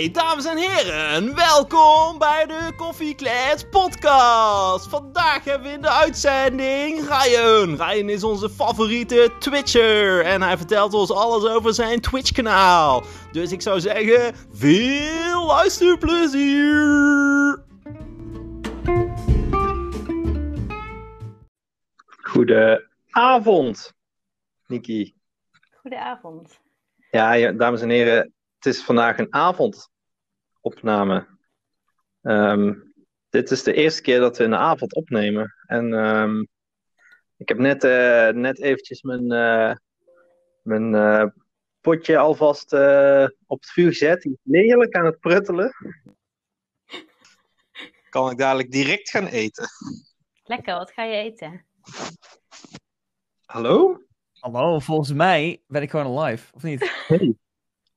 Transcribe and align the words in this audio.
Hey, 0.00 0.10
dames 0.10 0.44
en 0.44 0.56
heren, 0.56 1.34
welkom 1.34 2.18
bij 2.18 2.46
de 2.46 2.72
Koffieklets 2.76 3.64
podcast. 3.70 4.88
Vandaag 4.88 5.44
hebben 5.44 5.68
we 5.68 5.74
in 5.74 5.82
de 5.82 5.90
uitzending 5.90 7.00
Ryan. 7.00 7.76
Ryan 7.76 8.08
is 8.08 8.24
onze 8.24 8.50
favoriete 8.50 9.30
Twitcher 9.38 10.24
en 10.24 10.42
hij 10.42 10.56
vertelt 10.56 10.94
ons 10.94 11.12
alles 11.12 11.44
over 11.44 11.74
zijn 11.74 12.00
Twitch-kanaal. 12.00 13.02
Dus 13.32 13.52
ik 13.52 13.62
zou 13.62 13.80
zeggen, 13.80 14.34
veel 14.52 15.46
luisterplezier! 15.46 17.62
Goedenavond, 22.22 23.94
Niki. 24.66 25.14
Goedenavond. 25.80 26.60
Ja, 27.10 27.32
ja, 27.32 27.52
dames 27.52 27.80
en 27.80 27.90
heren, 27.90 28.32
het 28.60 28.74
is 28.74 28.84
vandaag 28.84 29.18
een 29.18 29.34
avondopname. 29.34 31.26
Ehm, 32.22 32.74
dit 33.28 33.50
is 33.50 33.62
de 33.62 33.72
eerste 33.72 34.02
keer 34.02 34.20
dat 34.20 34.38
we 34.38 34.44
in 34.44 34.50
de 34.50 34.56
avond 34.56 34.94
opnemen. 34.94 35.54
En 35.66 35.94
ehm, 35.94 36.40
ik 37.36 37.48
heb 37.48 37.58
net, 37.58 37.84
eh, 37.84 38.28
net 38.28 38.60
eventjes 38.60 39.02
mijn, 39.02 39.32
eh, 39.32 39.76
mijn 40.62 40.94
eh, 40.94 41.26
potje 41.80 42.18
alvast 42.18 42.72
eh, 42.72 43.26
op 43.46 43.60
het 43.60 43.70
vuur 43.70 43.88
gezet. 43.88 44.22
Die 44.22 44.32
is 44.32 44.60
heerlijk 44.60 44.94
aan 44.94 45.04
het 45.04 45.20
pruttelen. 45.20 45.74
Kan 48.08 48.30
ik 48.30 48.38
dadelijk 48.38 48.70
direct 48.70 49.10
gaan 49.10 49.26
eten. 49.26 49.68
Lekker, 50.44 50.74
wat 50.74 50.90
ga 50.90 51.04
je 51.04 51.16
eten? 51.16 51.66
Hallo? 53.44 54.02
Hallo, 54.32 54.78
volgens 54.78 55.12
mij 55.12 55.62
ben 55.66 55.82
ik 55.82 55.90
gewoon 55.90 56.20
live, 56.20 56.54
of 56.54 56.62
niet? 56.62 57.04
Hey. 57.06 57.36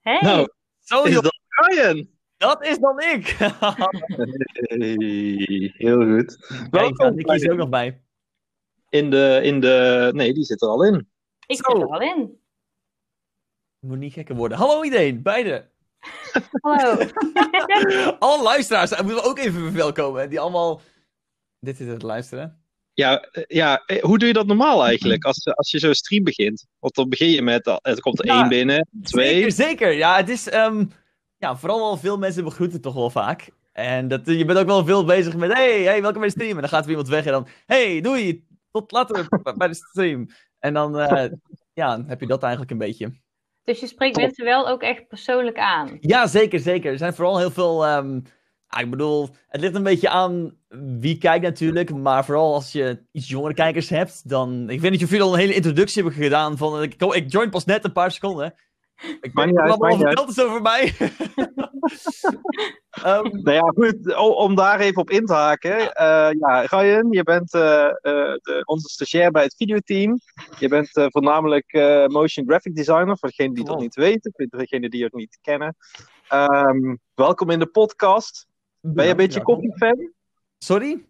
Hey, 0.03 0.21
Nou, 0.21 0.47
Zo, 0.79 1.03
is 1.03 1.13
dat 1.13 1.35
Ryan? 1.47 2.09
dat 2.37 2.65
is 2.65 2.77
dan 2.79 2.99
ik! 2.99 3.27
Hey, 3.27 3.51
heel 5.77 6.05
goed. 6.05 6.37
Kijk, 6.47 6.71
Welkom 6.71 7.15
Nicky 7.15 7.33
is 7.33 7.43
er 7.43 7.51
ook 7.51 7.57
nog 7.57 7.69
bij. 7.69 8.01
in 8.89 9.09
de, 9.09 9.39
in 9.43 9.59
de... 9.59 10.09
Nee, 10.15 10.33
die 10.33 10.43
zit 10.43 10.61
er 10.61 10.67
al 10.67 10.83
in. 10.85 11.09
ik 11.47 11.55
zo. 11.55 11.71
zit 11.71 11.81
er 11.81 11.87
al 11.87 12.01
in. 12.01 12.19
Het 13.79 13.89
moet 13.89 13.97
niet 13.97 14.13
gekker 14.13 14.35
worden. 14.35 14.57
Hallo 14.57 14.83
iedereen, 14.83 15.21
beide. 15.21 15.69
Hallo. 16.61 17.05
Alle 18.19 18.43
luisteraars 18.43 18.89
moeten 19.01 19.15
we 19.15 19.23
ook 19.29 19.37
even 19.37 19.61
verwelkomen. 19.61 20.29
Die 20.29 20.39
allemaal 20.39 20.81
dit 21.59 21.77
zitten 21.77 21.99
te 21.99 22.05
luisteren. 22.05 22.62
Ja, 22.93 23.21
eh, 23.21 23.43
ja, 23.47 23.83
eh, 23.85 24.03
hoe 24.03 24.17
doe 24.17 24.27
je 24.27 24.33
dat 24.33 24.47
normaal 24.47 24.85
eigenlijk? 24.85 25.23
Als, 25.23 25.47
als 25.47 25.71
je 25.71 25.79
zo'n 25.79 25.93
stream 25.93 26.23
begint. 26.23 26.65
Want 26.79 26.95
dan 26.95 27.09
begin 27.09 27.29
je 27.29 27.41
met, 27.41 27.67
eh, 27.67 27.75
er 27.81 27.99
komt 28.01 28.19
er 28.19 28.25
Ja, 28.25 28.39
één 28.39 28.49
binnen, 28.49 28.87
twee. 29.01 29.33
Zeker, 29.33 29.51
zeker. 29.51 29.91
Ja, 29.91 30.15
het 30.15 30.29
is... 30.29 30.49
ehm, 30.49 30.85
ja, 31.37 31.55
vooral 31.57 31.79
wel 31.79 31.97
veel 31.97 32.17
mensen 32.17 32.43
begroeten 32.43 32.81
toch 32.81 32.93
wel 32.93 33.09
vaak. 33.09 33.49
En 33.71 34.07
dat, 34.07 34.21
je 34.25 34.45
bent 34.45 34.59
ook 34.59 34.65
wel 34.65 34.85
veel 34.85 35.05
bezig 35.05 35.35
met... 35.35 35.53
Hey, 35.53 35.81
hey, 35.81 36.01
welkom 36.01 36.19
bij 36.19 36.29
de 36.29 36.35
stream. 36.35 36.55
En 36.55 36.61
dan 36.61 36.69
gaat 36.69 36.83
er 36.83 36.89
iemand 36.89 37.07
weg 37.07 37.25
en 37.25 37.31
dan... 37.31 37.47
Hey, 37.65 38.01
doei. 38.01 38.45
Tot 38.71 38.91
later 38.91 39.27
bij 39.57 39.67
de 39.73 39.73
stream. 39.75 40.27
En 40.59 40.73
dan... 40.73 40.99
eh, 40.99 41.31
ja, 41.73 42.03
heb 42.07 42.19
je 42.19 42.27
dat 42.27 42.41
eigenlijk 42.41 42.71
een 42.71 42.77
beetje. 42.77 43.21
Dus 43.63 43.79
je 43.79 43.87
spreekt 43.87 44.15
mensen 44.15 44.45
wel 44.45 44.67
ook 44.67 44.81
echt 44.81 45.07
persoonlijk 45.07 45.57
aan. 45.57 45.97
Ja, 45.99 46.27
zeker, 46.27 46.59
zeker. 46.59 46.91
Er 46.91 46.97
zijn 46.97 47.13
vooral 47.13 47.37
heel 47.37 47.51
veel. 47.51 47.85
ehm, 47.85 48.19
ah, 48.67 48.81
ik 48.81 48.89
bedoel, 48.89 49.29
het 49.47 49.61
ligt 49.61 49.75
een 49.75 49.83
beetje 49.83 50.09
aan 50.09 50.57
wie 50.79 51.17
kijkt 51.17 51.43
natuurlijk. 51.43 51.93
Maar 51.95 52.25
vooral 52.25 52.53
als 52.53 52.71
je 52.71 53.05
iets 53.11 53.27
jongere 53.27 53.53
kijkers 53.53 53.89
hebt, 53.89 54.29
dan. 54.29 54.69
Ik 54.69 54.81
weet 54.81 54.91
niet 54.91 55.03
of 55.03 55.09
jullie 55.09 55.25
al 55.25 55.33
een 55.33 55.39
hele 55.39 55.53
introductie 55.53 56.03
hebben 56.03 56.21
gedaan. 56.21 56.57
Van, 56.57 56.83
ik, 56.83 57.01
ik 57.01 57.31
join 57.31 57.49
pas 57.49 57.65
net 57.65 57.83
een 57.83 57.91
paar 57.91 58.11
seconden. 58.11 58.53
Ik 59.21 59.31
weet 59.33 59.45
niet 59.45 59.57
uit, 59.57 59.71
allemaal 59.71 59.97
verteld 59.97 60.29
is 60.29 60.41
over 60.41 60.61
mij. 60.61 60.93
Ehm, 62.89 63.41
Nou 63.41 63.51
ja, 63.51 63.71
goed, 63.75 64.15
om 64.15 64.55
daar 64.55 64.79
even 64.79 65.01
op 65.01 65.09
in 65.09 65.25
te 65.25 65.33
haken. 65.33 65.93
eh, 65.93 66.29
ja, 66.39 66.61
Ryan, 66.61 67.07
je 67.11 67.23
bent 67.23 67.53
eh, 67.53 67.85
eh, 67.85 67.93
de, 68.01 68.61
onze 68.65 68.87
stagiair 68.87 69.31
bij 69.31 69.43
het 69.43 69.55
videoteam. 69.55 70.19
Je 70.59 70.67
bent 70.67 70.89
voornamelijk 70.91 71.73
motion 72.07 72.47
graphic 72.47 72.75
designer, 72.75 73.17
voor 73.17 73.29
degenen 73.29 73.53
die 73.53 73.65
dat 73.65 73.79
niet 73.79 73.95
weten, 73.95 74.31
voor 74.35 74.59
degenen 74.59 74.89
die 74.89 75.03
het 75.03 75.13
niet 75.13 75.37
kennen. 75.41 75.75
Ehm, 76.27 76.95
welkom 77.13 77.49
in 77.49 77.59
de 77.59 77.67
podcast. 77.67 78.47
Ben 78.79 79.05
je 79.05 79.11
een 79.11 79.17
beetje 79.17 79.41
koffiefan? 79.41 80.13
Sorry? 80.63 81.05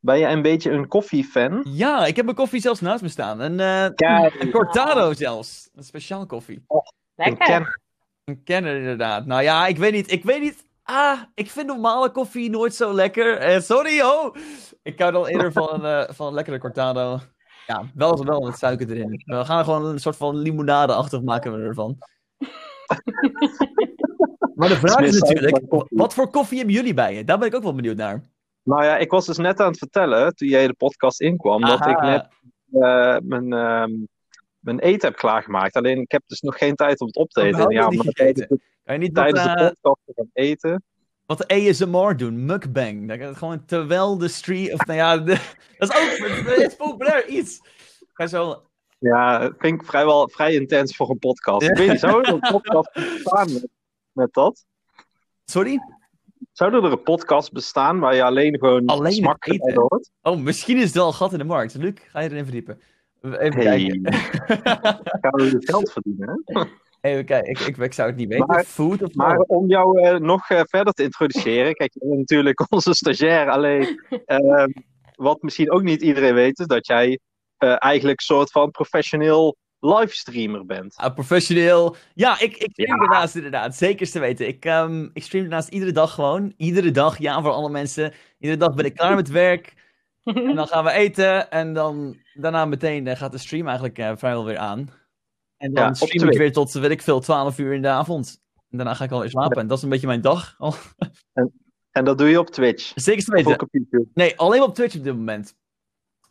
Ben 0.00 0.18
je 0.18 0.26
een 0.26 0.42
beetje 0.42 0.70
een 0.70 0.88
koffiefan? 0.88 1.66
Ja, 1.68 2.06
ik 2.06 2.16
heb 2.16 2.24
mijn 2.24 2.36
koffie 2.36 2.60
zelfs 2.60 2.80
naast 2.80 3.02
me 3.02 3.08
staan. 3.08 3.40
Een, 3.40 3.60
eh 3.60 3.84
een 4.38 4.50
cortado 4.50 5.12
zelfs. 5.12 5.70
Een 5.74 5.84
speciaal 5.84 6.26
koffie. 6.26 6.64
Lekker. 7.14 7.46
ken- 7.46 7.80
Een 8.24 8.42
kenner 8.42 8.76
inderdaad. 8.76 9.26
Nou 9.26 9.42
ja, 9.42 9.66
ik 9.66 9.76
weet 9.78 9.92
niet. 9.92 10.10
Ik 10.12 10.24
weet 10.24 10.40
niet. 10.40 10.64
Ah, 10.82 11.20
ik 11.34 11.50
vind 11.50 11.66
normale 11.66 12.10
koffie 12.10 12.50
nooit 12.50 12.74
zo 12.74 12.92
lekker. 12.94 13.36
Eh, 13.38 13.60
sorry, 13.60 14.00
ho. 14.00 14.32
Ik 14.82 14.98
hou 14.98 15.12
dan 15.12 15.26
eerder 15.26 15.52
van, 15.52 15.84
een, 15.84 15.84
eh, 16.08 16.14
van 16.14 16.26
een 16.26 16.34
lekkere 16.34 16.58
cortado. 16.58 17.18
Ja, 17.66 17.84
wel, 17.94 18.24
wel 18.24 18.40
met 18.40 18.58
suiker 18.58 18.90
erin. 18.90 19.22
We 19.24 19.44
gaan 19.44 19.58
er 19.58 19.64
gewoon 19.64 19.84
een 19.84 19.98
soort 20.00 20.16
van 20.16 20.36
limonade-achtig 20.36 21.22
maken 21.22 21.52
we 21.52 21.66
ervan. 21.66 21.98
maar 24.56 24.68
de 24.68 24.76
vraag 24.76 25.00
is 25.00 25.18
natuurlijk, 25.20 25.60
wat 25.90 26.14
voor 26.14 26.30
koffie 26.30 26.56
hebben 26.58 26.74
jullie 26.76 26.94
bij 26.94 27.14
je? 27.14 27.24
Daar 27.24 27.38
ben 27.38 27.48
ik 27.48 27.54
ook 27.54 27.62
wel 27.62 27.74
benieuwd 27.74 27.96
naar. 27.96 28.22
Nou 28.66 28.84
ja, 28.84 28.96
ik 28.96 29.10
was 29.10 29.26
dus 29.26 29.36
net 29.36 29.60
aan 29.60 29.68
het 29.68 29.78
vertellen, 29.78 30.34
toen 30.34 30.48
jij 30.48 30.66
de 30.66 30.74
podcast 30.74 31.20
inkwam, 31.20 31.60
dat 31.60 31.86
ik 31.86 32.00
net 32.00 32.28
eh, 32.72 33.16
mijn, 33.22 33.52
ehm, 33.52 33.92
mijn 34.58 34.78
eten 34.78 35.08
heb 35.08 35.18
klaargemaakt. 35.18 35.74
Alleen 35.76 36.00
ik 36.00 36.10
heb 36.10 36.22
dus 36.26 36.40
nog 36.40 36.58
geen 36.58 36.74
tijd 36.74 37.00
om 37.00 37.06
het 37.06 37.16
op 37.16 37.30
te 37.30 37.40
Oh, 37.40 37.46
eten. 37.46 37.70
Ja, 37.70 37.88
niet 37.88 38.00
gegeten. 38.00 38.46
de, 38.48 38.60
Kan 38.84 38.94
je 38.94 39.00
niet 39.00 39.14
tijdens 39.14 39.42
de 39.42 39.48
eh, 39.50 39.70
podcast 39.80 40.00
gaan 40.14 40.30
eten. 40.32 40.82
wat 41.26 41.46
ASMR 41.52 42.16
doen? 42.16 42.44
Mukbang. 42.44 43.08
Dat 43.08 43.18
het 43.18 43.36
gewoon 43.36 43.64
terwijl 43.64 44.18
de 44.18 44.28
stream... 44.28 44.72
Of 44.72 44.86
nou 44.86 44.98
ja, 44.98 45.18
de- 45.18 45.54
dat 45.78 45.94
is 45.94 46.20
ook 46.20 46.44
dat 46.46 46.56
is 46.56 46.76
populair 46.76 47.26
iets. 47.28 47.60
Ga 48.12 48.26
zo... 48.26 48.62
Ja, 48.98 49.38
dat 49.38 49.54
vind 49.58 49.80
ik 49.80 49.86
vrijwel 49.86 50.28
vrij 50.28 50.54
intens 50.54 50.96
voor 50.96 51.10
een 51.10 51.18
podcast. 51.18 51.68
Ik 51.68 51.76
weet 51.76 51.88
niet, 51.90 52.02
er 52.02 52.28
een 52.28 52.40
podcast 52.40 52.90
met, 53.52 53.68
met 54.12 54.32
dat? 54.32 54.64
Sorry? 55.44 55.80
Zou 56.56 56.74
er 56.74 56.84
een 56.84 57.02
podcast 57.02 57.52
bestaan 57.52 57.98
waar 57.98 58.14
je 58.14 58.22
alleen 58.22 58.58
gewoon 58.58 58.86
Alleen 58.86 59.12
smakgeluiden 59.12 59.68
eten? 59.68 59.82
hoort? 59.88 60.10
Oh, 60.22 60.38
misschien 60.38 60.76
is 60.76 60.82
het 60.84 60.94
wel 60.94 61.06
een 61.06 61.12
gat 61.14 61.32
in 61.32 61.38
de 61.38 61.44
markt. 61.44 61.74
Luc, 61.74 61.92
ga 62.08 62.20
je 62.20 62.30
erin 62.30 62.42
verdiepen? 62.44 62.80
Even 63.22 63.60
Hey. 63.60 63.86
kijken. 63.86 64.12
Gaan 65.22 65.32
we 65.32 65.42
het 65.52 65.64
geld 65.64 65.92
verdienen? 65.92 66.42
Hè? 66.44 66.62
Even 67.00 67.24
kijken, 67.24 67.50
ik, 67.50 67.58
ik, 67.58 67.76
ik 67.76 67.92
zou 67.92 68.08
het 68.08 68.16
niet 68.16 68.28
weten. 68.28 68.46
Maar- 68.46 68.64
Food 68.64 69.02
of 69.02 69.14
Maar 69.14 69.38
om 69.38 69.68
jou 69.68 70.00
eh, 70.00 70.16
nog 70.18 70.48
eh, 70.50 70.60
verder 70.64 70.92
te 70.92 71.02
introduceren. 71.02 71.74
Kijk, 71.74 71.92
je 71.94 72.00
bent 72.08 72.18
natuurlijk 72.18 72.64
onze 72.72 72.94
stagiair. 72.94 73.48
Alleen, 73.50 74.00
ehm, 74.26 74.70
wat 75.14 75.42
misschien 75.42 75.70
ook 75.70 75.82
niet 75.82 76.02
iedereen 76.02 76.34
weet, 76.34 76.58
is 76.58 76.66
dat 76.66 76.86
jij 76.86 77.18
eh, 77.56 77.76
eigenlijk 77.78 78.18
een 78.20 78.34
soort 78.34 78.50
van 78.50 78.70
professioneel 78.70 79.56
livestreamer 79.80 80.66
bent. 80.66 80.96
Ah, 80.96 81.14
professioneel. 81.14 81.96
Ja, 82.14 82.40
ik, 82.40 82.56
ik 82.56 82.70
stream 82.70 83.00
Ja. 83.00 83.06
daarnaast 83.06 83.34
inderdaad. 83.34 83.76
Zeker 83.76 84.10
te 84.10 84.18
weten. 84.18 84.46
Ik, 84.48 84.64
ehm, 84.64 85.08
ik 85.12 85.22
stream 85.22 85.42
daarnaast 85.44 85.68
iedere 85.68 85.92
dag 85.92 86.14
gewoon. 86.14 86.52
Iedere 86.56 86.90
dag, 86.90 87.18
ja, 87.18 87.42
voor 87.42 87.50
alle 87.50 87.70
mensen. 87.70 88.12
Iedere 88.38 88.58
dag 88.60 88.74
ben 88.74 88.84
ik 88.84 88.94
klaar 88.94 89.14
met 89.14 89.28
werk. 89.28 89.74
En 90.24 90.54
dan 90.54 90.66
gaan 90.66 90.84
we 90.84 90.90
eten. 90.90 91.50
En 91.50 91.72
dan 91.72 92.16
daarna 92.34 92.64
meteen 92.64 93.06
eh, 93.06 93.16
gaat 93.16 93.32
de 93.32 93.38
stream 93.38 93.66
eigenlijk 93.66 93.98
eh, 93.98 94.12
vrijwel 94.16 94.44
weer 94.44 94.58
aan. 94.58 94.90
En 95.56 95.72
dan 95.74 95.84
Ja, 95.84 95.94
stream 95.94 96.28
ik 96.28 96.38
weer 96.38 96.52
tot, 96.52 96.72
weet 96.72 96.90
ik 96.90 97.02
veel, 97.02 97.20
12 97.20 97.58
uur 97.58 97.72
in 97.72 97.82
de 97.82 97.88
avond. 97.88 98.40
En 98.70 98.76
daarna 98.76 98.94
ga 98.94 99.04
ik 99.04 99.10
alweer 99.10 99.30
slapen. 99.30 99.60
En 99.60 99.66
dat 99.66 99.76
is 99.76 99.82
een 99.84 99.88
beetje 99.90 100.06
mijn 100.06 100.20
dag. 100.20 100.54
Oh, 100.58 100.74
En 101.90 102.04
dat 102.04 102.18
doe 102.18 102.28
je 102.28 102.38
op 102.38 102.50
Twitch. 102.50 102.92
zeker 102.94 103.24
te 103.24 103.30
weten. 103.32 103.52
ook 103.52 103.62
op 103.62 103.68
YouTube. 103.70 104.06
Nee, 104.14 104.36
alleen 104.38 104.62
op 104.62 104.74
Twitch 104.74 104.96
op 104.96 105.04
dit 105.04 105.14
moment. 105.14 105.54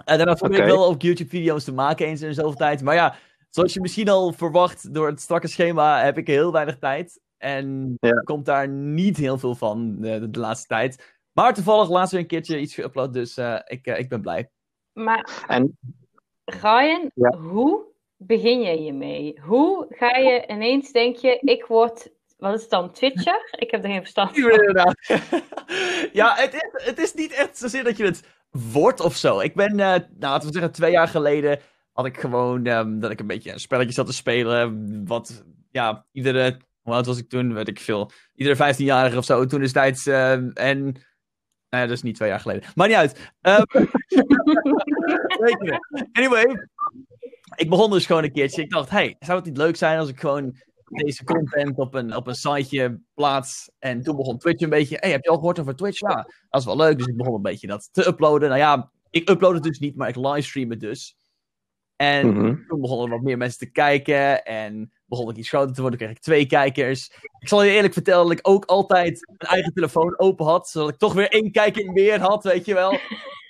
En 0.05 0.17
daarna 0.17 0.33
probeer 0.33 0.59
ik 0.59 0.65
wel 0.65 0.85
ook 0.85 1.01
YouTube-video's 1.01 1.63
te 1.63 1.73
maken 1.73 2.05
eens 2.07 2.21
in 2.21 2.33
zoveel 2.33 2.53
tijd. 2.55 2.81
Maar 2.81 2.95
ja, 2.95 3.15
zoals 3.55 3.73
je 3.73 3.81
misschien 3.81 4.09
al 4.09 4.31
verwacht 4.33 4.93
door 4.93 5.07
het 5.07 5.21
strakke 5.21 5.47
schema, 5.47 6.03
heb 6.03 6.17
ik 6.17 6.27
heel 6.27 6.51
weinig 6.51 6.77
tijd. 6.77 7.19
En 7.37 7.95
Ja. 7.99 8.11
komt 8.19 8.45
daar 8.45 8.67
niet 8.69 9.17
heel 9.17 9.37
veel 9.37 9.55
van 9.55 9.97
eh, 10.03 10.19
de, 10.19 10.29
de 10.29 10.39
laatste 10.39 10.67
tijd. 10.67 11.17
Maar 11.31 11.53
toevallig 11.53 11.89
laatst 11.89 12.11
weer 12.11 12.21
een 12.21 12.27
keertje 12.27 12.59
iets 12.59 12.79
geüpload, 12.81 13.09
dus 13.11 13.37
eh, 13.37 13.59
ik, 13.65 13.85
eh, 13.87 13.99
ik 13.99 14.09
ben 14.09 14.21
blij. 14.21 14.49
Maar 14.93 15.43
En 15.47 15.77
Ryan, 16.45 17.11
Ja. 17.13 17.37
hoe 17.37 17.83
begin 18.17 18.61
je 18.61 18.77
hiermee? 18.77 19.39
Hoe 19.41 19.85
ga 19.89 20.17
je 20.17 20.47
ineens 20.47 20.91
denk 20.91 21.15
je, 21.15 21.39
ik 21.39 21.65
word, 21.65 22.11
wat 22.37 22.53
is 22.53 22.61
het 22.61 22.69
dan, 22.69 22.91
Twitcher? 22.91 23.47
Ik 23.59 23.71
heb 23.71 23.83
er 23.83 23.89
geen 23.89 24.01
verstand 24.01 24.29
van. 24.39 24.95
Ja, 26.13 26.33
het 26.35 26.53
is, 26.53 26.85
het 26.85 26.99
is 26.99 27.13
niet 27.13 27.33
echt 27.33 27.57
zozeer 27.57 27.83
dat 27.83 27.97
je 27.97 28.05
het 28.05 28.23
wordt 28.73 28.99
of 28.99 29.15
zo. 29.15 29.39
Ik 29.39 29.55
ben, 29.55 29.69
eh, 29.71 29.75
nou, 29.77 30.01
laten 30.19 30.47
we 30.47 30.53
zeggen, 30.53 30.71
twee 30.71 30.91
jaar 30.91 31.07
geleden 31.07 31.59
had 31.95 32.05
ik 32.05 32.19
gewoon 32.19 32.65
ehm, 32.65 32.99
dat 32.99 33.11
ik 33.11 33.19
een 33.19 33.27
beetje 33.27 33.51
een 33.51 33.59
spelletje 33.59 33.93
zat 33.93 34.05
te 34.05 34.13
spelen. 34.13 35.05
Wat, 35.05 35.43
ja, 35.71 36.05
iedere, 36.11 36.59
hoe 36.81 36.93
oud 36.93 37.05
was 37.05 37.17
ik 37.17 37.29
toen? 37.29 37.53
Weet 37.53 37.67
ik 37.67 37.79
veel. 37.79 38.11
Iedere 38.35 38.73
15-jarige 38.73 39.17
of 39.17 39.25
zo 39.25 39.45
toen 39.45 39.59
destijds. 39.59 40.05
ehm, 40.05 40.49
en, 40.53 40.83
nou 40.83 40.95
ja, 41.69 41.81
dat 41.81 41.91
is 41.91 42.01
niet 42.01 42.15
twee 42.15 42.29
jaar 42.29 42.39
geleden. 42.39 42.63
Maar 42.75 42.87
niet 42.87 42.97
uit. 42.97 43.33
Ehm. 43.41 43.63
Anyway, 46.11 46.67
ik 47.55 47.69
begon 47.69 47.91
dus 47.91 48.05
gewoon 48.05 48.23
een 48.23 48.31
keertje. 48.31 48.61
Ik 48.61 48.69
dacht, 48.69 48.89
hey, 48.89 49.15
zou 49.19 49.37
het 49.37 49.47
niet 49.47 49.57
leuk 49.57 49.75
zijn 49.75 49.99
als 49.99 50.09
ik 50.09 50.19
gewoon 50.19 50.55
deze 50.85 51.23
content 51.23 51.77
op 51.77 51.93
een, 51.93 52.15
op 52.15 52.27
een 52.27 52.35
siteje 52.35 52.99
plaats. 53.13 53.71
En 53.79 54.01
toen 54.01 54.15
begon 54.15 54.37
Twitch 54.37 54.61
een 54.61 54.69
beetje. 54.69 54.97
Hey, 54.99 55.11
heb 55.11 55.23
je 55.23 55.29
al 55.29 55.35
gehoord 55.37 55.59
over 55.59 55.75
Twitch? 55.75 55.99
Ja, 55.99 56.15
dat 56.49 56.61
is 56.61 56.65
wel 56.65 56.77
leuk. 56.77 56.97
Dus 56.97 57.07
ik 57.07 57.17
begon 57.17 57.35
een 57.35 57.41
beetje 57.41 57.67
dat 57.67 57.89
te 57.91 58.07
uploaden. 58.07 58.49
Nou 58.49 58.61
ja, 58.61 58.91
ik 59.09 59.29
upload 59.29 59.53
het 59.53 59.63
dus 59.63 59.79
niet, 59.79 59.95
maar 59.95 60.09
ik 60.09 60.15
livestream 60.15 60.69
het 60.69 60.79
dus. 60.79 61.15
En 61.95 62.27
Mhm. 62.27 62.55
toen 62.67 62.81
begonnen 62.81 63.09
wat 63.09 63.21
meer 63.21 63.37
mensen 63.37 63.59
te 63.59 63.71
kijken. 63.71 64.45
En 64.45 64.91
begon 65.05 65.29
ik 65.29 65.35
iets 65.35 65.49
groter 65.49 65.75
te 65.75 65.81
worden, 65.81 65.99
kreeg 65.99 66.11
ik 66.11 66.19
twee 66.19 66.45
kijkers. 66.45 67.11
Ik 67.39 67.47
zal 67.47 67.63
je 67.63 67.71
eerlijk 67.71 67.93
vertellen 67.93 68.23
dat 68.27 68.37
ik 68.39 68.47
ook 68.47 68.65
altijd 68.65 69.27
mijn 69.37 69.51
eigen 69.51 69.73
telefoon 69.73 70.19
open 70.19 70.45
had. 70.45 70.69
Zodat 70.69 70.89
ik 70.89 70.97
toch 70.97 71.13
weer 71.13 71.29
één 71.29 71.51
kijker 71.51 71.91
meer 71.91 72.19
had, 72.19 72.43
weet 72.43 72.65
je 72.65 72.73
wel. 72.73 72.91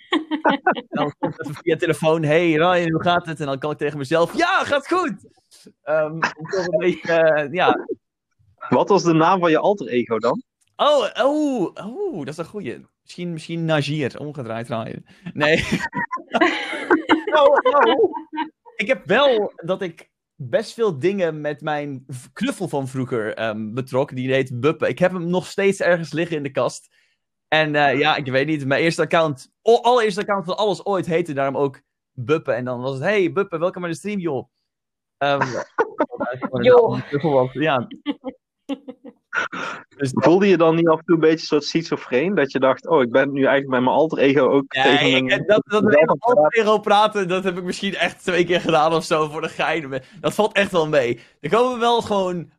en 0.10 0.86
dan 0.90 1.14
komt 1.20 1.38
het 1.38 1.42
even 1.50 1.62
via 1.64 1.76
telefoon. 1.76 2.24
Hey 2.24 2.52
Ryan, 2.52 2.92
hoe 2.92 3.02
gaat 3.04 3.26
het? 3.26 3.40
En 3.40 3.46
dan 3.46 3.60
kan 3.60 3.72
ik 3.72 3.78
tegen 3.78 3.98
mezelf. 3.98 4.38
Ja, 4.38 4.64
gaat 4.64 4.88
goed! 4.88 5.14
Ehm, 5.84 6.14
een 6.14 6.78
beetje, 6.78 7.12
eh, 7.14 7.52
ja. 7.54 7.88
Wat 8.70 8.90
was 8.90 9.04
de 9.04 9.14
naam 9.14 9.40
van 9.40 9.52
je 9.52 9.58
alter 9.58 9.88
ego 9.88 10.20
dan? 10.20 10.44
Oh, 10.76 11.10
oh, 11.14 11.72
oh, 11.74 12.18
dat 12.18 12.28
is 12.28 12.38
een 12.38 12.46
goeie. 12.46 12.86
Misschien, 13.02 13.34
misschien 13.34 13.66
Najir, 13.66 14.20
omgedraaid 14.20 14.68
Ryan. 14.68 15.06
Nee. 15.34 15.58
oh, 17.40 17.58
oh. 17.64 18.12
Ik 18.76 18.88
heb 18.88 19.06
wel 19.06 19.54
dat 19.56 19.82
ik 19.82 20.12
best 20.36 20.74
veel 20.74 21.00
dingen 21.00 21.42
met 21.42 21.62
mijn 21.62 22.06
knuffel 22.34 22.68
van 22.68 22.88
vroeger 22.88 23.34
ehm, 23.34 23.74
betrok. 23.74 24.16
Die 24.16 24.34
heet 24.34 24.60
Buppen. 24.60 24.90
Ik 24.90 25.00
heb 25.00 25.12
hem 25.12 25.30
nog 25.30 25.48
steeds 25.48 25.80
ergens 25.80 26.12
liggen 26.12 26.38
in 26.38 26.44
de 26.44 26.52
kast. 26.52 26.96
En 27.48 27.76
eh, 27.76 28.00
ja, 28.00 28.16
ik 28.16 28.26
weet 28.26 28.48
niet. 28.48 28.66
Mijn 28.66 28.82
eerste 28.82 29.02
account, 29.02 29.52
allereerste 29.62 30.22
account 30.22 30.46
van 30.46 30.58
alles 30.58 30.86
ooit 30.86 31.06
heette 31.06 31.34
daarom 31.34 31.58
ook 31.58 31.82
Buppen. 32.12 32.56
En 32.56 32.66
dan 32.66 32.82
was 32.82 32.94
het, 32.94 33.04
hey 33.04 33.32
Buppen, 33.32 33.60
welkom 33.60 33.82
bij 33.82 33.92
de 33.92 33.98
stream, 33.98 34.20
joh. 34.20 34.50
Ehm, 35.18 35.48
Joh. 36.62 37.00
Ja. 37.54 37.88
Dus 39.98 40.12
Voelde 40.14 40.48
je 40.48 40.58
dan 40.58 40.76
niet 40.76 40.88
af 40.88 40.98
en 41.00 41.06
toe 41.06 41.16
een 41.16 41.22
beetje 41.22 41.38
een 41.40 41.46
soort 41.46 41.64
schizofreen? 41.64 42.36
Dat 42.36 42.52
je 42.52 42.60
dacht, 42.60 42.88
oh, 42.88 43.02
ik 43.02 43.12
ben 43.12 43.32
nu 43.32 43.40
eigenlijk 43.44 43.70
met 43.70 43.80
mijn 43.82 43.96
alter 43.96 44.18
ego 44.18 44.50
ook 44.50 44.68
tegen 44.68 44.94
Nee, 44.94 45.12
mijn... 45.24 45.40
ik- 45.42 45.48
dat, 45.48 45.62
dat 45.66 45.84
aan 45.84 46.10
het 46.10 46.16
alter 46.24 46.60
ego 46.60 46.78
praten, 46.80 47.28
dat 47.28 47.44
heb 47.44 47.58
ik 47.58 47.64
misschien 47.64 47.96
echt 47.96 48.24
twee 48.24 48.46
keer 48.46 48.62
gedaan 48.62 48.94
of 48.94 49.04
zo 49.04 49.30
voor 49.30 49.42
de 49.42 49.50
gein. 49.50 50.02
Dat 50.22 50.34
valt 50.34 50.54
echt 50.54 50.72
wel 50.72 50.88
mee. 50.88 51.20
Er 51.40 51.50
komen 51.50 51.80
wel 51.80 52.02
gewoon, 52.02 52.50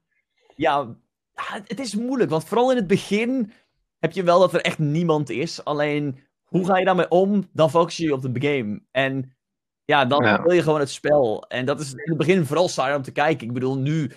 ja, 0.56 0.96
ja, 1.34 1.60
het 1.64 1.80
is 1.80 1.94
moeilijk, 1.94 2.30
want 2.30 2.44
vooral 2.44 2.70
in 2.70 2.76
het 2.76 2.86
begin 2.86 3.52
heb 3.98 4.12
je 4.12 4.22
wel 4.22 4.40
dat 4.40 4.54
er 4.54 4.60
echt 4.60 4.78
niemand 4.78 5.30
is. 5.30 5.64
Alleen, 5.64 6.18
hoe 6.44 6.66
ga 6.66 6.78
je 6.78 6.84
daarmee 6.84 7.08
om? 7.10 7.48
Dan 7.52 7.70
focus 7.70 7.96
je 7.96 8.04
je 8.04 8.12
op 8.12 8.22
de 8.34 8.48
game. 8.48 8.80
En 8.90 9.36
ja, 9.84 10.04
dan 10.04 10.24
Ja. 10.24 10.42
wil 10.42 10.52
je 10.52 10.62
gewoon 10.62 10.80
het 10.80 10.90
spel. 10.90 11.44
En 11.48 11.64
dat 11.66 11.80
is 11.80 11.90
in 11.92 12.08
het 12.08 12.16
begin 12.18 12.44
vooral 12.46 12.68
saai 12.68 12.94
om 12.96 13.02
te 13.02 13.12
kijken. 13.12 13.46
Ik 13.46 13.52
bedoel, 13.52 13.78
nu 13.78 14.10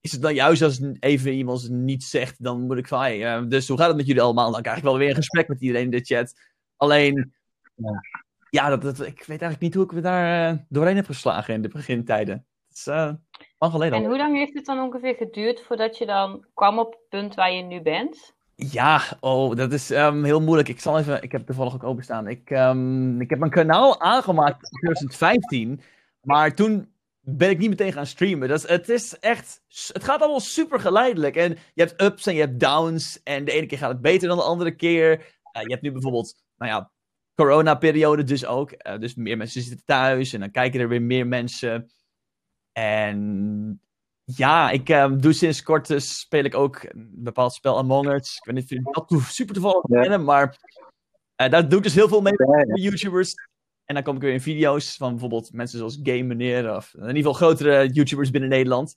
is 0.00 0.12
het 0.12 0.22
dan 0.22 0.34
juist 0.34 0.62
als 0.62 0.80
even 1.00 1.32
iemand 1.32 1.68
niet 1.68 2.04
zegt, 2.04 2.44
dan 2.44 2.60
moet 2.60 2.76
ik 2.76 2.88
van, 2.88 3.00
hey, 3.00 3.24
eh, 3.24 3.42
dus 3.48 3.68
hoe 3.68 3.78
gaat 3.78 3.88
het 3.88 3.96
met 3.96 4.06
jullie 4.06 4.22
allemaal? 4.22 4.52
Dan 4.52 4.62
krijg 4.62 4.76
ik 4.76 4.82
wel 4.82 4.98
weer 4.98 5.08
een 5.08 5.14
gesprek 5.14 5.48
met 5.48 5.60
iedereen 5.60 5.84
in 5.84 5.90
de 5.90 6.04
chat. 6.04 6.34
Alleen, 6.76 7.34
ja, 8.50 8.68
dat, 8.68 8.82
dat, 8.82 9.00
ik 9.00 9.18
weet 9.18 9.28
eigenlijk 9.28 9.60
niet 9.60 9.74
hoe 9.74 9.84
ik 9.84 9.92
me 9.92 10.00
daar 10.00 10.50
eh, 10.50 10.58
doorheen 10.68 10.96
heb 10.96 11.06
geslagen 11.06 11.54
in 11.54 11.62
de 11.62 11.68
begintijden. 11.68 12.46
Het 12.68 12.76
is 12.76 12.86
eh 12.86 13.12
lang 13.58 13.72
geleden 13.72 13.98
En 13.98 14.02
al. 14.02 14.08
hoe 14.08 14.18
lang 14.18 14.36
heeft 14.36 14.54
het 14.54 14.64
dan 14.64 14.80
ongeveer 14.80 15.14
geduurd 15.14 15.60
voordat 15.60 15.98
je 15.98 16.06
dan 16.06 16.44
kwam 16.54 16.78
op 16.78 16.90
het 16.92 17.08
punt 17.08 17.34
waar 17.34 17.52
je 17.52 17.62
nu 17.62 17.82
bent? 17.82 18.34
Ja, 18.54 19.02
oh, 19.20 19.56
dat 19.56 19.72
is 19.72 19.90
ehm, 19.90 20.24
heel 20.24 20.40
moeilijk. 20.40 20.68
Ik 20.68 20.80
zal 20.80 20.98
even, 20.98 21.22
ik 21.22 21.32
heb 21.32 21.46
toevallig 21.46 21.74
ook 21.74 21.84
openstaan. 21.84 22.28
Ik, 22.28 22.50
ehm, 22.50 23.20
ik 23.20 23.30
heb 23.30 23.38
mijn 23.38 23.50
kanaal 23.50 24.00
aangemaakt 24.00 24.62
in 24.62 24.78
2015, 24.78 25.80
maar 26.20 26.54
toen 26.54 26.89
ben 27.20 27.50
ik 27.50 27.58
niet 27.58 27.68
meteen 27.68 27.92
gaan 27.92 28.06
streamen. 28.06 28.48
Dat 28.48 28.68
het 28.68 28.88
is 28.88 29.18
echt, 29.18 29.62
het 29.92 30.04
gaat 30.04 30.20
allemaal 30.20 30.40
super 30.40 30.80
geleidelijk. 30.80 31.36
En 31.36 31.58
je 31.74 31.82
hebt 31.82 32.02
ups 32.02 32.26
en 32.26 32.34
je 32.34 32.40
hebt 32.40 32.60
downs. 32.60 33.22
En 33.22 33.44
de 33.44 33.52
ene 33.52 33.66
keer 33.66 33.78
gaat 33.78 33.92
het 33.92 34.00
beter 34.00 34.28
dan 34.28 34.36
de 34.36 34.42
andere 34.42 34.74
keer. 34.76 35.38
Eh, 35.52 35.62
je 35.62 35.70
hebt 35.70 35.82
nu 35.82 35.92
bijvoorbeeld, 35.92 36.34
nou 36.56 36.70
ja, 36.70 36.90
corona-periode 37.34 38.24
dus 38.24 38.46
ook. 38.46 38.70
Eh, 38.70 38.98
dus 38.98 39.14
meer 39.14 39.36
mensen 39.36 39.62
zitten 39.62 39.84
thuis 39.84 40.32
en 40.32 40.40
dan 40.40 40.50
kijken 40.50 40.80
er 40.80 40.88
weer 40.88 41.02
meer 41.02 41.26
mensen. 41.26 41.90
En 42.72 43.80
ja, 44.24 44.70
ik 44.70 44.88
ehm, 44.88 45.18
doe 45.18 45.32
sinds 45.32 45.62
kort 45.62 45.86
dus 45.86 46.18
speel 46.18 46.44
ik 46.44 46.54
ook 46.54 46.82
een 46.82 47.10
bepaald 47.14 47.52
spel 47.52 47.78
Among 47.78 48.12
Us. 48.12 48.36
Ik 48.36 48.44
weet 48.44 48.54
niet 48.54 48.64
of 48.64 48.70
jullie 48.70 48.92
dat 48.92 49.22
super 49.22 49.54
toevallig 49.54 49.84
Ja. 49.88 50.00
kennen, 50.00 50.24
maar 50.24 50.58
daar 51.36 51.68
doe 51.68 51.78
ik 51.78 51.84
dus 51.84 51.94
heel 51.94 52.08
veel 52.08 52.20
mee 52.20 52.32
met 52.36 52.80
YouTubers. 52.80 53.34
En 53.90 53.96
dan 53.96 54.04
kom 54.04 54.14
ik 54.16 54.22
weer 54.22 54.32
in 54.32 54.40
video's 54.40 54.96
van 54.96 55.10
bijvoorbeeld 55.10 55.52
mensen 55.52 55.78
zoals 55.78 56.00
Game 56.02 56.22
Meneer 56.22 56.76
of 56.76 56.94
in 56.94 57.00
ieder 57.00 57.16
geval 57.16 57.32
grotere 57.32 57.88
YouTubers 57.88 58.30
binnen 58.30 58.50
Nederland. 58.50 58.94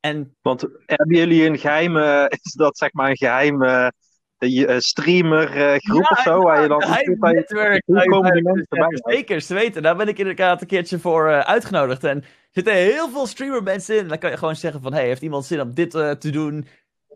En 0.00 0.36
Want 0.42 0.60
hebben 0.86 1.16
jullie 1.16 1.46
een 1.46 1.58
geheime, 1.58 2.26
is 2.42 2.52
dat 2.52 2.78
zeg 2.78 2.92
maar 2.92 3.10
een 3.10 3.16
geheime 3.16 3.92
eh, 4.38 4.78
streamer 4.78 5.56
eh, 5.56 5.78
groep 5.78 6.02
Ja, 6.02 6.08
of 6.10 6.18
zo? 6.22 6.40
Waar 6.42 6.62
je 6.62 6.68
dan 6.68 6.78
je- 6.78 7.16
netwerk. 7.18 7.82
erbij? 7.86 9.14
Zeker, 9.14 9.40
ze 9.40 9.54
weten. 9.54 9.82
Daar 9.82 9.96
ben 9.96 10.08
ik 10.08 10.18
inderdaad 10.18 10.60
een 10.60 10.66
keertje 10.66 10.98
voor 10.98 11.28
eh, 11.28 11.38
uitgenodigd. 11.38 12.04
En 12.04 12.22
er 12.22 12.28
zitten 12.50 12.74
heel 12.74 13.08
veel 13.08 13.26
streamer 13.26 13.62
mensen 13.62 13.94
in. 13.96 14.02
En 14.02 14.08
dan 14.08 14.18
kan 14.18 14.30
je 14.30 14.36
gewoon 14.36 14.56
zeggen 14.56 14.80
van, 14.82 14.92
hey, 14.92 15.06
heeft 15.06 15.22
iemand 15.22 15.44
zin 15.44 15.60
om 15.60 15.74
dit 15.74 15.94
eh, 15.94 16.10
te 16.10 16.30
doen? 16.30 16.66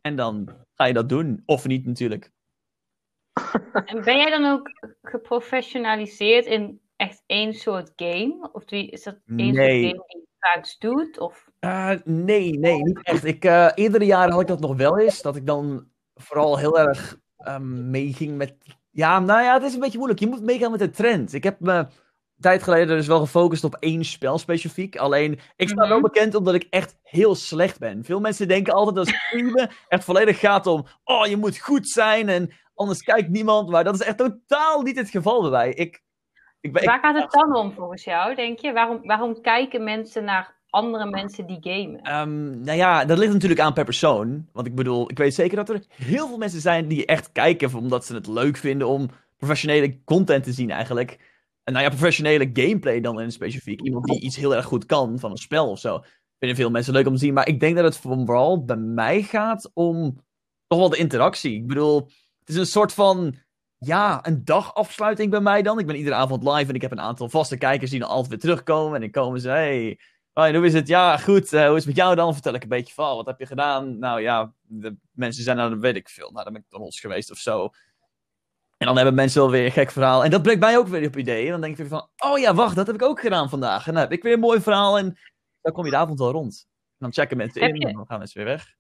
En 0.01 0.17
dan 0.17 0.49
ga 0.75 0.85
je 0.85 0.93
dat 0.93 1.09
doen. 1.09 1.43
Of 1.47 1.67
niet 1.67 1.87
natuurlijk. 1.87 2.31
En 3.85 4.03
ben 4.05 4.17
jij 4.17 4.31
dan 4.31 4.45
ook 4.53 4.69
geprofessionaliseerd 5.03 6.47
in 6.47 6.83
echt 6.97 7.23
één 7.27 7.53
soort 7.53 7.93
game? 7.97 8.49
Of 8.53 8.65
die, 8.65 8.91
is 8.91 9.03
dat 9.03 9.17
één 9.27 9.55
Nee. 9.55 9.83
soort 9.83 9.93
game 9.97 10.05
die 10.07 10.21
je 10.21 10.27
vaak 10.39 10.75
doet? 10.79 11.19
Of... 11.19 11.49
Eh, 11.59 11.91
nee, 12.05 12.59
nee, 12.59 12.83
niet 12.83 13.03
echt. 13.03 13.25
Ik, 13.25 13.45
eh, 13.45 13.71
eerdere 13.75 14.05
jaren 14.05 14.33
had 14.33 14.41
ik 14.41 14.47
dat 14.47 14.61
nog 14.61 14.77
wel 14.77 14.99
eens. 14.99 15.23
Dat 15.23 15.37
ik 15.37 15.47
dan 15.47 15.89
vooral 16.15 16.59
heel 16.59 16.79
erg 16.79 17.19
ehm, 17.37 17.91
meeging 17.91 18.37
met. 18.37 18.55
Ja, 18.91 19.21
nou 19.21 19.43
ja, 19.43 19.55
het 19.55 19.63
is 19.63 19.75
een 19.75 19.81
beetje 19.81 19.97
moeilijk. 19.99 20.21
Je 20.21 20.27
moet 20.29 20.43
meegaan 20.43 20.71
met 20.71 20.81
de 20.81 20.91
trend. 20.91 21.33
Ik 21.33 21.43
heb 21.45 21.61
me 21.61 21.73
een 21.73 21.89
tijd 22.41 22.63
geleden 22.63 22.97
dus 22.97 23.07
wel 23.07 23.21
gefocust 23.21 23.65
op 23.65 23.77
één 23.81 24.05
spel 24.05 24.39
specifiek. 24.39 24.97
Alleen, 24.97 25.39
ik 25.57 25.69
sta 25.69 25.89
wel 25.89 25.99
Mhm. 25.99 26.07
bekend 26.07 26.35
omdat 26.35 26.55
ik 26.55 26.67
echt 26.71 26.99
heel 27.03 27.35
slecht 27.35 27.79
ben. 27.79 28.05
Veel 28.05 28.21
mensen 28.21 28.49
denken 28.49 28.73
altijd 28.73 28.97
dat 28.97 29.09
streamen 29.09 29.71
echt 29.89 30.05
volledig 30.05 30.39
gaat 30.39 30.67
om. 30.67 30.85
Oh, 31.05 31.27
je 31.27 31.37
moet 31.37 31.59
goed 31.59 31.89
zijn 31.89 32.29
en 32.29 32.51
anders 32.75 33.03
kijkt 33.03 33.29
niemand. 33.29 33.69
Maar 33.71 33.85
dat 33.85 33.95
is 33.95 34.03
echt 34.03 34.17
totaal 34.19 34.83
niet 34.83 34.97
het 34.97 35.11
geval 35.11 35.41
bij 35.43 35.51
mij. 35.51 35.71
Ik, 35.71 36.03
ik 36.65 36.73
ben, 36.73 36.83
ik- 36.83 36.89
Waar 36.89 36.99
gaat 37.01 37.23
het 37.23 37.31
dan 37.31 37.57
om 37.57 37.73
volgens 37.73 38.05
jou, 38.05 38.35
denk 38.35 38.59
je? 38.59 38.73
Waarom, 38.73 39.01
waarom 39.03 39.41
kijken 39.41 39.85
mensen 39.85 40.25
naar 40.25 40.55
andere 40.71 41.11
mensen 41.11 41.47
die 41.47 41.59
gamen? 41.61 42.01
Ehm, 42.03 42.61
nou 42.61 42.77
ja, 42.79 43.05
dat 43.05 43.19
ligt 43.19 43.33
natuurlijk 43.33 43.61
aan 43.61 43.73
per 43.73 43.85
persoon. 43.85 44.49
Want 44.53 44.67
ik 44.67 44.75
bedoel, 44.75 45.11
ik 45.11 45.19
weet 45.19 45.35
zeker 45.35 45.57
dat 45.57 45.69
er 45.69 45.85
heel 45.95 46.29
veel 46.29 46.39
mensen 46.39 46.61
zijn 46.61 46.89
die 46.89 47.07
echt 47.07 47.33
kijken 47.33 47.75
omdat 47.75 48.05
ze 48.07 48.15
het 48.15 48.27
leuk 48.27 48.57
vinden 48.57 48.89
om 48.89 49.09
professionele 49.37 50.05
content 50.05 50.45
te 50.45 50.53
zien 50.53 50.71
eigenlijk. 50.71 51.11
En 51.65 51.73
nou 51.73 51.85
ja, 51.85 51.91
professionele 51.91 52.51
gameplay 52.53 53.01
dan 53.01 53.21
in 53.21 53.33
specifiek. 53.33 53.81
Iemand 53.81 54.05
die 54.05 54.21
iets 54.21 54.37
heel 54.37 54.55
erg 54.55 54.65
goed 54.65 54.87
kan 54.87 55.19
van 55.19 55.31
een 55.31 55.37
spel 55.37 55.71
of 55.71 55.79
zo. 55.79 56.03
Vinden 56.39 56.59
veel 56.59 56.71
mensen 56.71 56.93
leuk 56.93 57.07
om 57.07 57.13
te 57.13 57.19
zien. 57.19 57.35
Maar 57.35 57.49
ik 57.49 57.61
denk 57.61 57.77
dat 57.77 57.85
het 57.85 57.97
vooral 57.99 58.65
bij 58.65 58.77
mij 58.77 59.23
gaat 59.23 59.71
om 59.75 60.17
toch 60.67 60.79
wel 60.79 60.89
de 60.89 60.97
interactie. 60.97 61.55
Ik 61.55 61.67
bedoel, 61.67 61.97
het 62.39 62.49
is 62.49 62.57
een 62.57 62.67
soort 62.67 62.93
van, 62.93 63.35
ja, 63.79 64.27
een 64.27 64.45
dagafsluiting 64.45 65.31
bij 65.31 65.41
mij 65.41 65.63
dan. 65.63 65.79
Ik 65.79 65.87
ben 65.87 65.97
iedere 65.97 66.15
avond 66.17 66.43
live 66.45 66.69
en 66.69 66.75
ik 66.75 66.83
heb 66.83 66.91
een 66.93 67.01
aantal 67.01 67.29
vaste 67.29 67.57
kijkers 67.59 67.91
die 67.91 68.01
dan 68.01 68.09
altijd 68.09 68.29
weer 68.29 68.39
terugkomen. 68.39 68.95
En 68.95 69.01
dan 69.01 69.11
komen 69.11 69.41
ze, 69.41 69.49
hey, 69.49 70.01
Ryan, 70.33 70.55
hoe 70.55 70.67
is 70.67 70.73
het? 70.73 70.89
Ja, 70.89 71.17
goed. 71.17 71.53
eh, 71.53 71.61
hoe 71.67 71.71
is 71.77 71.85
het 71.85 71.87
met 71.87 71.97
jou 71.97 72.15
dan? 72.15 72.33
Vertel 72.33 72.55
ik 72.55 72.63
een 72.63 72.69
beetje 72.69 72.95
van. 72.95 73.17
Wat 73.17 73.27
heb 73.27 73.39
je 73.39 73.47
gedaan? 73.47 73.99
Nou 73.99 74.21
ja, 74.21 74.53
de 74.63 74.97
mensen 75.13 75.43
zijn 75.45 75.57
nou, 75.57 75.71
dat 75.71 75.79
weet 75.79 75.97
ik 75.97 76.09
veel. 76.09 76.31
Nou, 76.31 76.45
dan 76.45 76.53
ben 76.53 76.63
ik 76.63 76.71
dan 76.71 76.81
los 76.81 77.01
geweest 77.01 77.31
of 77.31 77.39
zo. 77.39 77.71
En 78.77 78.87
dan 78.87 78.97
hebben 78.97 79.15
mensen 79.15 79.41
wel 79.41 79.51
weer 79.51 79.65
een 79.65 79.73
gek 79.73 79.91
verhaal. 79.91 80.25
En 80.25 80.31
dat 80.31 80.43
brengt 80.43 80.61
mij 80.61 80.79
ook 80.79 80.89
weer 80.89 81.07
op 81.07 81.17
ideeën. 81.17 81.51
Dan 81.51 81.61
denk 81.61 81.73
ik 81.73 81.79
weer 81.79 81.89
van, 81.89 82.09
oh 82.17 82.39
ja, 82.39 82.55
wacht, 82.55 82.77
dat 82.77 82.87
heb 82.87 82.95
ik 82.97 83.03
ook 83.03 83.21
gedaan 83.21 83.49
vandaag. 83.49 83.87
En 83.87 83.93
dan 83.93 84.03
heb 84.03 84.13
ik 84.13 84.23
weer 84.23 84.33
een 84.33 84.41
mooi 84.41 84.61
verhaal 84.61 84.99
en 84.99 85.19
dan 85.61 85.73
kom 85.73 85.85
je 85.85 85.91
de 85.91 85.97
avond 85.97 86.19
wel 86.19 86.31
rond. 86.31 86.67
En 86.69 86.97
dan 86.99 87.13
checken 87.13 87.37
mensen 87.37 87.63
Heb 87.63 87.71
in 87.75 87.81
je- 87.81 87.87
en 87.87 87.93
dan 87.95 88.07
gaan 88.07 88.19
mensen 88.19 88.37
weer 88.45 88.47
weg. 88.53 88.75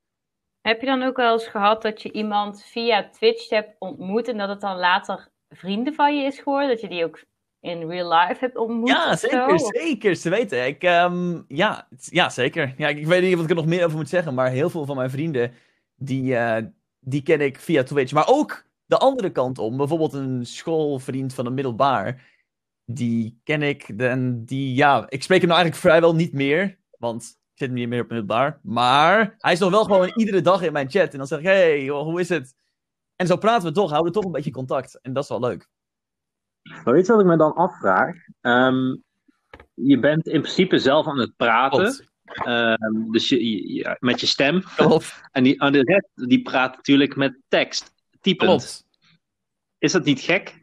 Heb 0.66 0.80
je 0.80 0.87
dan 0.87 1.02
ook 1.02 1.16
wel 1.16 1.33
eens 1.33 1.47
gehad 1.47 1.83
dat 1.83 2.02
je 2.02 2.12
iemand 2.12 2.64
via 2.64 3.09
Twitch 3.11 3.49
hebt 3.49 3.76
ontmoet 3.78 4.28
en 4.28 4.38
dat 4.38 4.49
het 4.49 4.61
dan 4.61 4.76
later 4.76 5.28
vrienden 5.49 5.94
van 5.94 6.18
je 6.18 6.26
is 6.26 6.38
geworden? 6.38 6.68
Dat 6.68 6.80
je 6.80 6.88
die 6.88 7.04
ook 7.04 7.25
in 7.61 7.88
real 7.88 8.12
life 8.12 8.37
hebt 8.40 8.56
ontmoet? 8.56 8.88
Ja, 8.88 9.16
zeker, 9.16 9.59
zo? 9.59 9.71
zeker. 9.73 10.16
Ze 10.16 10.30
weten. 10.30 10.66
Ik, 10.66 10.83
ehm, 10.83 11.42
ja, 11.49 11.88
ja, 11.99 12.28
zeker. 12.28 12.75
Ja, 12.76 12.88
ik, 12.88 12.99
ik 12.99 13.06
weet 13.06 13.23
niet 13.23 13.35
wat 13.35 13.44
ik 13.44 13.50
er 13.50 13.56
nog 13.56 13.66
meer 13.66 13.85
over 13.85 13.97
moet 13.97 14.09
zeggen, 14.09 14.35
maar 14.35 14.50
heel 14.50 14.71
veel 14.71 14.85
van 14.85 14.97
mijn 14.97 15.11
vrienden, 15.11 15.52
die, 15.97 16.37
eh, 16.37 16.64
die 17.00 17.23
ken 17.23 17.40
ik 17.40 17.59
via 17.59 17.83
Twitch. 17.83 18.12
Maar 18.12 18.28
ook 18.28 18.64
de 18.87 18.99
andere 18.99 19.30
kant 19.30 19.59
om. 19.59 19.76
Bijvoorbeeld 19.76 20.12
een 20.12 20.47
schoolvriend 20.47 21.35
van 21.35 21.47
een 21.47 21.54
middelbaar. 21.54 22.23
Die 22.85 23.40
ken 23.44 23.62
ik. 23.62 23.88
En 23.88 24.44
die, 24.44 24.75
ja, 24.75 25.06
ik 25.09 25.23
spreek 25.23 25.40
hem 25.40 25.49
nou 25.49 25.61
eigenlijk 25.61 25.76
vrijwel 25.87 26.14
niet 26.14 26.33
meer. 26.33 26.78
Want 26.99 27.38
ik 27.54 27.61
zit 27.61 27.70
niet 27.70 27.88
meer 27.88 28.02
op 28.02 28.08
middelbaar. 28.08 28.61
Maar 28.62 29.34
hij 29.38 29.52
is 29.52 29.58
nog 29.58 29.70
wel 29.70 29.84
gewoon 29.84 30.12
iedere 30.14 30.40
dag 30.40 30.62
in 30.62 30.73
mijn 30.73 30.90
chat. 30.90 31.12
En 31.12 31.18
dan 31.18 31.26
zeg 31.26 31.38
ik, 31.38 31.44
hey, 31.44 31.84
joh, 31.84 32.02
hoe 32.02 32.20
is 32.20 32.28
het? 32.28 32.54
En 33.16 33.26
zo 33.26 33.37
praten 33.37 33.68
we 33.68 33.75
toch, 33.75 33.90
houden 33.90 34.12
we 34.12 34.18
toch 34.18 34.26
een 34.26 34.32
beetje 34.32 34.50
contact. 34.50 35.00
En 35.00 35.12
dat 35.12 35.23
is 35.23 35.28
wel 35.28 35.40
leuk. 35.40 35.68
Maar 36.62 36.94
weet 36.94 37.06
je 37.06 37.12
wat 37.12 37.20
ik 37.20 37.26
me 37.26 37.37
dan 37.37 37.54
afvraag? 37.54 38.16
Ehm, 38.40 38.96
je 39.75 39.99
bent 39.99 40.26
in 40.26 40.40
principe 40.40 40.78
zelf 40.78 41.06
aan 41.06 41.18
het 41.18 41.37
praten. 41.37 42.08
Ehm, 42.25 43.11
dus 43.11 43.28
je, 43.28 43.96
met 44.00 44.20
je 44.20 44.26
stem. 44.26 44.62
Klopt. 44.76 45.23
En 45.30 45.42
die, 45.42 45.58
en 45.58 45.73
de 45.73 45.82
rest 45.82 46.28
die 46.28 46.42
praat 46.42 46.76
natuurlijk 46.76 47.16
met 47.16 47.38
tekst. 47.49 47.92
Typend. 48.20 48.50
Klopt. 48.50 48.87
Is 49.78 49.92
dat 49.92 50.04
niet 50.04 50.20
gek? 50.20 50.61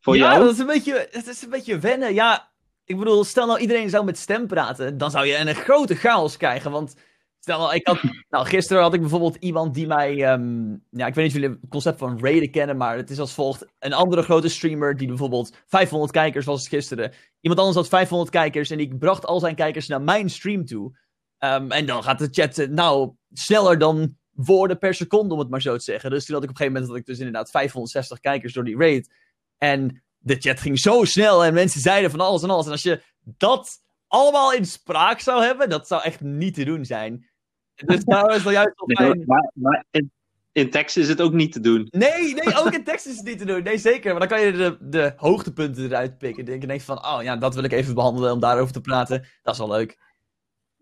Voor 0.00 0.16
ja, 0.16 0.30
jou? 0.30 0.44
dat 0.44 0.52
is, 0.52 0.58
een 0.58 0.66
beetje, 0.66 1.08
het 1.10 1.26
is 1.26 1.42
een 1.42 1.50
beetje 1.50 1.78
wennen. 1.78 2.14
Ja, 2.14 2.50
ik 2.88 2.98
bedoel, 2.98 3.24
stel 3.24 3.46
nou 3.46 3.58
iedereen 3.58 3.90
zou 3.90 4.04
met 4.04 4.18
stem 4.18 4.46
praten, 4.46 4.98
dan 4.98 5.10
zou 5.10 5.26
je 5.26 5.36
een 5.36 5.54
grote 5.54 5.94
chaos 5.94 6.36
krijgen. 6.36 6.70
Want 6.70 6.94
stel 7.38 7.58
nou, 7.58 7.74
ik 7.74 7.86
had, 7.86 8.02
nou, 8.30 8.46
gisteren 8.46 8.82
had 8.82 8.94
ik 8.94 9.00
bijvoorbeeld 9.00 9.36
iemand 9.36 9.74
die 9.74 9.86
mij, 9.86 10.24
ehm, 10.24 10.70
ja, 10.90 11.06
ik 11.06 11.14
weet 11.14 11.16
niet 11.16 11.26
of 11.26 11.40
jullie 11.40 11.48
het 11.60 11.70
concept 11.70 11.98
van 11.98 12.20
raiden 12.20 12.50
kennen, 12.50 12.76
maar 12.76 12.96
het 12.96 13.10
is 13.10 13.18
als 13.18 13.32
volgt. 13.32 13.66
Een 13.78 13.92
andere 13.92 14.22
grote 14.22 14.48
streamer 14.48 14.96
die 14.96 15.08
bijvoorbeeld 15.08 15.56
500 15.66 16.12
kijkers 16.12 16.44
was 16.44 16.60
het 16.60 16.68
gisteren. 16.68 17.12
Iemand 17.40 17.60
anders 17.60 17.78
had 17.78 17.88
500 17.88 18.30
kijkers 18.30 18.70
en 18.70 18.78
die 18.78 18.96
bracht 18.96 19.26
al 19.26 19.40
zijn 19.40 19.54
kijkers 19.54 19.86
naar 19.86 20.02
mijn 20.02 20.30
stream 20.30 20.64
toe. 20.64 20.98
Ehm, 21.38 21.70
en 21.70 21.86
dan 21.86 22.02
gaat 22.02 22.18
de 22.18 22.28
chat, 22.30 22.58
eh, 22.58 22.68
nou, 22.68 23.12
sneller 23.32 23.78
dan 23.78 24.16
woorden 24.30 24.78
per 24.78 24.94
seconde, 24.94 25.34
om 25.34 25.40
het 25.40 25.50
maar 25.50 25.62
zo 25.62 25.76
te 25.76 25.84
zeggen. 25.84 26.10
Dus 26.10 26.24
toen 26.24 26.34
had 26.34 26.44
ik 26.44 26.50
op 26.50 26.54
een 26.54 26.60
gegeven 26.60 26.80
moment, 26.80 26.90
had 26.90 27.00
ik 27.00 27.14
dus 27.14 27.26
inderdaad 27.26 27.50
560 27.50 28.20
kijkers 28.20 28.52
door 28.52 28.64
die 28.64 28.78
raid. 28.78 29.14
En 29.58 30.02
de 30.18 30.36
chat 30.36 30.60
ging 30.60 30.78
zo 30.78 31.04
snel 31.04 31.44
en 31.44 31.54
mensen 31.54 31.80
zeiden 31.80 32.10
van 32.10 32.20
alles 32.20 32.42
en 32.42 32.50
alles. 32.50 32.66
En 32.66 32.72
als 32.72 32.82
je 32.82 33.02
dat 33.22 33.76
allemaal 34.06 34.52
in 34.52 34.66
spraak 34.66 35.20
zou 35.20 35.42
hebben, 35.44 35.68
dat 35.68 35.86
zou 35.86 36.02
echt 36.02 36.20
niet 36.20 36.54
te 36.54 36.64
doen 36.64 36.84
zijn. 36.84 37.28
Dus 37.74 38.04
nou 38.04 38.34
is 38.34 38.42
wel 38.42 38.52
juist 38.52 38.82
Nee, 38.86 39.24
maar 39.26 39.50
maar 39.54 39.84
in, 39.90 40.12
in 40.52 40.70
tekst 40.70 40.96
is 40.96 41.08
het 41.08 41.20
ook 41.20 41.32
niet 41.32 41.52
te 41.52 41.60
doen. 41.60 41.86
Nee, 41.90 42.34
nee, 42.34 42.56
ook 42.58 42.72
in 42.72 42.84
tekst 42.84 43.06
is 43.06 43.16
het 43.16 43.26
niet 43.26 43.38
te 43.38 43.44
doen. 43.44 43.62
Nee, 43.62 43.78
zeker. 43.78 44.10
Maar 44.10 44.28
dan 44.28 44.38
kan 44.38 44.46
je 44.46 44.52
de, 44.52 44.76
de 44.80 45.12
hoogtepunten 45.16 45.84
eruit 45.84 46.18
pikken. 46.18 46.44
Dan 46.44 46.58
denk 46.58 46.72
je 46.72 46.80
van, 46.80 47.04
oh 47.06 47.18
ja, 47.22 47.36
dat 47.36 47.54
wil 47.54 47.64
ik 47.64 47.72
even 47.72 47.94
behandelen 47.94 48.32
om 48.32 48.40
daarover 48.40 48.72
te 48.72 48.80
praten. 48.80 49.26
Dat 49.42 49.54
is 49.54 49.60
wel 49.60 49.68
leuk. 49.70 49.98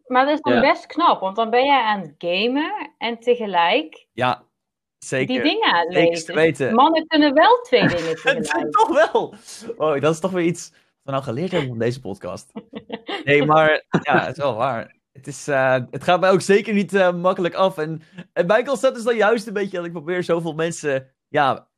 Maar 0.06 0.24
dat 0.24 0.34
is 0.34 0.40
dan 0.40 0.54
Ja. 0.54 0.60
best 0.60 0.86
knap, 0.86 1.20
want 1.20 1.36
dan 1.36 1.50
ben 1.50 1.64
jij 1.64 1.82
aan 1.82 2.00
het 2.00 2.14
gamen 2.18 2.94
en 2.98 3.18
tegelijk 3.18 4.06
Ja, 4.12 4.44
zeker. 4.98 5.42
die 5.42 5.42
dingen 5.42 6.34
weten. 6.34 6.74
Mannen 6.74 7.06
kunnen 7.06 7.34
wel 7.34 7.60
twee 7.62 7.88
dingen 7.96 8.08
Het 8.08 8.22
tegelijk. 8.22 8.72
toch 8.72 9.10
wel. 9.10 9.34
Oh, 9.76 10.00
dat 10.00 10.14
is 10.14 10.20
toch 10.20 10.30
weer 10.30 10.44
iets 10.44 10.70
wat 10.70 10.80
we 11.02 11.10
nou 11.10 11.22
geleerd 11.22 11.50
hebben 11.50 11.68
van 11.68 11.78
deze 11.78 12.00
podcast. 12.00 12.52
Nee, 13.24 13.44
maar 13.44 13.84
ja, 14.02 14.20
het 14.20 14.36
is 14.36 14.42
wel 14.42 14.54
waar. 14.54 14.94
Het, 15.12 15.26
is, 15.26 15.48
eh, 15.48 15.78
het 15.90 16.04
gaat 16.04 16.20
mij 16.20 16.30
ook 16.30 16.40
zeker 16.40 16.74
niet 16.74 16.94
eh, 16.94 17.14
makkelijk 17.14 17.54
af. 17.54 17.78
En, 17.78 18.02
en 18.32 18.46
mijn 18.46 18.64
concept 18.64 18.96
is 18.96 19.04
dan 19.04 19.16
juist 19.16 19.46
een 19.46 19.52
beetje 19.52 19.76
dat 19.76 19.86
ik 19.86 19.92
probeer 19.92 20.24
zoveel 20.24 20.54
mensen 20.54 21.14
ja, 21.28 21.68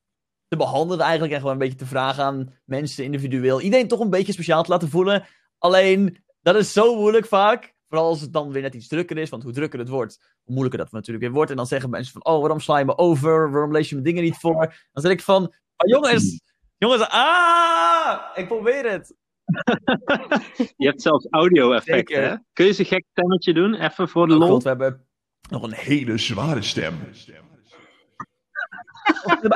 te 0.48 0.56
behandelen 0.56 1.04
eigenlijk. 1.04 1.32
En 1.32 1.38
gewoon 1.38 1.52
een 1.52 1.58
beetje 1.58 1.78
te 1.78 1.87
vragen 1.87 2.25
aan 2.25 2.54
mensen 2.64 3.04
individueel. 3.04 3.60
Iedereen 3.60 3.88
toch 3.88 4.00
een 4.00 4.10
beetje 4.10 4.32
speciaal 4.32 4.62
te 4.62 4.70
laten 4.70 4.88
voelen. 4.88 5.26
Alleen, 5.58 6.25
dat 6.40 6.56
is 6.56 6.72
zo 6.72 6.96
moeilijk 6.96 7.26
vaak. 7.26 7.75
Vooral 7.88 8.08
als 8.08 8.20
het 8.20 8.32
dan 8.32 8.52
weer 8.52 8.62
net 8.62 8.75
iets 8.75 8.88
drukker 8.88 9.18
is. 9.18 9.30
Want 9.30 9.42
hoe 9.42 9.52
drukker 9.52 9.78
het 9.78 9.88
wordt, 9.88 10.37
hoe 10.49 10.57
moeilijker 10.57 10.78
dat 10.85 10.93
natuurlijk 10.93 11.25
weer 11.25 11.35
wordt. 11.35 11.50
En 11.50 11.57
dan 11.57 11.67
zeggen 11.67 11.90
mensen 11.90 12.12
van, 12.12 12.25
oh, 12.33 12.40
waarom 12.40 12.61
sla 12.61 12.78
je 12.78 12.85
me 12.85 12.99
over? 12.99 13.50
Waarom 13.50 13.73
lees 13.73 13.88
je 13.88 13.95
mijn 13.95 14.07
dingen 14.07 14.23
niet 14.23 14.37
voor? 14.37 14.57
Dan 14.93 15.02
zeg 15.02 15.12
ik 15.12 15.21
van, 15.21 15.43
oh, 15.45 15.88
jongens, 15.88 16.40
jongens, 16.78 17.09
ah, 17.09 18.21
ik 18.35 18.47
probeer 18.47 18.90
het. 18.90 19.14
Je 20.76 20.87
hebt 20.87 21.02
zelfs 21.02 21.26
audio-effecten. 21.31 22.23
Hè? 22.23 22.37
Kun 22.52 22.64
je 22.64 22.71
eens 22.71 22.78
een 22.78 22.85
gek 22.85 23.05
stemmetje 23.11 23.55
doen? 23.55 23.75
Even 23.75 24.09
voor 24.09 24.26
de 24.26 24.33
Oh 24.33 24.38
lol. 24.38 24.49
god, 24.49 24.62
we 24.62 24.69
hebben 24.69 25.07
nog 25.50 25.62
een 25.62 25.75
hele 25.75 26.19
zware 26.19 26.62
stem. 26.62 26.99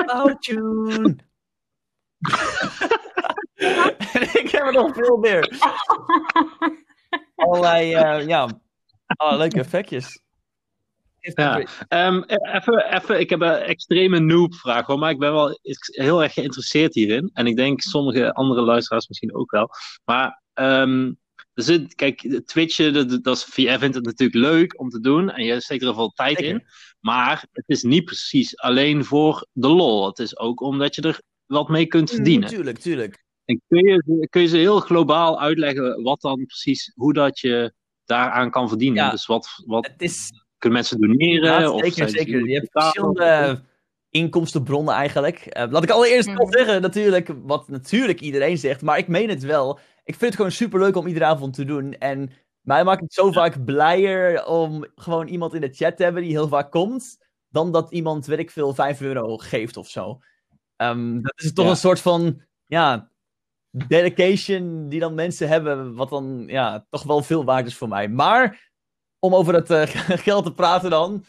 autotune. 0.05 1.15
en 4.13 4.21
ik 4.21 4.49
heb 4.51 4.65
er 4.65 4.73
nog 4.73 4.93
veel 4.93 5.17
meer. 5.17 5.49
Allerlei, 7.35 7.93
eh, 7.93 8.27
ja, 8.27 8.47
allerlei 9.05 9.41
leuke 9.41 9.59
effectjes. 9.59 10.22
Ja. 11.35 11.63
Ehm, 11.87 12.21
even, 12.27 12.93
even, 12.93 13.19
ik 13.19 13.29
heb 13.29 13.41
een 13.41 13.55
extreme 13.55 14.19
noob-vraag, 14.19 14.85
hoor, 14.85 14.99
maar 14.99 15.11
ik 15.11 15.19
ben 15.19 15.31
wel 15.31 15.59
heel 15.81 16.23
erg 16.23 16.33
geïnteresseerd 16.33 16.93
hierin. 16.93 17.29
En 17.33 17.47
ik 17.47 17.55
denk 17.55 17.81
sommige 17.81 18.33
andere 18.33 18.61
luisteraars 18.61 19.07
misschien 19.07 19.35
ook 19.35 19.51
wel. 19.51 19.69
Maar 20.05 20.41
er 21.53 21.63
zit, 21.63 21.95
kijk, 21.95 22.41
Twitchen, 22.45 22.93
dat, 22.93 23.23
dat 23.23 23.37
is, 23.37 23.55
jij 23.55 23.79
vindt 23.79 23.95
het 23.95 24.05
natuurlijk 24.05 24.39
leuk 24.39 24.79
om 24.79 24.89
te 24.89 24.99
doen 24.99 25.29
en 25.29 25.45
je 25.45 25.61
steekt 25.61 25.83
er 25.83 25.93
veel 25.93 26.09
tijd 26.09 26.39
in. 26.39 26.63
Maar 26.99 27.45
het 27.51 27.67
is 27.67 27.83
niet 27.83 28.05
precies 28.05 28.57
alleen 28.57 29.05
voor 29.05 29.47
de 29.51 29.67
lol. 29.67 30.05
Het 30.05 30.19
is 30.19 30.37
ook 30.37 30.61
omdat 30.61 30.95
je 30.95 31.01
er 31.01 31.21
wat 31.45 31.69
mee 31.69 31.85
kunt 31.85 32.09
verdienen. 32.09 32.49
Tuurlijk, 32.49 32.79
tuurlijk. 32.79 33.23
En 33.45 33.61
kun 33.67 33.87
je, 33.87 34.27
kun 34.29 34.41
je 34.41 34.47
ze 34.47 34.57
heel 34.57 34.79
globaal 34.79 35.41
uitleggen 35.41 36.03
wat 36.03 36.21
dan 36.21 36.45
precies, 36.45 36.91
hoe 36.95 37.13
dat 37.13 37.39
je 37.39 37.73
daaraan 38.05 38.51
kan 38.51 38.67
verdienen? 38.67 39.03
Ja. 39.03 39.09
Dus 39.09 39.25
wat, 39.25 39.47
wat 39.65 39.87
Het 39.87 40.01
is 40.01 40.31
kunnen 40.63 40.79
mensen 40.79 40.99
doneren? 40.99 41.59
Ja, 41.61 41.69
of 41.71 41.81
zeker, 41.83 42.09
zeker. 42.09 42.47
Je 42.47 42.53
hebt 42.55 42.71
verschillende 42.71 43.61
inkomstenbronnen 44.09 44.93
eigenlijk. 44.93 45.37
Eh, 45.39 45.71
laat 45.71 45.83
ik 45.83 45.89
allereerst 45.89 46.27
wel 46.27 46.35
Mhm. 46.45 46.51
zeggen, 46.57 46.81
natuurlijk, 46.81 47.29
wat 47.43 47.67
natuurlijk 47.67 48.21
iedereen 48.21 48.57
zegt, 48.57 48.81
maar 48.81 48.97
ik 48.97 49.07
meen 49.07 49.29
het 49.29 49.43
wel. 49.43 49.79
Ik 50.03 50.15
vind 50.15 50.21
het 50.21 50.35
gewoon 50.35 50.51
super 50.51 50.79
leuk 50.79 50.95
om 50.95 51.07
iedere 51.07 51.25
avond 51.25 51.53
te 51.53 51.65
doen. 51.65 51.93
En 51.93 52.29
mij 52.61 52.83
maakt 52.83 53.01
het 53.01 53.13
zo 53.13 53.31
vaak 53.31 53.65
blijer 53.65 54.45
om 54.45 54.85
gewoon 54.95 55.27
iemand 55.27 55.53
in 55.53 55.61
de 55.61 55.73
chat 55.73 55.97
te 55.97 56.03
hebben 56.03 56.21
die 56.23 56.31
heel 56.31 56.47
vaak 56.47 56.71
komt, 56.71 57.17
dan 57.49 57.71
dat 57.71 57.91
iemand, 57.91 58.25
weet 58.25 58.39
ik 58.39 58.51
veel, 58.51 58.73
5 58.73 59.01
euro 59.01 59.37
geeft 59.37 59.77
of 59.77 59.87
zo. 59.89 60.19
Ehm, 60.75 61.21
dat 61.21 61.33
is 61.35 61.53
toch 61.53 61.65
Ja. 61.65 61.71
een 61.71 61.77
soort 61.77 61.99
van, 61.99 62.41
ja, 62.65 63.11
dedication 63.87 64.89
die 64.89 64.99
dan 64.99 65.13
mensen 65.13 65.47
hebben, 65.47 65.95
wat 65.95 66.09
dan, 66.09 66.43
ja, 66.47 66.85
toch 66.89 67.03
wel 67.03 67.21
veel 67.21 67.43
waard 67.45 67.65
is 67.67 67.75
voor 67.75 67.87
mij. 67.87 68.07
Maar, 68.09 68.71
om 69.23 69.35
over 69.35 69.53
het 69.53 69.69
eh, 69.69 69.81
geld 70.27 70.45
te 70.45 70.53
praten 70.53 70.89
dan. 70.89 71.25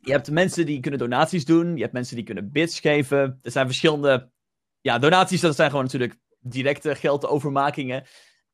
Je 0.00 0.12
hebt 0.12 0.30
mensen 0.30 0.66
die 0.66 0.80
kunnen 0.80 1.00
donaties 1.00 1.44
doen. 1.44 1.74
Je 1.76 1.82
hebt 1.82 1.92
mensen 1.92 2.16
die 2.16 2.24
kunnen 2.24 2.52
bits 2.52 2.80
geven. 2.80 3.38
Er 3.42 3.50
zijn 3.50 3.66
verschillende. 3.66 4.30
Ja, 4.80 4.98
donaties, 4.98 5.40
dat 5.40 5.54
zijn 5.54 5.70
gewoon 5.70 5.84
natuurlijk 5.84 6.16
directe 6.40 6.94
geldovermakingen. 6.94 8.04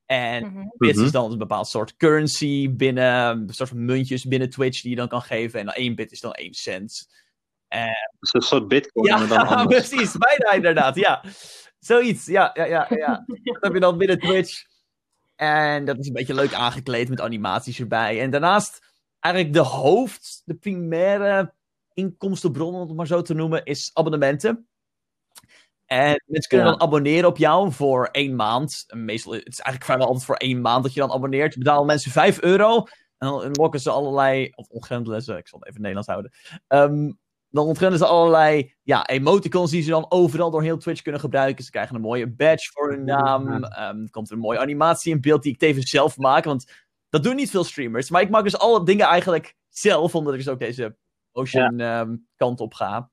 En 0.06 0.44
Mhm. 0.46 0.66
bits 0.76 0.96
Mhm. 0.96 1.04
is 1.06 1.12
dan 1.12 1.32
een 1.32 1.38
bepaald 1.38 1.68
soort 1.68 1.96
currency 1.96 2.70
binnen. 2.70 3.38
Een 3.38 3.54
soort 3.54 3.68
van 3.68 3.84
muntjes 3.84 4.24
binnen 4.24 4.50
Twitch 4.50 4.80
die 4.80 4.90
je 4.90 4.96
dan 4.96 5.08
kan 5.08 5.22
geven. 5.22 5.60
En 5.60 5.66
dan 5.66 5.74
één 5.74 5.94
bit 5.94 6.12
is 6.12 6.20
dan 6.20 6.32
één 6.32 6.54
cent. 6.54 7.06
Dus 8.18 8.32
een 8.34 8.40
soort 8.42 8.68
bitcoin, 8.68 9.06
Ja, 9.06 9.18
maar 9.18 9.28
dan 9.28 9.46
anders. 9.58 9.88
precies. 9.88 10.16
Bijna 10.18 10.52
inderdaad, 10.52 10.94
ja. 10.96 11.24
Zoiets, 11.78 12.26
ja, 12.26 12.50
ja, 12.54 12.64
ja, 12.64 12.86
ja. 12.90 13.24
Dat 13.44 13.56
heb 13.60 13.74
je 13.74 13.80
dan 13.80 13.98
binnen 13.98 14.18
Twitch. 14.18 14.64
En 15.36 15.84
dat 15.84 15.98
is 15.98 16.06
een 16.06 16.12
beetje 16.12 16.34
leuk 16.34 16.54
aangekleed 16.54 17.08
met 17.08 17.20
animaties 17.20 17.80
erbij. 17.80 18.20
En 18.20 18.30
daarnaast, 18.30 18.86
eigenlijk 19.20 19.54
de 19.54 19.60
hoofd, 19.60 20.42
de 20.44 20.54
primaire 20.54 21.54
inkomstenbron, 21.92 22.74
om 22.74 22.80
het 22.80 22.96
maar 22.96 23.06
zo 23.06 23.22
te 23.22 23.34
noemen, 23.34 23.64
is 23.64 23.90
abonnementen. 23.92 24.68
En 25.86 26.22
mensen 26.26 26.48
kunnen 26.48 26.66
dan 26.66 26.80
abonneren 26.80 27.28
op 27.28 27.36
jou 27.36 27.72
voor 27.72 28.06
één 28.06 28.36
maand. 28.36 28.84
En 28.86 29.04
Meestal, 29.04 29.32
het 29.32 29.46
is 29.46 29.60
eigenlijk 29.60 29.84
vrijwel 29.84 30.06
altijd 30.06 30.24
voor 30.24 30.36
één 30.36 30.60
maand 30.60 30.82
dat 30.82 30.94
je 30.94 31.00
dan 31.00 31.12
abonneert. 31.12 31.58
Betalen 31.58 31.86
mensen 31.86 32.10
5 32.10 32.40
euro. 32.40 32.76
En 33.18 33.28
dan 33.28 33.50
lokken 33.52 33.80
ze 33.80 33.90
allerlei, 33.90 34.50
of 34.54 34.68
ontgrendelen 34.68 35.22
ze, 35.22 35.36
ik 35.36 35.48
zal 35.48 35.58
het 35.58 35.68
even 35.68 35.80
Nederlands 35.80 36.08
houden. 36.08 36.32
Ehm, 36.66 37.12
dan 37.54 37.66
ontgrendelen 37.66 38.06
ze 38.06 38.12
allerlei 38.12 38.74
ja, 38.82 39.06
emoticons 39.06 39.70
die 39.70 39.82
ze 39.82 39.90
dan 39.90 40.06
overal 40.08 40.50
door 40.50 40.62
heel 40.62 40.78
Twitch 40.78 41.02
kunnen 41.02 41.20
gebruiken. 41.20 41.64
Ze 41.64 41.70
krijgen 41.70 41.94
een 41.94 42.00
mooie 42.00 42.30
badge 42.30 42.70
voor 42.72 42.90
hun 42.90 43.04
naam. 43.04 43.64
Ehm, 43.64 44.02
er 44.02 44.10
komt 44.10 44.28
er 44.28 44.34
een 44.34 44.40
mooie 44.40 44.58
animatie 44.58 45.12
in 45.12 45.20
beeld 45.20 45.42
die 45.42 45.52
ik 45.52 45.58
tevens 45.58 45.90
zelf 45.90 46.16
maak. 46.16 46.44
Want 46.44 46.72
dat 47.08 47.22
doen 47.22 47.36
niet 47.36 47.50
veel 47.50 47.64
streamers. 47.64 48.10
Maar 48.10 48.22
ik 48.22 48.30
maak 48.30 48.42
dus 48.42 48.58
alle 48.58 48.84
dingen 48.84 49.06
eigenlijk 49.06 49.56
zelf, 49.68 50.14
omdat 50.14 50.32
ik 50.32 50.38
dus 50.38 50.48
ook 50.48 50.58
deze 50.58 50.96
Ocean 51.32 51.80
ehm, 51.80 52.16
kant 52.36 52.60
op 52.60 52.74
ga. 52.74 53.10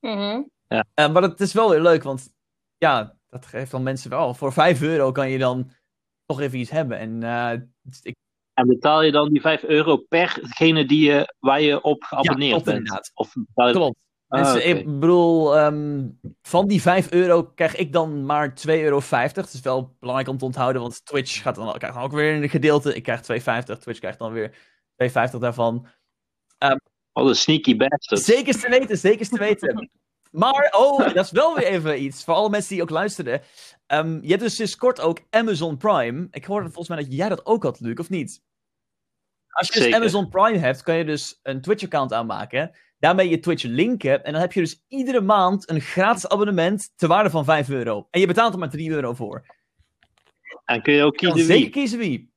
Mhm. 0.00 0.42
Eh, 0.68 1.12
maar 1.12 1.22
het 1.22 1.40
is 1.40 1.52
wel 1.52 1.70
weer 1.70 1.80
leuk, 1.80 2.02
want 2.02 2.34
ja, 2.76 3.16
dat 3.28 3.46
geeft 3.46 3.70
dan 3.70 3.82
mensen 3.82 4.10
wel. 4.10 4.34
Voor 4.34 4.52
5 4.52 4.82
euro 4.82 5.12
kan 5.12 5.30
je 5.30 5.38
dan 5.38 5.70
toch 6.26 6.40
even 6.40 6.58
iets 6.58 6.70
hebben. 6.70 6.98
En 6.98 7.22
eh, 7.22 7.60
ik, 8.02 8.16
En 8.54 8.66
betaal 8.66 9.02
je 9.02 9.12
dan 9.12 9.28
die 9.28 9.40
5 9.40 9.62
euro 9.62 9.96
pergene 9.96 10.86
die 10.86 11.10
je, 11.10 11.34
waar 11.38 11.60
je 11.60 11.82
op 11.82 12.02
geabonneerd 12.02 12.50
klopt 12.50 12.64
bent? 12.64 12.76
inderdaad. 12.76 13.10
Of 13.14 13.32
betaal 13.34 13.68
je... 13.68 13.74
klopt. 13.74 13.96
Ah, 14.28 14.54
oké. 14.54 14.58
Ik 14.58 15.00
bedoel, 15.00 15.56
ehm, 15.56 16.08
van 16.42 16.66
die 16.66 16.82
5 16.82 17.10
euro 17.10 17.44
krijg 17.44 17.76
ik 17.76 17.92
dan 17.92 18.26
maar 18.26 18.54
2,50 18.54 18.82
euro. 18.82 19.00
Dat 19.32 19.52
is 19.52 19.60
wel 19.60 19.96
belangrijk 20.00 20.28
om 20.30 20.38
te 20.38 20.44
onthouden, 20.44 20.82
want 20.82 21.04
Twitch 21.04 21.42
gaat 21.42 21.54
dan, 21.54 21.72
krijgt 21.72 21.96
dan 21.96 22.04
ook 22.04 22.12
weer 22.12 22.42
een 22.42 22.48
gedeelte. 22.48 22.94
Ik 22.94 23.02
krijg 23.02 23.20
2,50, 23.20 23.78
Twitch 23.78 23.98
krijgt 23.98 24.18
dan 24.18 24.32
weer 24.32 24.50
2,50 24.96 25.38
daarvan. 25.38 25.86
Wat 27.12 27.28
een 27.28 27.34
sneaky 27.34 27.76
bastard. 27.76 28.20
Zeker 28.20 28.60
te 28.60 28.68
weten, 28.68 28.98
zeker 28.98 29.28
te 29.28 29.38
weten. 29.38 29.90
Maar, 30.32 30.74
oh, 30.76 30.98
dat 30.98 31.24
is 31.24 31.30
wel 31.30 31.54
weer 31.54 31.66
even 31.66 32.02
iets. 32.02 32.24
Voor 32.24 32.34
alle 32.34 32.50
mensen 32.50 32.74
die 32.74 32.82
ook 32.82 32.90
luisteren. 32.90 33.42
Ehm, 33.86 34.18
je 34.22 34.28
hebt 34.28 34.40
dus 34.40 34.54
sinds 34.56 34.76
kort 34.76 35.00
ook 35.00 35.20
Amazon 35.30 35.76
Prime. 35.76 36.28
Ik 36.30 36.44
hoorde 36.44 36.66
volgens 36.66 36.88
mij 36.88 36.98
dat 36.98 37.12
jij 37.12 37.28
dat 37.28 37.46
ook 37.46 37.62
had, 37.62 37.80
Luc, 37.80 37.98
of 37.98 38.10
niet? 38.10 38.42
Als 39.48 39.66
je 39.66 39.72
dus 39.72 39.82
Zeker. 39.82 39.98
Amazon 39.98 40.28
Prime 40.28 40.58
hebt, 40.58 40.82
kan 40.82 40.96
je 40.96 41.04
dus 41.04 41.40
een 41.42 41.60
Twitch-account 41.60 42.12
aanmaken. 42.12 42.76
Daarmee 42.98 43.28
je 43.28 43.38
Twitch 43.38 43.62
linken. 43.62 44.24
En 44.24 44.32
dan 44.32 44.40
heb 44.40 44.52
je 44.52 44.60
dus 44.60 44.84
iedere 44.88 45.20
maand 45.20 45.70
een 45.70 45.80
gratis 45.80 46.28
abonnement 46.28 46.92
ter 46.96 47.08
waarde 47.08 47.30
van 47.30 47.44
5 47.44 47.68
euro. 47.68 48.06
En 48.10 48.20
je 48.20 48.26
betaalt 48.26 48.52
er 48.52 48.58
maar 48.58 48.70
3 48.70 48.90
euro 48.90 49.14
voor. 49.14 49.44
En 50.64 50.82
kun 50.82 50.92
je 50.92 51.02
ook 51.02 51.20
Je 51.20 51.26
kiezen 51.26 51.46
zeker 51.46 51.62
wie? 51.62 51.70
kiezen 51.70 51.98
wie. 51.98 52.32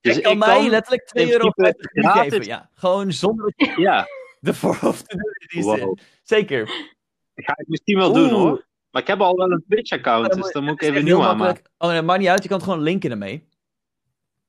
Dus 0.00 0.16
ik 0.16 0.22
kan 0.22 0.38
mij 0.38 0.68
letterlijk 0.68 1.06
2 1.06 1.32
euro 1.32 1.50
geven. 1.50 2.44
Ja. 2.44 2.70
Gewoon 2.74 3.12
zonder 3.12 3.52
ja. 3.76 4.06
De 4.40 4.54
voorhoofd 4.54 5.08
te 5.08 5.16
doen 5.16 5.32
in 5.38 5.60
die 5.60 5.76
zin. 5.76 5.98
Zeker. 6.22 6.64
Dat 7.34 7.44
ga 7.44 7.54
ik 7.56 7.68
misschien 7.68 7.98
wel 7.98 8.12
doen 8.12 8.30
hoor. 8.30 8.66
Maar 8.90 9.02
ik 9.02 9.08
heb 9.08 9.20
al 9.20 9.36
wel 9.36 9.50
een 9.50 9.64
Twitch-account, 9.68 10.32
dus 10.32 10.52
dan 10.52 10.64
moet 10.64 10.72
ik 10.72 10.82
even 10.82 11.04
nieuw 11.04 11.22
aanmaken. 11.22 11.64
Oh 11.78 11.90
nee, 11.90 12.02
maakt 12.02 12.20
niet 12.20 12.28
uit, 12.28 12.42
je 12.42 12.48
kan 12.48 12.56
het 12.56 12.66
gewoon 12.66 12.82
linken 12.82 13.10
ermee. 13.10 13.48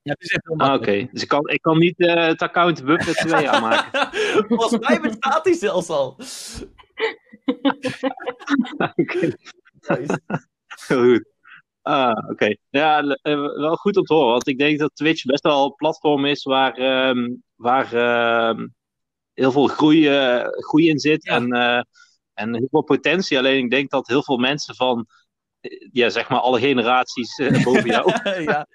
Ja, 0.02 0.14
het 0.14 0.22
is 0.22 0.32
echt 0.32 0.50
ah, 0.58 0.74
oké. 0.74 1.08
Dus 1.12 1.22
ik 1.22 1.28
kan, 1.28 1.50
ik 1.50 1.62
kan 1.62 1.78
niet 1.78 2.00
uh, 2.00 2.26
het 2.26 2.42
account 2.42 2.86
Buffet 2.86 3.16
2 3.28 3.50
aanmaken. 3.50 4.10
Volgens 4.48 4.88
mij 4.88 5.02
bestaat 5.02 5.44
die 5.44 5.54
zelfs 5.54 5.90
al. 5.90 6.18
oké. 8.96 9.32
Heel 10.88 11.04
goed. 11.04 11.36
Ah, 11.82 12.30
oké. 12.30 12.56
Ja, 12.70 13.02
eh, 13.02 13.36
wel 13.40 13.76
goed 13.76 13.98
om 13.98 14.04
te 14.04 14.14
horen. 14.14 14.32
Want 14.32 14.48
ik 14.48 14.58
denk 14.58 14.80
dat 14.80 14.96
Twitch 14.96 15.26
best 15.26 15.44
wel 15.44 15.66
een 15.66 15.76
platform 15.76 16.26
is 16.26 16.44
waar, 16.44 17.08
um, 17.10 17.44
waar 17.56 17.94
um, 18.50 18.76
heel 19.38 19.52
veel 19.52 19.68
groei, 19.68 20.10
groei 20.50 20.90
in 20.90 21.00
zit. 21.00 21.28
En, 21.28 21.56
uh, 21.56 21.82
en 22.34 22.56
heel 22.56 22.68
veel 22.70 22.82
potentie. 22.82 23.38
Alleen 23.38 23.64
ik 23.64 23.70
denk 23.70 23.90
dat 23.90 24.08
heel 24.08 24.24
veel 24.24 24.38
mensen 24.38 24.76
van 24.76 25.08
ja, 25.92 26.10
zeg 26.10 26.30
maar 26.30 26.40
alle 26.40 26.60
generaties 26.60 27.38
uh, 27.38 27.64
boven 27.66 27.86
jou. 27.86 28.12
ja. 28.44 28.68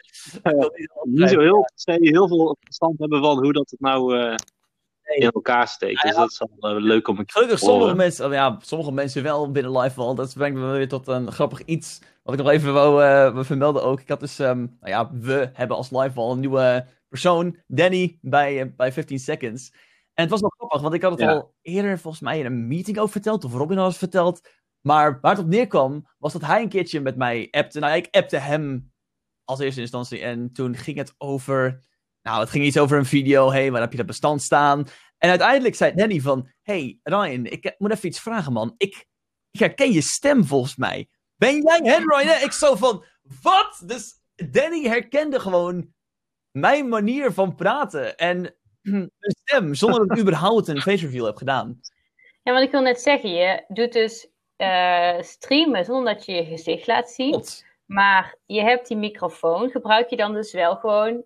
Niet 1.02 1.28
zo 1.28 1.40
heel, 1.40 1.66
heel 1.84 2.28
veel 2.28 2.56
verstand 2.60 2.98
hebben 2.98 3.22
van 3.22 3.42
hoe 3.42 3.52
dat 3.52 3.70
het 3.70 3.80
nou 3.80 4.16
uh, 4.18 4.34
in 5.02 5.30
elkaar 5.30 5.68
steekt. 5.68 6.02
Dus 6.02 6.14
dat 6.14 6.30
is 6.30 6.42
wel 6.58 6.80
leuk 6.80 7.08
om 7.08 7.16
te 7.16 7.24
Gelukkig 7.26 7.58
sommige 7.58 7.94
mensen, 7.94 8.26
oh 8.26 8.32
ja, 8.32 8.58
sommige 8.60 8.92
mensen 8.92 9.22
wel 9.22 9.50
binnen 9.50 9.78
Livewall. 9.78 10.14
Dat 10.14 10.34
brengt 10.34 10.58
me 10.58 10.70
weer 10.70 10.88
tot 10.88 11.08
een 11.08 11.32
grappig 11.32 11.64
iets. 11.64 12.00
Wat 12.22 12.34
ik 12.34 12.40
nog 12.40 12.50
even 12.50 12.72
wou 12.72 13.44
vermelden 13.44 13.82
ook. 13.82 14.00
Ik 14.00 14.08
had 14.08 14.20
dus, 14.20 14.38
um, 14.38 14.76
nou 14.80 14.92
ja, 14.92 15.10
we 15.12 15.50
hebben 15.52 15.76
als 15.76 15.90
Livewall 15.90 16.30
een 16.30 16.40
nieuwe 16.40 16.86
persoon, 17.08 17.56
Danny, 17.66 18.18
bij, 18.20 18.74
bij 18.76 18.92
15 18.92 19.18
Seconds. 19.18 19.72
En 20.22 20.28
het 20.28 20.40
was 20.40 20.50
wel 20.50 20.54
grappig, 20.56 20.80
want 20.80 20.94
ik 20.94 21.02
had 21.02 21.18
het 21.18 21.28
al 21.28 21.54
eerder 21.62 21.98
volgens 21.98 22.22
mij 22.22 22.38
in 22.38 22.46
een 22.46 22.66
meeting 22.66 22.98
over 22.98 23.12
verteld, 23.12 23.44
of 23.44 23.52
Robin 23.52 23.76
had 23.76 23.88
het 23.88 23.96
verteld. 23.96 24.48
Maar 24.80 25.18
waar 25.20 25.34
het 25.34 25.44
op 25.44 25.50
neerkwam, 25.50 26.06
was 26.18 26.32
dat 26.32 26.42
hij 26.42 26.62
een 26.62 26.68
keertje 26.68 27.00
met 27.00 27.16
mij 27.16 27.48
appte. 27.50 27.78
Nou, 27.78 27.96
ik 27.96 28.08
appte 28.10 28.36
hem 28.36 28.92
als 29.44 29.60
eerste 29.60 29.80
instantie. 29.80 30.20
En 30.20 30.52
toen 30.52 30.76
ging 30.76 30.96
het 30.96 31.14
over. 31.18 31.84
Nou, 32.22 32.40
het 32.40 32.50
ging 32.50 32.64
iets 32.64 32.78
over 32.78 32.98
een 32.98 33.04
video. 33.04 33.50
hey, 33.50 33.70
waar 33.70 33.80
heb 33.80 33.90
je 33.90 33.96
dat 33.96 34.06
bestand 34.06 34.42
staan? 34.42 34.86
En 35.18 35.28
uiteindelijk 35.28 35.74
zei 35.74 35.94
Danny 35.94 36.20
van. 36.20 36.48
hey, 36.62 36.98
Ryan, 37.02 37.46
ik 37.46 37.74
moet 37.78 37.90
even 37.90 38.08
iets 38.08 38.20
vragen, 38.20 38.52
man. 38.52 38.74
Ik, 38.76 39.06
ik 39.50 39.60
herken 39.60 39.92
je 39.92 40.00
stem 40.00 40.44
volgens 40.44 40.76
mij. 40.76 41.08
Ben 41.36 41.62
jij 41.62 41.80
hen, 41.82 42.02
Ryan? 42.08 42.42
Ik 42.42 42.52
zo 42.52 42.74
van. 42.74 43.04
Wat? 43.42 43.82
Dus 43.86 44.20
Danny 44.34 44.82
herkende 44.82 45.40
gewoon 45.40 45.94
mijn 46.50 46.88
manier 46.88 47.32
van 47.32 47.54
praten. 47.54 48.16
En 48.16 48.56
een 48.82 49.10
stem, 49.18 49.74
zonder 49.74 50.06
dat 50.06 50.16
ik 50.16 50.22
überhaupt 50.22 50.68
een 50.68 50.80
face 50.80 51.06
reveal 51.06 51.26
heb 51.26 51.36
gedaan. 51.36 51.80
Ja, 52.42 52.52
want 52.52 52.64
ik 52.64 52.70
wil 52.70 52.82
net 52.82 53.00
zeggen, 53.00 53.30
je 53.30 53.64
doet 53.68 53.92
dus 53.92 54.28
uh, 54.56 55.20
streamen 55.20 55.84
zonder 55.84 56.14
dat 56.14 56.24
je 56.24 56.32
je 56.32 56.44
gezicht 56.44 56.86
laat 56.86 57.10
zien. 57.10 57.44
Maar 57.86 58.36
je 58.46 58.60
hebt 58.60 58.88
die 58.88 58.96
microfoon, 58.96 59.70
gebruik 59.70 60.10
je 60.10 60.16
dan 60.16 60.32
dus 60.32 60.52
wel 60.52 60.76
gewoon 60.76 61.24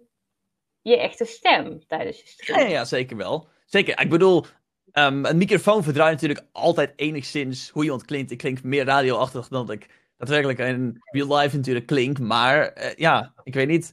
je 0.82 0.96
echte 0.98 1.25
stem 1.25 1.86
tijdens 1.86 2.20
je 2.20 2.26
stream? 2.26 2.60
Ja, 2.60 2.66
ja 2.66 2.84
zeker 2.84 3.16
wel. 3.16 3.48
Zeker. 3.64 4.00
Ik 4.00 4.10
bedoel, 4.10 4.44
um, 4.92 5.25
een 5.25 5.36
microfoon 5.36 5.82
verdraait 5.82 6.12
natuurlijk 6.12 6.46
altijd 6.52 6.92
enigszins 6.96 7.70
hoe 7.70 7.82
iemand 7.82 8.04
klinkt. 8.04 8.30
Ik 8.30 8.38
klink 8.38 8.62
meer 8.62 8.84
radioachtig 8.84 9.48
dan 9.48 9.66
dat 9.66 9.76
ik 9.76 9.86
daadwerkelijk 10.16 10.58
in 10.58 11.02
real 11.10 11.36
life 11.36 11.56
natuurlijk 11.56 11.86
klink. 11.86 12.18
Maar 12.18 12.78
uh, 12.78 12.94
ja, 12.94 13.34
ik 13.42 13.54
weet 13.54 13.68
niet. 13.68 13.92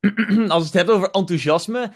Als 0.48 0.64
het 0.64 0.72
hebt 0.72 0.90
over 0.90 1.10
enthousiasme. 1.10 1.92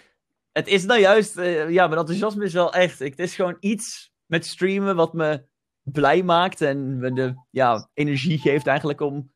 Het 0.56 0.66
is 0.66 0.84
nou 0.84 1.00
juist, 1.00 1.38
uh, 1.38 1.70
ja, 1.70 1.86
mijn 1.86 2.00
enthousiasme 2.00 2.44
is 2.44 2.52
wel 2.52 2.72
echt. 2.72 2.98
het 2.98 3.18
is 3.18 3.34
gewoon 3.34 3.56
iets 3.60 4.12
met 4.26 4.46
streamen 4.46 4.96
wat 4.96 5.12
me 5.12 5.44
blij 5.82 6.22
maakt 6.22 6.60
en 6.60 6.98
me 6.98 7.12
de 7.12 7.34
ja, 7.50 7.88
energie 7.94 8.38
geeft 8.38 8.66
eigenlijk 8.66 9.00
om 9.00 9.32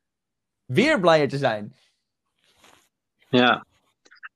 weer 0.65 0.99
blijer 0.99 1.27
te 1.27 1.37
zijn. 1.37 1.75
Ja, 3.29 3.65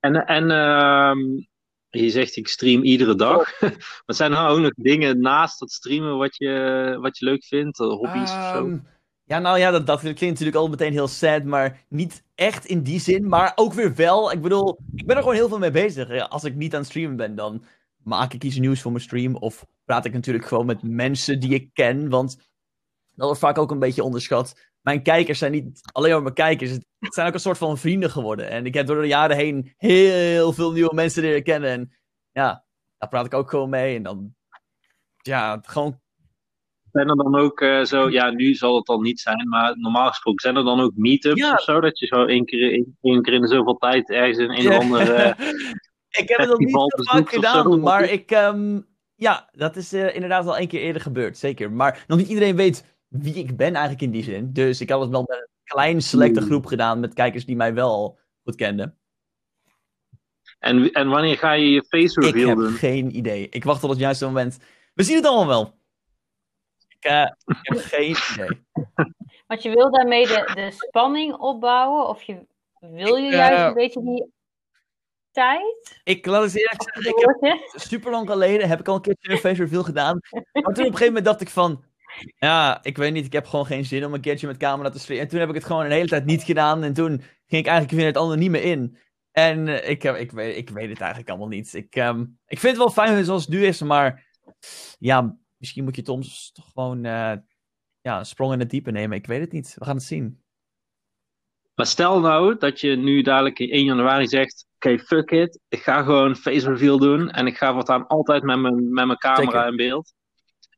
en, 0.00 0.26
en 0.26 0.50
uh, 0.50 1.42
je 1.88 2.10
zegt 2.10 2.36
ik 2.36 2.48
stream 2.48 2.82
iedere 2.82 3.14
dag. 3.14 3.58
Wat 4.06 4.16
zijn 4.16 4.30
nou 4.30 4.56
ook 4.56 4.62
nog 4.62 4.72
dingen 4.76 5.20
naast 5.20 5.58
dat 5.58 5.70
streamen 5.70 6.16
wat 6.16 6.36
je, 6.36 6.96
wat 7.00 7.18
je 7.18 7.24
leuk 7.24 7.44
vindt? 7.44 7.78
Hobby's 7.78 8.32
um, 8.32 8.38
of 8.38 8.50
zo? 8.52 8.80
Ja, 9.28 9.38
nou 9.38 9.58
ja, 9.58 9.70
dat, 9.70 9.86
dat 9.86 10.00
klinkt 10.00 10.20
natuurlijk 10.20 10.56
al 10.56 10.68
meteen 10.68 10.92
heel 10.92 11.08
sad, 11.08 11.44
maar 11.44 11.84
niet 11.88 12.24
echt 12.34 12.64
in 12.64 12.82
die 12.82 13.00
zin, 13.00 13.28
maar 13.28 13.52
ook 13.54 13.72
weer 13.72 13.94
wel. 13.94 14.32
Ik 14.32 14.42
bedoel, 14.42 14.78
ik 14.94 15.06
ben 15.06 15.16
er 15.16 15.22
gewoon 15.22 15.36
heel 15.36 15.48
veel 15.48 15.58
mee 15.58 15.70
bezig. 15.70 16.28
Als 16.28 16.44
ik 16.44 16.54
niet 16.54 16.74
aan 16.74 16.80
het 16.80 16.88
streamen 16.88 17.16
ben, 17.16 17.34
dan 17.34 17.64
maak 17.96 18.32
ik 18.32 18.44
iets 18.44 18.58
nieuws 18.58 18.82
voor 18.82 18.90
mijn 18.90 19.02
stream. 19.02 19.36
Of 19.36 19.66
praat 19.84 20.04
ik 20.04 20.12
natuurlijk 20.12 20.46
gewoon 20.46 20.66
met 20.66 20.82
mensen 20.82 21.40
die 21.40 21.54
ik 21.54 21.70
ken. 21.72 22.08
Want 22.08 22.36
dat 23.14 23.26
wordt 23.26 23.38
vaak 23.40 23.58
ook 23.58 23.70
een 23.70 23.78
beetje 23.78 24.02
onderschat. 24.02 24.60
Mijn 24.80 25.02
kijkers 25.02 25.38
zijn 25.38 25.52
niet 25.52 25.80
alleen 25.92 26.12
maar 26.12 26.22
mijn 26.22 26.34
kijkers. 26.34 26.70
Het 26.70 27.14
zijn 27.14 27.26
ook 27.26 27.34
een 27.34 27.40
soort 27.40 27.58
van 27.58 27.78
vrienden 27.78 28.10
geworden. 28.10 28.48
En 28.48 28.66
ik 28.66 28.74
heb 28.74 28.86
door 28.86 29.00
de 29.00 29.06
jaren 29.06 29.36
heen 29.36 29.74
heel 29.76 30.52
veel 30.52 30.72
nieuwe 30.72 30.94
mensen 30.94 31.22
leren 31.22 31.42
kennen. 31.42 31.70
En 31.70 31.92
ja, 32.32 32.64
daar 32.98 33.08
praat 33.08 33.26
ik 33.26 33.34
ook 33.34 33.50
gewoon 33.50 33.70
mee. 33.70 33.96
En 33.96 34.02
dan, 34.02 34.34
ja, 35.16 35.58
gewoon 35.62 36.00
zijn 36.96 37.08
er 37.08 37.16
dan 37.16 37.36
ook 37.36 37.60
uh, 37.60 37.84
zo, 37.84 38.10
ja, 38.10 38.30
nu 38.30 38.54
zal 38.54 38.76
het 38.76 38.86
dan 38.86 39.02
niet 39.02 39.20
zijn, 39.20 39.48
maar 39.48 39.78
normaal 39.78 40.08
gesproken 40.08 40.40
zijn 40.40 40.56
er 40.56 40.64
dan 40.64 40.80
ook 40.80 40.92
meetups 40.94 41.40
ja. 41.40 41.52
of 41.52 41.60
zo? 41.60 41.80
Dat 41.80 41.98
je 41.98 42.06
zo 42.06 42.24
één 42.24 42.44
keer, 42.44 42.84
één, 43.00 43.22
keer 43.22 43.32
in 43.32 43.40
de 43.40 43.48
zoveel 43.48 43.76
tijd 43.76 44.10
ergens 44.10 44.38
in 44.38 44.50
een 44.50 44.68
of 44.68 44.78
andere 44.78 45.36
ik 46.20 46.28
heb 46.28 46.38
het 46.38 46.48
nog 46.48 46.58
niet 46.58 46.70
zo 46.70 46.86
vaak 46.88 47.28
gedaan, 47.28 47.80
maar 47.80 48.10
ik, 48.10 48.30
um, 48.30 48.86
ja, 49.14 49.48
dat 49.52 49.76
is 49.76 49.92
uh, 49.92 50.14
inderdaad 50.14 50.46
al 50.46 50.56
één 50.56 50.68
keer 50.68 50.80
eerder 50.80 51.02
gebeurd, 51.02 51.38
zeker. 51.38 51.72
Maar 51.72 52.04
nog 52.06 52.18
niet 52.18 52.28
iedereen 52.28 52.56
weet 52.56 52.84
wie 53.08 53.34
ik 53.34 53.56
ben 53.56 53.74
eigenlijk 53.74 54.02
in 54.02 54.10
die 54.10 54.22
zin. 54.22 54.52
Dus 54.52 54.80
ik 54.80 54.90
had 54.90 55.00
het 55.00 55.10
wel 55.10 55.24
met 55.26 55.36
een 55.36 55.48
klein 55.64 56.02
selecte 56.02 56.40
hmm. 56.40 56.48
groep 56.48 56.66
gedaan 56.66 57.00
met 57.00 57.14
kijkers 57.14 57.44
die 57.44 57.56
mij 57.56 57.74
wel 57.74 58.18
goed 58.42 58.54
kenden. 58.54 58.98
En, 60.58 60.92
en 60.92 61.08
wanneer 61.08 61.38
ga 61.38 61.52
je 61.52 61.70
je 61.70 61.84
face 61.88 62.20
reveal 62.20 62.54
doen? 62.54 62.64
Ik 62.64 62.70
heb 62.70 62.78
geen 62.78 63.16
idee. 63.16 63.48
Ik 63.48 63.64
wacht 63.64 63.80
tot 63.80 63.90
het 63.90 63.98
juiste 63.98 64.24
moment. 64.24 64.58
We 64.94 65.02
zien 65.02 65.16
het 65.16 65.26
allemaal 65.26 65.46
wel. 65.46 65.75
Ik, 67.06 67.12
uh, 67.12 67.30
ik 67.46 67.56
heb 67.62 67.78
geen 67.94 68.16
idee. 68.32 68.64
Want 69.46 69.62
je 69.62 69.70
wil 69.70 69.90
daarmee 69.90 70.26
de, 70.26 70.50
de 70.54 70.70
spanning 70.70 71.34
opbouwen? 71.34 72.08
Of 72.08 72.22
je, 72.22 72.46
wil 72.78 73.16
je 73.16 73.30
juist 73.30 73.58
uh, 73.58 73.66
een 73.66 73.74
beetje 73.74 74.02
die 74.02 74.32
tijd? 75.30 76.00
Ik 76.04 76.26
laat 76.26 76.42
het 76.42 76.56
eerlijk 76.56 76.82
zeggen, 76.82 77.10
ik 77.10 77.36
heb, 77.40 77.80
super 77.80 78.10
lang 78.10 78.30
geleden 78.30 78.68
heb 78.68 78.80
ik 78.80 78.88
al 78.88 78.94
een 78.94 79.00
keer 79.00 79.16
een 79.20 79.38
face 79.46 79.62
reveal 79.62 79.82
gedaan. 79.82 80.18
Maar 80.30 80.52
toen 80.52 80.62
op 80.62 80.78
een 80.78 80.84
gegeven 80.84 81.06
moment 81.06 81.24
dacht 81.24 81.40
ik 81.40 81.48
van, 81.48 81.84
ja, 82.36 82.78
ik 82.82 82.96
weet 82.96 83.12
niet, 83.12 83.26
ik 83.26 83.32
heb 83.32 83.46
gewoon 83.46 83.66
geen 83.66 83.84
zin 83.84 84.04
om 84.04 84.14
een 84.14 84.20
keertje 84.20 84.46
met 84.46 84.56
camera 84.56 84.90
te 84.90 84.98
streamen. 84.98 85.24
En 85.24 85.30
toen 85.30 85.40
heb 85.40 85.48
ik 85.48 85.54
het 85.54 85.64
gewoon 85.64 85.84
een 85.84 85.90
hele 85.90 86.08
tijd 86.08 86.24
niet 86.24 86.42
gedaan. 86.42 86.82
En 86.82 86.92
toen 86.92 87.22
ging 87.46 87.62
ik 87.62 87.66
eigenlijk 87.66 87.90
weer 87.98 88.06
het 88.06 88.16
andere 88.16 88.40
niet 88.40 88.50
meer 88.50 88.62
in. 88.62 88.98
En 89.32 89.66
uh, 89.66 89.88
ik, 89.88 90.04
ik, 90.04 90.32
weet, 90.32 90.56
ik 90.56 90.70
weet 90.70 90.88
het 90.88 91.00
eigenlijk 91.00 91.30
allemaal 91.30 91.48
niet. 91.48 91.74
Ik, 91.74 91.96
um, 91.96 92.38
ik 92.46 92.58
vind 92.58 92.76
het 92.76 92.94
wel 92.94 93.04
fijn 93.04 93.24
zoals 93.24 93.42
het 93.42 93.50
nu 93.50 93.66
is, 93.66 93.82
maar 93.82 94.26
ja, 94.98 95.36
misschien 95.56 95.84
moet 95.84 95.96
je 95.96 96.02
soms 96.04 96.52
toch 96.52 96.70
gewoon 96.72 96.96
uh, 97.04 97.32
ja, 98.00 98.18
een 98.18 98.26
sprong 98.26 98.52
in 98.52 98.58
het 98.58 98.70
diepe 98.70 98.90
nemen. 98.90 99.16
Ik 99.16 99.26
weet 99.26 99.40
het 99.40 99.52
niet. 99.52 99.74
We 99.78 99.84
gaan 99.84 99.96
het 99.96 100.04
zien. 100.04 100.40
Maar 101.74 101.86
stel 101.86 102.20
nou 102.20 102.58
dat 102.58 102.80
je 102.80 102.96
nu 102.96 103.22
dadelijk 103.22 103.58
in 103.58 103.70
1 103.70 103.84
januari 103.84 104.26
zegt: 104.26 104.66
Oké, 104.74 104.98
fuck 104.98 105.30
it. 105.30 105.60
Ik 105.68 105.82
ga 105.82 106.02
gewoon 106.02 106.36
face 106.36 106.68
reveal 106.68 106.98
doen. 106.98 107.30
En 107.30 107.46
ik 107.46 107.56
ga 107.56 107.72
voortaan 107.72 108.06
altijd 108.06 108.42
met 108.42 108.58
mijn, 108.58 108.92
met 108.92 109.06
mijn 109.06 109.18
camera 109.18 109.66
in 109.66 109.76
beeld. 109.76 110.14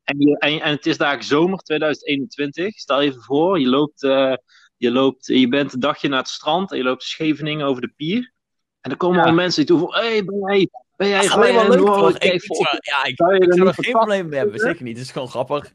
En, 0.02 0.18
je, 0.18 0.38
en, 0.38 0.60
en, 0.60 0.70
het 0.70 0.86
is 0.86 0.96
daar 0.96 1.22
zomer 1.22 1.58
2021. 1.58 2.78
Stel 2.78 3.00
je 3.00 3.08
even 3.08 3.22
voor, 3.22 3.60
je 3.60 3.68
loopt, 3.68 4.02
uh, 4.02 4.34
je, 4.76 4.90
loopt, 4.90 5.26
je 5.26 5.48
bent 5.48 5.72
een 5.72 5.80
dagje 5.80 6.08
naar 6.08 6.18
het 6.18 6.28
strand 6.28 6.70
en 6.70 6.76
je 6.76 6.82
loopt 6.82 7.02
Scheveningen 7.02 7.66
over 7.66 7.82
de 7.82 7.92
pier. 7.96 8.32
En 8.80 8.90
er 8.90 8.96
komen 8.96 9.24
al 9.24 9.32
mensen 9.32 9.66
die 9.66 9.76
toe 9.76 9.88
van: 9.88 10.00
Hé, 10.00 10.08
hey, 10.08 10.24
ben 10.24 10.38
jij. 10.38 10.68
Ben 10.98 11.08
jij 11.08 11.30
alleen 11.30 11.54
wel 11.54 11.68
leuk, 11.68 12.16
ik, 12.16 12.32
ik, 12.32 12.84
ja, 12.84 13.04
ik, 13.04 13.16
zou, 13.16 13.36
er 13.36 13.74
geen 13.74 13.92
probleem 13.92 14.28
mee 14.28 14.38
hebben, 14.38 14.58
zeker 14.58 14.82
niet. 14.82 14.96
Het 14.96 15.06
is 15.06 15.12
gewoon 15.12 15.28
grappig. 15.28 15.70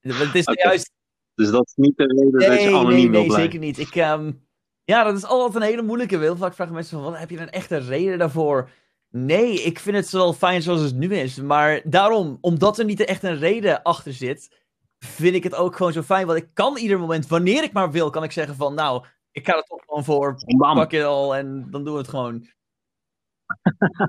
Het 0.00 0.34
is 0.34 0.44
juist 0.44 0.90
dus 1.38 1.50
dat 1.50 1.66
is 1.66 1.74
niet 1.74 1.96
de 1.96 2.04
reden 2.04 2.32
nee, 2.32 2.48
dat 2.48 2.60
je 2.60 2.68
anoniem 2.68 2.90
nee, 2.90 3.08
nee, 3.08 3.28
Nee, 3.28 3.30
zeker 3.30 3.58
niet. 3.58 3.78
Ik, 3.78 3.94
um, 3.94 4.46
ja, 4.84 5.04
dat 5.04 5.16
is 5.16 5.24
altijd 5.24 5.62
een 5.62 5.68
hele 5.68 5.82
moeilijke. 5.82 6.18
Heel 6.18 6.36
vaak 6.36 6.54
vragen 6.54 6.74
mensen 6.74 7.02
van, 7.02 7.10
wat, 7.10 7.18
heb 7.18 7.30
je 7.30 7.38
een 7.38 7.50
echte 7.50 7.76
reden 7.76 8.18
daarvoor? 8.18 8.70
Nee, 9.10 9.62
ik 9.62 9.78
vind 9.78 9.96
het 9.96 10.10
wel 10.10 10.32
fijn 10.32 10.62
zoals 10.62 10.80
het 10.80 10.94
nu 10.94 11.14
is. 11.14 11.40
Maar 11.40 11.80
daarom, 11.84 12.38
omdat 12.40 12.78
er 12.78 12.84
niet 12.84 13.00
echt 13.00 13.22
een 13.22 13.38
reden 13.38 13.82
achter 13.82 14.12
zit, 14.12 14.56
vind 14.98 15.34
ik 15.34 15.42
het 15.42 15.54
ook 15.54 15.76
gewoon 15.76 15.92
zo 15.92 16.02
fijn. 16.02 16.26
Want 16.26 16.38
ik 16.38 16.48
kan 16.52 16.76
ieder 16.76 16.98
moment, 16.98 17.26
wanneer 17.26 17.62
ik 17.62 17.72
maar 17.72 17.90
wil, 17.90 18.10
kan 18.10 18.24
ik 18.24 18.32
zeggen 18.32 18.54
van, 18.54 18.74
nou, 18.74 19.04
ik 19.32 19.46
ga 19.46 19.56
er 19.56 19.62
toch 19.62 19.82
gewoon 19.86 20.04
voor. 20.04 20.34
Pak 20.56 20.90
je 20.90 21.04
al 21.04 21.36
en 21.36 21.66
dan 21.70 21.84
doen 21.84 21.92
we 21.92 21.98
het 21.98 22.08
gewoon. 22.08 22.46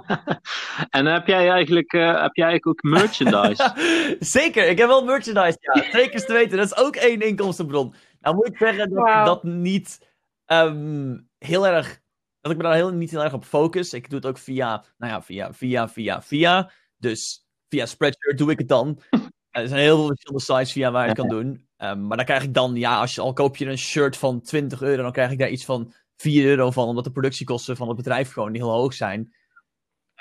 en 0.98 1.06
heb 1.06 1.28
jij 1.28 1.50
eigenlijk, 1.50 1.94
uh, 1.94 2.22
heb 2.22 2.36
jij 2.36 2.60
ook 2.64 2.84
merchandise? 2.84 3.74
Zeker, 4.20 4.68
ik 4.68 4.78
heb 4.78 4.88
wel 4.88 5.06
merchandise. 5.06 5.58
Ja, 5.60 5.92
zeker 5.92 6.26
te 6.26 6.34
weten. 6.34 6.58
Dat 6.58 6.66
is 6.66 6.78
ook 6.78 6.96
één 6.96 7.22
inkomstenbron. 7.22 7.94
Nou 8.20 8.36
moet 8.36 8.48
ik 8.48 8.58
zeggen 8.58 8.90
dat 8.90 9.08
ik 9.08 9.26
dat 9.26 9.44
niet 9.44 10.14
um, 10.46 11.30
heel 11.38 11.68
erg 11.68 12.00
dat 12.42 12.52
ik 12.52 12.58
me 12.58 12.64
daar 12.64 12.76
heel, 12.76 12.92
niet 12.92 13.12
heel 13.12 13.24
erg 13.24 13.34
op 13.34 13.46
focus. 13.46 13.94
Ik 13.94 14.10
doe 14.10 14.20
het 14.20 14.28
ook 14.28 14.38
via, 14.38 14.84
nou 14.98 15.14
ja, 15.14 15.22
via, 15.22 15.54
via, 15.54 15.90
via, 15.90 16.22
via. 16.22 16.72
Dus 16.98 17.46
via 17.68 17.86
Spreadshirt 17.86 18.38
doe 18.38 18.52
ik 18.52 18.60
het 18.60 18.68
dan. 18.68 19.02
er 19.52 19.68
zijn 19.68 19.82
heel 19.82 19.98
veel 19.98 20.08
verschillende 20.08 20.44
sites 20.44 20.72
via 20.72 20.92
waar 20.92 21.02
je 21.02 21.10
het 21.10 21.18
kan 21.18 21.30
doen. 21.30 21.68
Um, 21.78 22.08
maar 22.08 22.18
dan 22.18 22.26
krijg 22.26 22.44
ik 22.44 22.54
dan, 22.54 22.76
ja, 22.76 23.00
als 23.00 23.16
je 23.16 23.22
al 23.22 23.34
koop 23.34 23.56
je 23.56 23.66
een 23.66 23.78
shirt 23.78 24.18
van 24.18 24.42
20 24.42 24.82
euro, 24.82 25.02
dan 25.02 25.12
krijg 25.12 25.32
ik 25.32 25.40
daar 25.40 25.50
iets 25.50 25.66
van 25.66 25.94
4 26.22 26.46
euro 26.46 26.72
van, 26.72 26.88
omdat 26.88 27.04
de 27.04 27.12
productiekosten 27.12 27.78
van 27.78 27.88
het 27.88 27.98
bedrijf 27.98 28.32
gewoon 28.32 28.56
heel 28.56 28.72
hoog 28.72 28.94
zijn. 28.94 29.34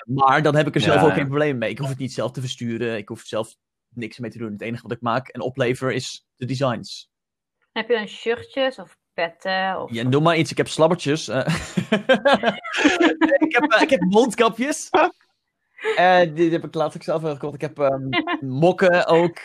Maar 0.05 0.41
dan 0.41 0.55
heb 0.55 0.67
ik 0.67 0.75
er 0.75 0.81
zelf 0.81 1.03
ook 1.03 1.13
geen 1.13 1.27
probleem 1.27 1.57
mee. 1.57 1.69
Ik 1.69 1.77
hoef 1.77 1.89
het 1.89 1.97
niet 1.97 2.13
zelf 2.13 2.31
te 2.31 2.41
versturen. 2.41 2.97
Ik 2.97 3.07
hoef 3.07 3.21
zelf 3.21 3.55
niks 3.89 4.19
mee 4.19 4.31
te 4.31 4.37
doen. 4.37 4.51
Het 4.51 4.61
enige 4.61 4.83
wat 4.83 4.91
ik 4.91 5.01
maak 5.01 5.27
en 5.27 5.41
oplever 5.41 5.91
is 5.91 6.27
de 6.35 6.45
designs. 6.45 7.11
Heb 7.71 7.87
je 7.87 7.95
dan 7.95 8.07
shirtjes 8.07 8.79
of 8.79 8.97
petten? 9.13 9.81
Of... 9.81 9.93
Ja, 9.93 10.03
noem 10.03 10.23
maar 10.23 10.37
iets. 10.37 10.51
Ik 10.51 10.57
heb 10.57 10.67
slabbertjes. 10.67 11.27
Eh. 11.27 11.45
ik, 13.45 13.55
heb, 13.55 13.73
uh, 13.73 13.81
ik 13.81 13.89
heb 13.89 14.01
mondkapjes. 14.01 14.89
Uh, 15.97 16.21
die, 16.33 16.51
heb 16.51 16.63
ik 16.63 16.73
laatst 16.73 17.03
zelf 17.03 17.21
gekocht. 17.21 17.53
Ik 17.53 17.61
heb 17.61 17.77
um, 17.77 18.09
mokken 18.39 19.07
ook. 19.07 19.37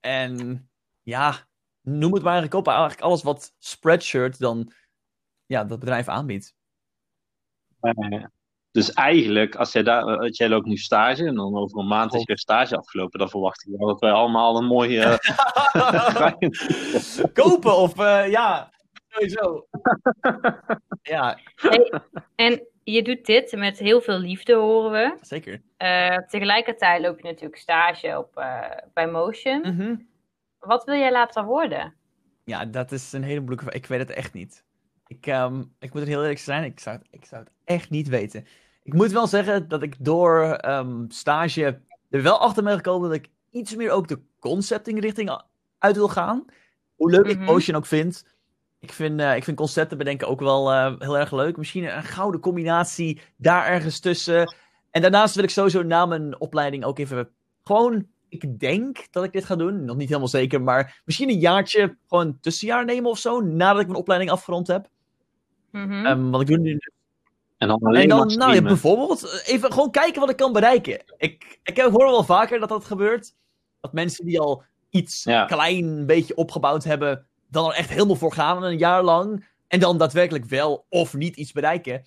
En 0.00 0.68
ja, 1.02 1.48
noem 1.80 2.12
het 2.12 2.22
maar 2.22 2.32
eigenlijk 2.32 2.54
op. 2.54 2.68
Eigenlijk 2.68 3.00
alles 3.00 3.22
wat 3.22 3.54
Spreadshirt 3.58 4.38
dan 4.38 4.72
ja, 5.46 5.64
dat 5.64 5.78
bedrijf 5.78 6.08
aanbiedt. 6.08 6.54
Dus 8.76 8.92
eigenlijk, 8.92 9.54
als 9.54 9.72
jij, 9.72 9.82
daar, 9.82 10.06
eh, 10.06 10.28
jij 10.30 10.48
loopt 10.48 10.66
nu 10.66 10.76
stage 10.76 11.26
en 11.26 11.34
dan 11.34 11.56
over 11.56 11.78
een 11.78 11.86
maand 11.86 12.14
is 12.14 12.22
je 12.24 12.38
stage 12.38 12.76
afgelopen, 12.76 13.18
dan 13.18 13.28
verwacht 13.28 13.66
ik 13.66 13.78
wel 13.78 13.86
dat 13.86 14.00
wij 14.00 14.10
allemaal 14.10 14.56
een 14.56 14.66
mooie. 14.66 15.18
Uh, 15.74 16.32
Kopen 17.44 17.76
of 17.76 18.00
uh, 18.00 18.30
ja, 18.30 18.72
sowieso. 19.08 19.66
ja. 21.02 21.38
Hey, 21.54 22.00
en 22.34 22.66
je 22.84 23.02
doet 23.02 23.24
dit 23.24 23.56
met 23.56 23.78
heel 23.78 24.00
veel 24.00 24.18
liefde, 24.18 24.54
horen 24.54 24.90
we. 24.90 25.16
Zeker. 25.20 25.62
tegelijkertijd 26.26 27.02
loop 27.02 27.20
je 27.20 27.24
natuurlijk 27.24 27.56
stage 27.56 28.18
op, 28.18 28.34
bij 28.94 29.10
Motion. 29.10 29.60
Mhm. 29.60 29.96
Wat 30.58 30.84
wil 30.84 30.94
jij 30.94 31.12
later 31.12 31.44
worden? 31.44 31.94
Ja, 32.44 32.64
dat 32.64 32.92
is 32.92 33.12
een 33.12 33.22
hele 33.22 33.40
moeilijke 33.40 33.64
vraag. 33.64 33.76
Ik 33.76 33.86
weet 33.86 33.98
het 33.98 34.10
echt 34.10 34.32
niet. 34.32 34.65
Ik, 35.06 35.26
um, 35.26 35.72
ik 35.78 35.92
moet 35.92 36.02
er 36.02 36.08
heel 36.08 36.20
eerlijk 36.20 36.38
zijn, 36.38 36.64
ik 36.64 36.80
zou, 36.80 36.96
het, 36.96 37.06
ik 37.10 37.24
zou 37.24 37.42
het 37.42 37.52
echt 37.64 37.90
niet 37.90 38.08
weten. 38.08 38.46
Ik 38.82 38.94
moet 38.94 39.12
wel 39.12 39.26
zeggen 39.26 39.68
dat 39.68 39.82
ik 39.82 39.94
door 39.98 40.58
um, 40.64 41.04
stage 41.08 41.80
er 42.10 42.22
wel 42.22 42.38
achter 42.38 42.62
ben 42.62 42.76
gekomen 42.76 43.08
dat 43.08 43.18
ik 43.18 43.28
iets 43.50 43.74
meer 43.74 43.90
ook 43.90 44.08
de 44.08 44.20
concepting 44.38 45.00
richting 45.00 45.42
uit 45.78 45.96
wil 45.96 46.08
gaan. 46.08 46.44
Hoe 46.94 47.10
leuk 47.10 47.26
ik 47.26 47.38
mhm. 47.38 47.74
ook 47.74 47.86
vind. 47.86 48.24
Ik 48.80 48.92
vind, 48.92 49.20
uh, 49.20 49.36
ik 49.36 49.44
vind 49.44 49.56
concepten 49.56 49.98
bedenken 49.98 50.28
ook 50.28 50.40
wel 50.40 50.72
uh, 50.72 50.94
heel 50.98 51.18
erg 51.18 51.32
leuk. 51.32 51.56
Misschien 51.56 51.96
een 51.96 52.02
gouden 52.02 52.40
combinatie 52.40 53.20
daar 53.36 53.66
ergens 53.66 54.00
tussen. 54.00 54.54
En 54.90 55.02
daarnaast 55.02 55.34
wil 55.34 55.44
ik 55.44 55.50
sowieso 55.50 55.82
na 55.82 56.06
mijn 56.06 56.40
opleiding 56.40 56.84
ook 56.84 56.98
even 56.98 57.28
gewoon 57.64 58.06
ik 58.28 58.60
denk 58.60 59.06
dat 59.10 59.24
ik 59.24 59.32
dit 59.32 59.44
ga 59.44 59.56
doen. 59.56 59.84
Nog 59.84 59.96
niet 59.96 60.08
helemaal 60.08 60.28
zeker, 60.28 60.62
maar 60.62 61.02
misschien 61.04 61.28
een 61.28 61.38
jaartje 61.38 61.96
gewoon 62.08 62.38
tussenjaar 62.40 62.84
nemen 62.84 63.10
of 63.10 63.18
zo. 63.18 63.40
Nadat 63.40 63.80
ik 63.80 63.86
mijn 63.86 63.98
opleiding 63.98 64.30
afgerond 64.30 64.66
heb. 64.66 64.88
Mm 65.70 65.90
-hmm. 65.90 66.30
want 66.30 66.42
ik 66.42 66.48
doe 66.48 66.58
nu. 66.58 66.78
En 67.56 67.68
dan, 67.68 67.82
alleen 67.82 68.02
en 68.02 68.08
dan 68.08 68.26
nou, 68.36 68.54
ja, 68.54 68.62
bijvoorbeeld 68.62 69.22
eh, 69.22 69.54
even 69.54 69.72
gewoon 69.72 69.90
kijken 69.90 70.20
wat 70.20 70.30
ik 70.30 70.36
kan 70.36 70.52
bereiken. 70.52 71.02
Ik, 71.16 71.58
ik 71.62 71.78
hoor 71.78 72.04
wel 72.04 72.24
vaker 72.24 72.60
dat 72.60 72.68
dat 72.68 72.84
gebeurt. 72.84 73.34
Dat 73.80 73.92
mensen 73.92 74.24
die 74.24 74.40
al 74.40 74.62
iets 74.90 75.22
klein 75.46 76.06
beetje 76.06 76.36
opgebouwd 76.36 76.84
hebben, 76.84 77.26
dan 77.50 77.66
er 77.66 77.76
echt 77.76 77.90
helemaal 77.90 78.16
voor 78.16 78.32
gaan 78.32 78.62
een 78.62 78.78
jaar 78.78 79.02
lang. 79.02 79.46
En 79.68 79.80
dan 79.80 79.98
daadwerkelijk 79.98 80.44
wel 80.44 80.86
of 80.88 81.14
niet 81.14 81.36
iets 81.36 81.52
bereiken. 81.52 82.04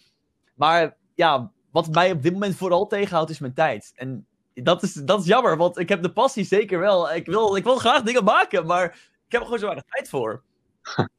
Maar 0.56 0.98
ja, 1.16 1.52
wat 1.72 1.90
mij 1.90 2.12
op 2.12 2.22
dit 2.22 2.34
moment 2.34 2.56
vooral 2.56 2.88
tegenhoudt, 2.88 3.30
is 3.30 3.40
mijn 3.40 3.54
tijd. 3.54 3.92
En 3.96 4.28
dat 4.54 4.84
is, 4.84 4.94
dat 4.94 5.20
is 5.20 5.26
jammer, 5.26 5.58
want 5.58 5.78
ik 5.78 5.90
heb 5.90 6.02
de 6.02 6.12
passie 6.12 6.44
zeker 6.44 6.80
wel. 6.80 7.12
Ik 7.12 7.26
wil, 7.26 7.56
ik 7.56 7.64
wil 7.64 7.78
graag 7.78 8.02
dingen 8.02 8.24
maken, 8.24 8.66
maar 8.66 8.86
ik 9.26 9.32
heb 9.32 9.42
er 9.42 9.46
gewoon 9.46 9.60
zo 9.60 9.66
weinig 9.66 9.86
tijd 9.86 10.10
voor. 10.10 10.44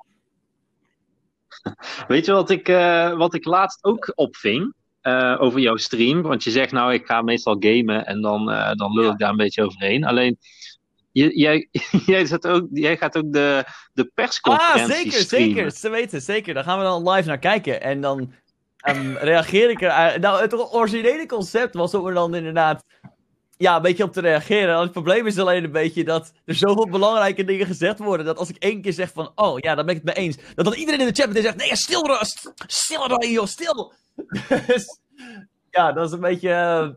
Weet 2.09 2.27
je 2.27 2.33
wat 2.33 2.51
ik, 2.51 2.69
uh, 2.69 3.17
wat 3.17 3.35
ik 3.35 3.45
laatst 3.45 3.85
ook 3.85 4.13
opving? 4.15 4.75
Uh, 5.03 5.37
over 5.39 5.61
jouw 5.61 5.77
stream. 5.77 6.23
Want 6.23 6.45
je 6.45 6.51
zegt 6.51 6.73
nou, 6.73 6.93
ik 6.93 7.07
ga 7.07 7.23
meestal 7.23 7.57
gamen 7.61 8.07
en 8.07 8.21
dan, 8.21 8.51
uh, 8.51 8.73
dan 8.73 8.93
lul 8.93 9.11
ik 9.11 9.19
daar 9.19 9.31
een 9.31 9.37
beetje 9.37 9.65
overheen. 9.65 10.05
Alleen, 10.05 10.39
je, 11.13 11.39
jij, 11.39 11.69
jij, 12.07 12.27
zet 12.27 12.47
ook, 12.47 12.67
jij 12.73 12.97
gaat 12.97 13.17
ook 13.17 13.33
de, 13.33 13.65
de 13.93 14.11
persconferentie 14.15 14.83
Ah, 14.83 14.97
zeker, 14.97 15.13
streamen. 15.13 15.55
zeker. 15.55 15.71
Ze 15.71 15.91
weten, 15.91 16.23
zeker. 16.23 16.55
Daar 16.55 16.65
gaan 16.65 16.79
we 16.79 16.85
dan 16.85 17.11
live 17.11 17.29
naar 17.29 17.39
kijken. 17.39 17.81
En 17.83 18.01
dan 18.01 18.33
um, 18.89 19.17
reageer 19.17 19.71
ik 19.71 19.83
er... 19.83 20.21
Nou, 20.21 20.41
het 20.41 20.73
originele 20.75 21.27
concept 21.27 21.75
was 21.75 21.95
om 21.95 22.07
er 22.07 22.15
dan 22.15 22.35
inderdaad 22.35 22.85
ja, 23.61 23.77
een 23.77 23.83
beetje 23.83 24.05
op 24.05 24.13
te 24.13 24.21
reageren. 24.21 24.81
Het 24.81 24.93
probleem 24.93 25.27
is 25.27 25.39
alleen 25.39 25.65
een 25.65 25.73
beetje 25.73 26.05
dat 26.05 26.33
er 26.45 26.55
zoveel 26.55 26.89
belangrijke 26.89 27.45
dingen 27.45 27.67
gezegd 27.67 27.99
worden. 27.99 28.27
Dat 28.27 28.39
als 28.39 28.49
ik 28.49 28.57
één 28.57 28.83
keer 28.83 28.93
zeg 28.93 29.13
van, 29.13 29.33
oh 29.35 29.59
ja, 29.59 29.75
dan 29.75 29.87
ben 29.87 29.97
ik 29.97 30.03
het 30.05 30.17
mee 30.17 30.25
eens. 30.25 30.37
Dat 30.55 30.65
dan 30.65 30.75
iedereen 30.75 31.01
in 31.01 31.07
de 31.07 31.13
chat 31.13 31.27
meteen 31.27 31.43
zegt, 31.43 31.57
nee, 31.57 31.77
stil 31.77 32.05
er, 32.05 32.19
stil 32.67 33.11
er, 33.11 33.31
joh, 33.31 33.47
stil. 33.47 33.93
dus, 34.67 35.01
ja, 35.71 35.93
dat 35.93 36.07
is 36.07 36.13
een 36.13 36.21
beetje 36.21 36.49
uh, 36.49 36.89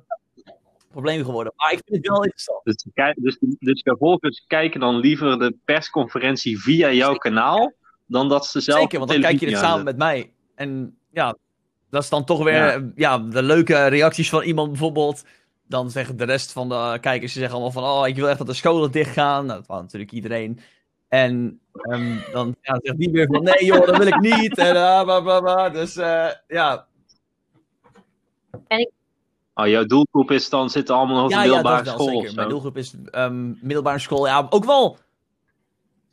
probleem 0.92 1.24
geworden. 1.26 1.54
Maar 1.56 1.72
ik 1.72 1.82
vind 1.86 1.98
het 1.98 2.08
wel 2.08 2.24
interessant. 2.24 2.64
Dus, 2.64 2.86
dus, 3.16 3.38
dus 3.60 3.82
vervolgens 3.82 4.44
kijken 4.48 4.80
dan 4.80 4.96
liever 4.96 5.40
de 5.40 5.56
persconferentie 5.66 6.62
via 6.62 6.92
jouw 6.92 7.16
kanaal, 7.16 7.74
dan 8.06 8.30
dat 8.30 8.46
ze 8.46 8.62
zelf 8.62 8.80
Zeker, 8.80 8.98
want 9.00 9.12
dan 9.12 9.22
kijk 9.22 9.40
je 9.40 9.50
het 9.50 9.58
samen 9.58 9.84
met 9.84 9.98
mij. 9.98 10.34
En 10.56 10.98
ja, 11.12 11.38
dat 11.90 12.04
is 12.04 12.10
dan 12.10 12.26
toch 12.26 12.44
weer 12.44 12.56
ja. 12.56 12.92
ja, 12.96 13.18
de 13.18 13.44
leuke 13.44 13.88
reacties 13.88 14.30
van 14.30 14.44
iemand 14.44 14.70
bijvoorbeeld 14.70 15.24
dan 15.68 15.90
zeggen 15.90 16.18
de 16.18 16.24
rest 16.24 16.52
van 16.52 16.70
de 16.70 16.98
kijkers, 17.02 17.34
ze 17.34 17.40
zeggen 17.40 17.56
allemaal 17.56 17.82
van, 17.82 17.84
oh, 17.84 18.08
ik 18.08 18.16
wil 18.16 18.30
echt 18.30 18.38
dat 18.38 18.48
de 18.48 18.54
scholen 18.54 18.92
dichtgaan. 18.92 19.46
Nou, 19.46 19.60
dat 19.60 19.68
wou 19.68 19.82
natuurlijk 19.82 20.12
iedereen. 20.12 20.60
En 21.08 21.60
um, 21.74 22.24
dan 22.32 22.56
ja, 22.62 22.80
zegt 22.82 22.98
die 22.98 23.12
weer 23.12 23.28
van, 23.32 23.44
nee 23.44 23.66
joh, 23.66 23.86
dat 23.86 23.98
wil 23.98 24.08
ik 24.08 24.20
niet. 24.20 24.58
En 24.58 24.76
uh, 24.76 25.04
bla, 25.04 25.22
bla, 25.22 25.40
bla. 25.40 25.70
Dus 25.70 25.98
uh, 25.98 26.30
ja. 26.48 26.88
En 28.68 28.80
ik... 28.80 28.92
Oh, 29.54 29.68
jouw 29.68 29.86
doelgroep 29.86 30.32
is 30.32 30.50
dan, 30.50 30.70
zitten 30.70 30.96
allemaal 30.96 31.16
nog 31.16 31.26
op 31.26 31.32
ja, 31.32 31.42
middelbare 31.42 31.86
ja, 31.86 31.92
school 31.92 32.22
zeker. 32.22 32.36
Mijn 32.36 32.50
doelgroep 32.50 32.78
is 32.78 32.94
um, 33.12 33.58
middelbare 33.62 34.00
school. 34.00 34.28
Ja, 34.28 34.48
ook 34.50 34.66
wel 34.66 34.98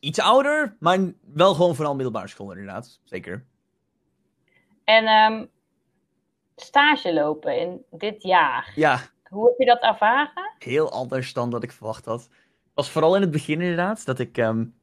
iets 0.00 0.20
ouder, 0.20 0.76
maar 0.78 0.98
wel 1.34 1.54
gewoon 1.54 1.74
vooral 1.74 1.94
middelbare 1.94 2.28
school 2.28 2.50
inderdaad. 2.50 3.00
Zeker. 3.04 3.44
En 4.84 5.08
um, 5.08 5.48
stage 6.56 7.12
lopen 7.14 7.58
in 7.58 7.84
dit 7.90 8.22
jaar. 8.22 8.72
Ja. 8.74 9.00
Hoe 9.30 9.48
heb 9.48 9.58
je 9.58 9.64
dat 9.64 9.82
ervaren? 9.82 10.52
Heel 10.58 10.90
anders 10.92 11.32
dan 11.32 11.50
dat 11.50 11.62
ik 11.62 11.72
verwacht 11.72 12.04
had. 12.04 12.28
Was 12.74 12.90
vooral 12.90 13.14
in 13.14 13.20
het 13.20 13.30
begin 13.30 13.60
inderdaad, 13.60 14.04
dat 14.04 14.18
ik 14.18 14.36
um, 14.36 14.74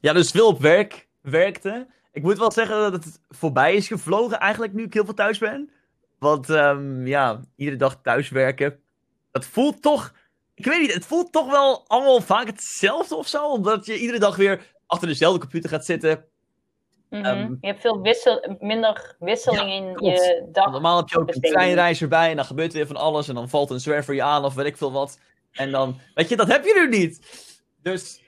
ja, 0.00 0.12
dus 0.12 0.30
veel 0.30 0.46
op 0.46 0.60
werk 0.60 1.08
werkte. 1.20 1.86
Ik 2.12 2.22
moet 2.22 2.38
wel 2.38 2.52
zeggen 2.52 2.90
dat 2.92 3.04
het 3.04 3.20
voorbij 3.28 3.74
is 3.74 3.86
gevlogen 3.86 4.38
eigenlijk 4.38 4.72
nu 4.72 4.84
ik 4.84 4.94
heel 4.94 5.04
veel 5.04 5.14
thuis 5.14 5.38
ben. 5.38 5.70
Want 6.18 6.48
um, 6.48 7.06
ja, 7.06 7.40
iedere 7.56 7.76
dag 7.76 8.00
thuiswerken, 8.02 8.80
dat 9.30 9.44
voelt 9.44 9.82
toch... 9.82 10.14
Ik 10.54 10.64
weet 10.64 10.80
niet, 10.80 10.94
het 10.94 11.06
voelt 11.06 11.32
toch 11.32 11.50
wel 11.50 11.84
allemaal 11.86 12.20
vaak 12.20 12.46
hetzelfde 12.46 13.16
of 13.16 13.28
zo. 13.28 13.50
Omdat 13.50 13.86
je 13.86 13.98
iedere 13.98 14.18
dag 14.18 14.36
weer 14.36 14.74
achter 14.86 15.08
dezelfde 15.08 15.40
computer 15.40 15.70
gaat 15.70 15.84
zitten. 15.84 16.24
Mm 17.10 17.24
-hmm. 17.24 17.58
je 17.60 17.66
hebt 17.66 17.80
veel 17.80 18.00
wissel, 18.00 18.56
minder 18.60 19.16
wisseling 19.18 19.70
in 19.70 20.10
je 20.10 20.48
dag. 20.52 20.70
normaal 20.70 20.96
heb 20.96 21.08
je 21.08 21.18
ook 21.18 21.34
een 21.34 21.40
treinreis 21.40 22.02
erbij 22.02 22.30
en 22.30 22.36
dan 22.36 22.44
gebeurt 22.44 22.72
weer 22.72 22.86
van 22.86 22.96
alles 22.96 23.28
en 23.28 23.34
dan 23.34 23.48
valt 23.48 23.70
een 23.70 23.80
zwerver 23.80 24.14
je 24.14 24.22
aan 24.22 24.44
of 24.44 24.54
weet 24.54 24.66
ik 24.66 24.76
veel 24.76 24.92
wat. 24.92 25.18
En 25.52 25.70
dan, 25.70 25.98
weet 26.14 26.28
je, 26.28 26.36
dat 26.36 26.48
heb 26.48 26.64
je 26.64 26.74
nu 26.74 26.98
niet. 26.98 27.20
Dus. 27.82 28.22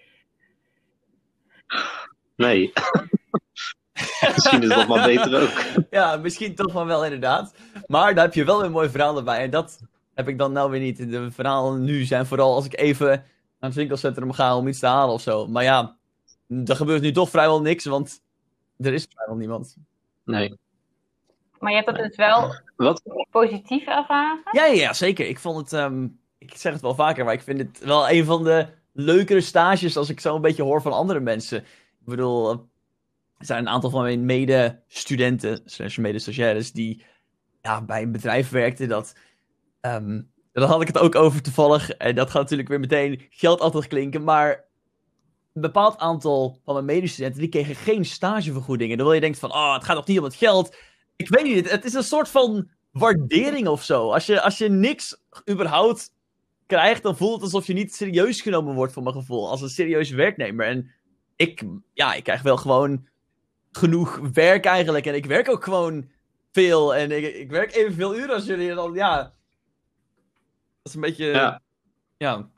Nee. 2.37 2.73
misschien 4.35 4.63
is 4.63 4.69
dat 4.69 4.89
maar 4.89 5.07
beter 5.07 5.43
ook. 5.43 5.63
ja, 5.91 6.17
misschien 6.17 6.55
toch 6.55 6.73
maar 6.73 6.87
wel 6.87 7.05
inderdaad. 7.05 7.55
Maar 7.87 8.15
daar 8.15 8.25
heb 8.25 8.35
je 8.35 8.45
wel 8.45 8.57
weer 8.57 8.67
een 8.67 8.73
mooi 8.73 8.89
verhaal 8.89 9.17
erbij. 9.17 9.43
En 9.43 9.51
dat 9.51 9.81
heb 10.15 10.29
ik 10.29 10.39
dan 10.39 10.53
nou 10.53 10.71
weer 10.71 10.81
niet. 10.81 11.11
De 11.11 11.31
verhalen 11.31 11.85
nu 11.85 12.05
zijn 12.05 12.27
vooral 12.27 12.55
als 12.55 12.65
ik 12.65 12.79
even 12.79 13.09
naar 13.09 13.71
het 13.71 13.75
winkelcentrum 13.75 14.33
ga 14.33 14.57
om 14.57 14.69
iets 14.69 14.79
te 14.79 14.87
halen 14.87 15.15
of 15.15 15.21
zo. 15.21 15.47
Maar 15.47 15.63
ja, 15.63 15.97
er 16.65 16.77
gebeurt 16.77 17.03
nu 17.03 17.13
toch 17.13 17.31
vrijwel 17.31 17.61
niks, 17.61 17.85
want 17.85 18.21
er 18.83 18.93
is 18.93 19.07
vrijwel 19.15 19.37
niemand. 19.37 19.77
Nee. 20.25 20.59
Maar 21.59 21.71
je 21.71 21.77
hebt 21.77 21.89
dat 21.89 22.07
dus 22.07 22.17
wel 22.17 22.55
Wat? 22.77 23.03
positief 23.31 23.87
ervaren? 23.87 24.41
Ja, 24.53 24.65
ja, 24.65 24.93
zeker. 24.93 25.27
Ik 25.27 25.39
vond 25.39 25.71
het, 25.71 25.81
um, 25.81 26.19
ik 26.39 26.57
zeg 26.57 26.73
het 26.73 26.83
wel 26.83 26.95
vaker, 26.95 27.25
maar 27.25 27.35
ik 27.35 27.43
vind 27.43 27.59
het 27.59 27.79
wel 27.85 28.11
een 28.11 28.25
van 28.25 28.45
de 28.45 28.67
leukere 28.93 29.41
stages 29.41 29.97
als 29.97 30.11
ik 30.11 30.21
zo 30.21 30.35
een 30.35 30.41
beetje 30.41 30.63
hoor 30.63 30.83
van 30.83 30.93
andere 30.93 31.21
mensen. 31.21 31.59
Ik 31.59 32.07
bedoel, 32.07 32.51
er 33.39 33.47
zijn 33.47 33.61
een 33.61 33.73
aantal 33.73 33.91
van 33.91 34.03
mijn 34.03 34.25
medestudenten, 34.25 35.61
slash 35.65 35.97
medestagiaires, 35.97 36.73
die 36.73 37.05
ja, 37.63 37.83
bij 37.83 38.03
een 38.03 38.13
bedrijf 38.13 38.51
werkten 38.51 38.89
dat... 38.89 39.17
Um, 39.81 40.31
daar 40.53 40.69
had 40.69 40.81
ik 40.81 40.87
het 40.87 40.99
ook 40.99 41.15
over 41.15 41.43
toevallig. 41.43 41.91
En 41.91 42.15
dat 42.15 42.31
gaat 42.31 42.43
natuurlijk 42.43 42.69
weer 42.69 42.81
meteen 42.81 43.27
geld 43.31 43.61
altijd 43.61 43.87
klinken. 43.87 44.25
Maar 44.25 44.65
een 45.53 45.63
bepaald 45.63 45.99
aantal 45.99 46.61
van 46.65 46.75
mijn 46.75 46.87
medestudenten, 46.87 47.41
die 47.41 47.49
kregen 47.49 47.75
geen 47.75 48.05
stagevergoedingen. 48.05 48.97
Terwijl 48.97 49.15
je 49.15 49.25
denkt 49.25 49.39
van, 49.39 49.53
oh, 49.53 49.75
het 49.75 49.85
gaat 49.85 49.97
toch 49.97 50.07
niet 50.07 50.19
om 50.19 50.25
het 50.25 50.35
geld. 50.35 50.77
ik 51.17 51.29
weet 51.29 51.45
niet, 51.45 51.71
het 51.71 51.85
is 51.85 51.95
een 51.95 52.03
soort 52.03 52.29
van 52.29 52.69
waardering 52.91 53.69
of 53.69 53.83
zo. 53.83 54.13
Als 54.13 54.27
je, 54.27 54.43
als 54.43 54.59
je 54.59 54.69
niks 54.69 55.23
überhaupt 55.51 56.15
krijgt, 56.67 57.03
dan 57.03 57.17
voelt 57.17 57.35
het 57.35 57.43
alsof 57.43 57.67
je 57.67 57.73
niet 57.73 57.95
serieus 57.95 58.41
genomen 58.41 58.75
wordt, 58.75 58.93
voor 58.93 59.03
mijn 59.03 59.15
gevoel. 59.15 59.51
Als 59.51 59.63
een 59.63 59.69
serieuze 59.69 60.17
werknemer. 60.17 60.67
En 60.67 60.91
ik, 61.37 61.65
ja, 61.93 62.15
ik 62.15 62.25
krijg 62.25 62.43
wel 62.43 62.57
gewoon 62.57 63.09
genoeg 63.73 64.21
werk 64.33 64.65
eigenlijk. 64.65 65.07
En 65.07 65.15
ik 65.15 65.27
werk 65.27 65.49
ook 65.49 65.65
gewoon 65.65 66.11
veel. 66.53 66.95
En 66.95 67.11
ik, 67.11 67.35
ik 67.35 67.51
werk 67.51 67.75
evenveel 67.75 68.17
uren 68.17 68.35
als 68.35 68.47
jullie. 68.47 68.71
En 68.71 68.77
dan, 68.77 68.95
ja. 68.95 69.17
Dat 70.83 70.93
is 70.93 70.95
een 70.95 71.01
beetje. 71.01 71.25
Ja. 71.25 71.61
ja. 72.17 72.51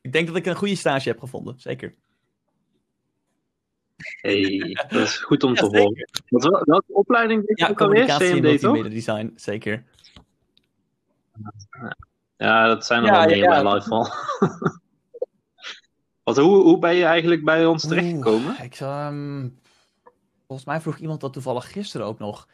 Ik 0.00 0.12
denk 0.12 0.26
dat 0.26 0.36
ik 0.36 0.46
een 0.46 0.56
goede 0.56 0.76
stage 0.76 1.08
heb 1.08 1.18
gevonden, 1.18 1.60
zeker. 1.60 1.94
Hey, 4.20 4.58
dat 4.88 5.00
is 5.00 5.16
goed 5.16 5.42
om 5.42 5.54
te 5.54 5.64
horen. 5.64 6.08
Wat, 6.28 6.62
welke 6.64 6.92
opleiding 6.92 7.46
deed 7.46 7.58
je 7.58 7.68
ook 7.68 7.80
alweer? 7.80 8.06
CMD, 8.06 8.60
toch? 8.60 8.88
design, 8.88 9.32
zeker. 9.36 9.84
Ja, 12.36 12.66
dat 12.66 12.86
zijn 12.86 13.04
er 13.04 13.10
wel 13.10 13.26
meer 13.26 13.48
bij 13.48 13.72
Livefall. 13.72 14.06
Wat, 16.22 16.36
hoe, 16.36 16.62
hoe 16.62 16.78
ben 16.78 16.94
je 16.94 17.04
eigenlijk 17.04 17.44
bij 17.44 17.66
ons 17.66 17.86
terechtgekomen? 17.86 18.56
Ik, 18.62 18.80
um, 18.80 19.58
volgens 20.46 20.68
mij 20.68 20.80
vroeg 20.80 20.98
iemand 20.98 21.20
dat 21.20 21.32
toevallig 21.32 21.72
gisteren 21.72 22.06
ook 22.06 22.18
nog. 22.18 22.48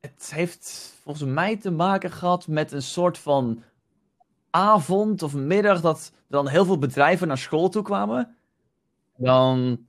Het 0.00 0.32
heeft 0.34 0.94
volgens 1.02 1.24
mij 1.24 1.56
te 1.56 1.70
maken 1.70 2.10
gehad 2.10 2.46
met 2.46 2.72
een 2.72 2.82
soort 2.82 3.18
van 3.18 3.62
avond 4.50 5.22
of 5.22 5.34
middag 5.34 5.80
dat 5.80 6.12
er 6.14 6.22
dan 6.28 6.48
heel 6.48 6.64
veel 6.64 6.78
bedrijven 6.78 7.28
naar 7.28 7.38
school 7.38 7.68
toe 7.68 7.82
kwamen. 7.82 8.36
Dan 9.16 9.86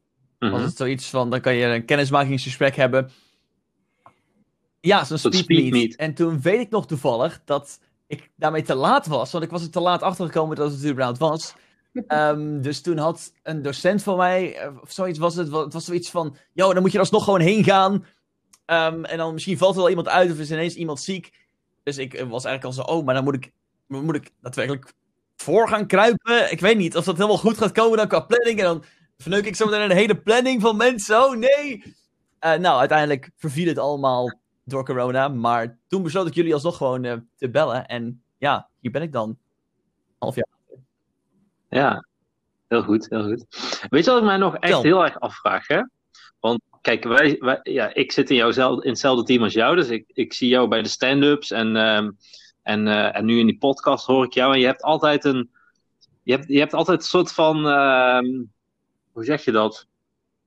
was 0.51 0.59
mhm. 0.59 0.67
het 0.69 0.77
zoiets 0.77 1.09
van, 1.09 1.29
dan 1.29 1.41
kan 1.41 1.55
je 1.55 1.65
een 1.65 1.85
kennismakingsgesprek 1.85 2.75
hebben. 2.75 3.11
Ja, 4.79 5.03
zo'n 5.03 5.17
speed, 5.17 5.35
speed 5.35 5.71
meet. 5.71 5.95
En 5.95 6.13
toen 6.13 6.41
weet 6.41 6.59
ik 6.59 6.69
nog 6.69 6.87
toevallig 6.87 7.41
dat 7.45 7.79
ik 8.07 8.29
daarmee 8.35 8.61
te 8.61 8.75
laat 8.75 9.07
was. 9.07 9.31
Want 9.31 9.43
ik 9.43 9.49
was 9.49 9.63
er 9.63 9.69
te 9.69 9.79
laat 9.79 10.01
achtergekomen 10.01 10.55
dat 10.55 10.71
het 10.71 10.85
überhaupt 10.85 11.17
was. 11.17 11.53
Um, 12.07 12.61
dus 12.67 12.81
toen 12.81 12.97
had 12.97 13.33
een 13.43 13.61
docent 13.61 14.03
van 14.03 14.17
mij, 14.17 14.55
eh, 14.55 14.71
of 14.81 14.91
zoiets 14.91 15.19
was 15.19 15.35
het, 15.35 15.51
het 15.51 15.73
was 15.73 15.85
zoiets 15.85 16.09
van, 16.09 16.35
joh, 16.53 16.73
dan 16.73 16.81
moet 16.81 16.91
je 16.91 16.97
er 16.97 17.03
alsnog 17.03 17.23
gewoon 17.23 17.39
heen 17.39 17.63
gaan. 17.63 17.93
Um, 18.65 19.05
en 19.05 19.17
dan 19.17 19.33
misschien 19.33 19.57
valt 19.57 19.75
er 19.75 19.79
wel 19.79 19.89
iemand 19.89 20.07
uit 20.07 20.31
of 20.31 20.39
is 20.39 20.51
ineens 20.51 20.75
iemand 20.75 20.99
ziek. 20.99 21.33
Dus 21.83 21.97
ik 21.97 22.13
eh, 22.13 22.29
was 22.29 22.45
eigenlijk 22.45 22.77
al 22.77 22.83
zo, 22.83 22.91
oh, 22.91 23.05
maar 23.05 23.15
dan 23.15 23.23
moet 23.23 23.35
ik, 23.35 23.51
moet 23.87 24.15
ik 24.15 24.31
daadwerkelijk 24.41 24.93
voor 25.35 25.69
gaan 25.69 25.87
kruipen. 25.87 26.51
Ik 26.51 26.59
weet 26.59 26.77
niet 26.77 26.95
of 26.95 27.05
dat 27.05 27.15
helemaal 27.15 27.37
goed 27.37 27.57
gaat 27.57 27.71
komen 27.71 27.97
dan 27.97 28.07
qua 28.07 28.19
planning. 28.19 28.59
En 28.59 28.65
dan 28.65 28.83
verneuk 29.17 29.45
ik 29.45 29.55
zo 29.55 29.65
meteen 29.65 29.81
een 29.81 29.97
hele 29.97 30.21
planning 30.21 30.61
van 30.61 30.77
mensen. 30.77 31.23
Oh 31.23 31.35
nee! 31.35 31.83
Uh, 32.45 32.53
nou, 32.53 32.79
uiteindelijk 32.79 33.31
verviel 33.35 33.67
het 33.67 33.77
allemaal 33.77 34.39
door 34.63 34.85
corona. 34.85 35.27
Maar 35.27 35.77
toen 35.87 36.03
besloot 36.03 36.27
ik 36.27 36.33
jullie 36.33 36.53
alsnog 36.53 36.77
gewoon 36.77 37.03
uh, 37.03 37.13
te 37.35 37.49
bellen. 37.49 37.85
En 37.85 38.23
ja, 38.37 38.69
hier 38.79 38.91
ben 38.91 39.01
ik 39.01 39.11
dan. 39.11 39.37
Half 40.17 40.35
jaar. 40.35 40.47
Ja, 41.69 42.05
heel 42.67 42.83
goed, 42.83 43.09
heel 43.09 43.23
goed. 43.23 43.45
Weet 43.89 44.05
je 44.05 44.11
wat 44.11 44.19
ik 44.19 44.25
mij 44.25 44.37
nog 44.37 44.57
echt 44.57 44.81
heel 44.81 45.03
erg 45.03 45.19
afvraag, 45.19 45.67
hè? 45.67 45.81
Want 46.39 46.61
kijk, 46.81 47.03
wij, 47.03 47.35
wij, 47.39 47.59
ja, 47.63 47.93
ik 47.93 48.11
zit 48.11 48.29
in, 48.29 48.35
jouzelfde, 48.35 48.83
in 48.83 48.89
hetzelfde 48.89 49.23
team 49.23 49.43
als 49.43 49.53
jou. 49.53 49.75
Dus 49.75 49.89
ik, 49.89 50.03
ik 50.13 50.33
zie 50.33 50.49
jou 50.49 50.67
bij 50.67 50.81
de 50.81 50.89
stand-ups 50.89 51.51
en, 51.51 51.75
um, 51.75 52.17
en, 52.61 52.87
uh, 52.87 53.17
en 53.17 53.25
nu 53.25 53.39
in 53.39 53.45
die 53.45 53.57
podcast 53.57 54.05
hoor 54.05 54.25
ik 54.25 54.33
jou. 54.33 54.53
En 54.53 54.59
je 54.59 54.65
hebt 54.65 54.81
altijd 54.81 55.25
een. 55.25 55.51
Je 56.23 56.31
hebt, 56.31 56.47
je 56.47 56.59
hebt 56.59 56.73
altijd 56.73 56.99
een 56.99 57.05
soort 57.05 57.33
van. 57.33 57.67
Uh, 57.67 58.45
hoe 59.13 59.23
zeg 59.23 59.45
je 59.45 59.51
dat? 59.51 59.87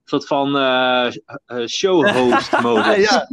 Een 0.02 0.08
soort 0.08 0.26
van 0.26 0.56
uh, 0.56 1.10
showhost-modus. 1.66 2.96
ja. 3.10 3.28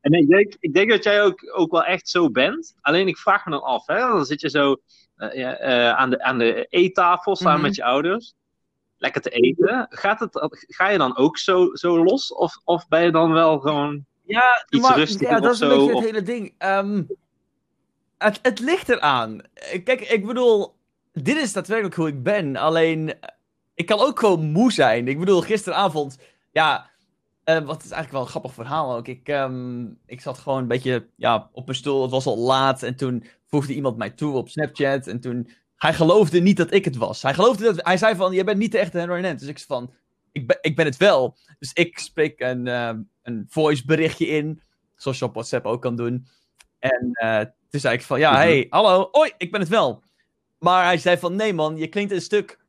En 0.00 0.12
ik 0.12 0.28
denk, 0.28 0.54
ik 0.60 0.74
denk 0.74 0.90
dat 0.90 1.04
jij 1.04 1.22
ook, 1.22 1.56
ook 1.56 1.70
wel 1.70 1.84
echt 1.84 2.08
zo 2.08 2.30
bent. 2.30 2.74
Alleen 2.80 3.08
ik 3.08 3.18
vraag 3.18 3.44
me 3.44 3.50
dan 3.50 3.62
af, 3.62 3.86
hè? 3.86 3.98
Dan 3.98 4.24
zit 4.24 4.40
je 4.40 4.50
zo 4.50 4.76
uh, 5.16 5.90
aan, 5.90 6.10
de, 6.10 6.22
aan 6.22 6.38
de 6.38 6.66
eettafel 6.68 7.36
samen 7.36 7.58
mhm. 7.58 7.62
met 7.62 7.74
je 7.74 7.84
ouders. 7.84 8.34
Lekker 8.98 9.20
te 9.20 9.30
eten. 9.30 9.86
Gaat 9.90 10.20
het, 10.20 10.48
ga 10.50 10.88
je 10.88 10.98
dan 10.98 11.16
ook 11.16 11.38
zo, 11.38 11.74
zo 11.74 12.04
los? 12.04 12.34
Of, 12.34 12.60
of 12.64 12.88
ben 12.88 13.04
je 13.04 13.10
dan 13.10 13.32
wel 13.32 13.58
gewoon 13.58 14.04
ja, 14.22 14.66
iets 14.68 14.88
maar, 14.88 14.96
rustiger 14.96 15.28
ja, 15.28 15.40
dat 15.40 15.54
is 15.54 15.60
een 15.60 15.68
beetje 15.68 15.94
het 15.94 16.04
hele 16.04 16.22
ding. 16.22 16.54
Um, 16.58 17.06
het, 18.18 18.38
het 18.42 18.60
ligt 18.60 18.88
eraan. 18.88 19.40
Kijk, 19.84 20.00
ik 20.00 20.26
bedoel, 20.26 20.74
dit 21.12 21.36
is 21.36 21.52
daadwerkelijk 21.52 21.94
hoe 21.94 22.08
ik 22.08 22.22
ben. 22.22 22.56
Alleen, 22.56 23.14
ik 23.74 23.86
kan 23.86 24.00
ook 24.00 24.18
gewoon 24.18 24.50
moe 24.50 24.72
zijn. 24.72 25.08
Ik 25.08 25.18
bedoel, 25.18 25.40
gisteravond, 25.40 26.18
ja, 26.52 26.90
uh, 27.44 27.58
wat 27.58 27.84
is 27.84 27.90
eigenlijk 27.90 28.10
wel 28.12 28.20
een 28.20 28.28
grappig 28.28 28.54
verhaal 28.54 28.96
ook. 28.96 29.08
Ik, 29.08 29.28
um, 29.28 29.98
ik 30.06 30.20
zat 30.20 30.38
gewoon 30.38 30.58
een 30.58 30.68
beetje 30.68 31.08
ja, 31.16 31.50
op 31.52 31.66
mijn 31.66 31.78
stoel. 31.78 32.02
Het 32.02 32.10
was 32.10 32.26
al 32.26 32.38
laat. 32.38 32.82
En 32.82 32.96
toen 32.96 33.24
voegde 33.46 33.74
iemand 33.74 33.96
mij 33.96 34.10
toe 34.10 34.34
op 34.34 34.48
Snapchat. 34.48 35.06
En 35.06 35.20
toen. 35.20 35.50
Hij 35.76 35.94
geloofde 35.94 36.40
niet 36.40 36.56
dat 36.56 36.72
ik 36.72 36.84
het 36.84 36.96
was. 36.96 37.22
Hij 37.22 37.34
geloofde 37.34 37.64
dat. 37.64 37.86
Hij 37.86 37.96
zei 37.96 38.16
van: 38.16 38.32
Je 38.32 38.44
bent 38.44 38.58
niet 38.58 38.72
de 38.72 38.78
echte 38.78 38.98
Henry 38.98 39.20
Nent. 39.20 39.38
Dus 39.38 39.48
ik 39.48 39.58
zei 39.58 39.68
van: 39.68 39.94
ik 40.32 40.46
ben, 40.46 40.58
ik 40.60 40.76
ben 40.76 40.84
het 40.84 40.96
wel. 40.96 41.36
Dus 41.58 41.72
ik 41.72 41.98
spreek 41.98 42.40
een, 42.40 42.66
uh, 42.66 42.90
een 43.22 43.46
voice 43.48 43.84
berichtje 43.84 44.26
in. 44.26 44.62
Zoals 44.96 45.18
je 45.18 45.24
op 45.24 45.34
WhatsApp 45.34 45.66
ook 45.66 45.82
kan 45.82 45.96
doen. 45.96 46.26
En 46.78 47.18
uh, 47.24 47.40
toen 47.68 47.80
zei 47.80 47.94
ik 47.94 48.02
van: 48.02 48.18
Ja, 48.18 48.34
hey, 48.34 48.66
hallo. 48.68 49.08
Oi, 49.12 49.32
ik 49.38 49.50
ben 49.50 49.60
het 49.60 49.68
wel. 49.68 50.02
Maar 50.58 50.84
hij 50.84 50.98
zei 50.98 51.18
van: 51.18 51.36
Nee, 51.36 51.52
man, 51.52 51.76
je 51.76 51.88
klinkt 51.88 52.12
een 52.12 52.20
stuk. 52.20 52.63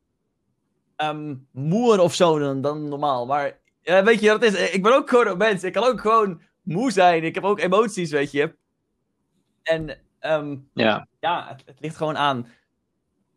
Um, 0.96 1.48
moer 1.52 2.00
of 2.00 2.14
zo 2.14 2.38
dan, 2.38 2.60
dan 2.60 2.88
normaal. 2.88 3.26
Maar 3.26 3.58
ja, 3.82 4.04
weet 4.04 4.20
je 4.20 4.30
wat 4.30 4.42
het 4.42 4.54
is? 4.54 4.70
Ik 4.70 4.82
ben 4.82 4.94
ook 4.94 5.08
gewoon 5.08 5.26
een 5.26 5.36
mens. 5.36 5.64
Ik 5.64 5.72
kan 5.72 5.84
ook 5.84 6.00
gewoon 6.00 6.40
moe 6.62 6.92
zijn. 6.92 7.24
Ik 7.24 7.34
heb 7.34 7.44
ook 7.44 7.60
emoties, 7.60 8.10
weet 8.10 8.30
je. 8.30 8.54
En 9.62 9.98
um, 10.20 10.68
ja, 10.74 11.06
ja 11.20 11.46
het, 11.48 11.62
het, 11.66 11.80
ligt 11.80 11.96
gewoon 11.96 12.16
aan. 12.16 12.46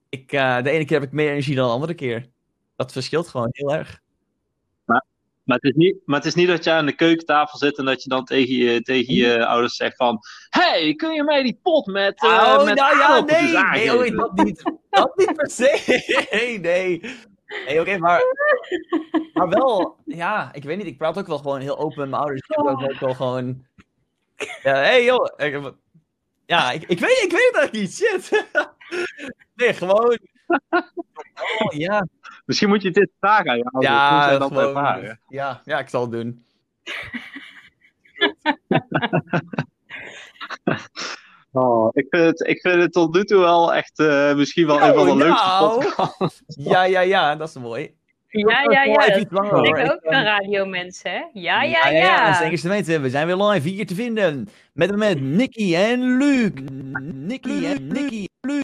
Ik, 0.09 0.31
uh, 0.31 0.61
de 0.61 0.69
ene 0.69 0.85
keer 0.85 0.99
heb 0.99 1.07
ik 1.07 1.13
meer 1.13 1.29
energie 1.29 1.55
dan 1.55 1.67
de 1.67 1.73
andere 1.73 1.93
keer. 1.93 2.29
Dat 2.75 2.91
verschilt 2.91 3.27
gewoon 3.27 3.49
heel 3.51 3.73
erg. 3.73 3.99
Maar, 4.85 5.05
maar, 5.43 5.57
het, 5.57 5.71
is 5.71 5.75
niet, 5.75 5.97
maar 6.05 6.17
het 6.17 6.27
is 6.27 6.35
niet 6.35 6.47
dat 6.47 6.63
je 6.63 6.71
aan 6.71 6.85
de 6.85 6.95
keukentafel 6.95 7.57
zit 7.57 7.77
en 7.77 7.85
dat 7.85 8.03
je 8.03 8.09
dan 8.09 8.25
tegen 8.25 8.55
je, 8.55 8.81
tegen 8.81 9.13
je 9.13 9.45
ouders 9.45 9.75
zegt 9.75 9.95
van... 9.95 10.19
hey, 10.49 10.93
kun 10.95 11.13
je 11.13 11.23
mij 11.23 11.43
die 11.43 11.59
pot 11.63 11.85
met, 11.85 12.23
uh, 12.23 12.29
oh, 12.29 12.65
met 12.65 12.75
nou 12.75 12.97
ja, 12.97 13.19
nee, 13.19 13.97
nee, 13.97 14.11
dat 14.15 14.33
niet. 14.33 14.63
Dat 14.89 15.17
niet 15.17 15.33
per 15.33 15.49
se. 15.49 16.27
nee, 16.31 16.59
nee. 16.59 17.01
Nee, 17.65 17.79
oké, 17.81 17.97
maar, 17.97 18.21
maar 19.33 19.49
wel, 19.49 19.97
ja, 20.05 20.53
ik 20.53 20.63
weet 20.63 20.77
niet, 20.77 20.85
ik 20.85 20.97
praat 20.97 21.17
ook 21.17 21.27
wel 21.27 21.38
gewoon 21.38 21.59
heel 21.59 21.77
open 21.77 21.99
met 21.99 22.09
mijn 22.09 22.21
ouders. 22.21 22.41
Ik 22.41 22.55
heb 22.55 22.91
ook 22.91 22.99
wel 22.99 23.13
gewoon, 23.13 23.65
ja, 24.63 24.73
hey 24.73 25.03
joh, 25.03 25.29
ik, 25.38 25.73
ja, 26.45 26.71
ik, 26.71 26.81
ik, 26.81 26.99
weet, 26.99 27.21
ik 27.23 27.31
weet 27.31 27.51
het 27.51 27.55
eigenlijk 27.55 27.71
niet, 27.71 27.93
shit. 27.93 28.45
nee, 29.55 29.73
gewoon, 29.73 30.19
oh, 31.59 31.73
ja. 31.73 32.07
Misschien 32.45 32.69
moet 32.69 32.81
je 32.81 32.91
dit 32.91 33.12
vragen 33.19 33.49
aan 33.49 33.57
je 33.57 33.63
ouders, 33.63 33.93
ja, 33.93 34.38
dat 34.38 34.47
gewoon, 34.47 35.17
Ja, 35.27 35.62
ja, 35.65 35.79
ik 35.79 35.89
zal 35.89 36.01
het 36.01 36.12
doen. 36.12 36.45
Oh, 41.51 41.89
ik, 41.91 42.05
vind 42.09 42.25
het, 42.25 42.47
ik 42.47 42.62
vind 42.62 42.81
het 42.81 42.91
tot 42.91 43.13
nu 43.13 43.23
toe 43.23 43.39
wel 43.39 43.73
echt 43.73 43.99
uh, 43.99 44.35
misschien 44.35 44.67
wel 44.67 44.81
een 44.81 44.93
van 44.93 45.05
de 45.05 45.12
oh, 45.12 45.17
leukste 45.17 45.47
nou. 45.47 45.79
podcasts. 45.79 46.41
Ja, 46.71 46.83
ja, 46.83 47.01
ja, 47.01 47.35
dat 47.35 47.47
is 47.47 47.55
mooi. 47.55 47.97
Ja, 48.27 48.62
ja, 48.62 48.83
ja. 48.83 49.07
Dat 49.07 49.17
ik 49.17 49.91
ook 49.91 49.99
van 50.01 50.23
radiomensen, 50.23 51.12
hè? 51.12 51.23
Ja, 51.33 51.63
ja, 51.63 51.89
ja. 51.89 52.33
Zeker 52.33 52.59
te 52.59 52.69
weten, 52.69 53.01
we 53.01 53.09
zijn 53.09 53.27
weer 53.27 53.35
live 53.35 53.69
hier 53.69 53.85
te 53.85 53.95
vinden. 53.95 54.49
Met 54.73 54.95
met 54.95 55.21
Nicky 55.21 55.75
en 55.75 56.17
Luc. 56.17 56.51
Nicky 57.13 57.65
en 57.65 57.88
Nicky 57.88 58.27
en 58.41 58.49
Luc. 58.49 58.63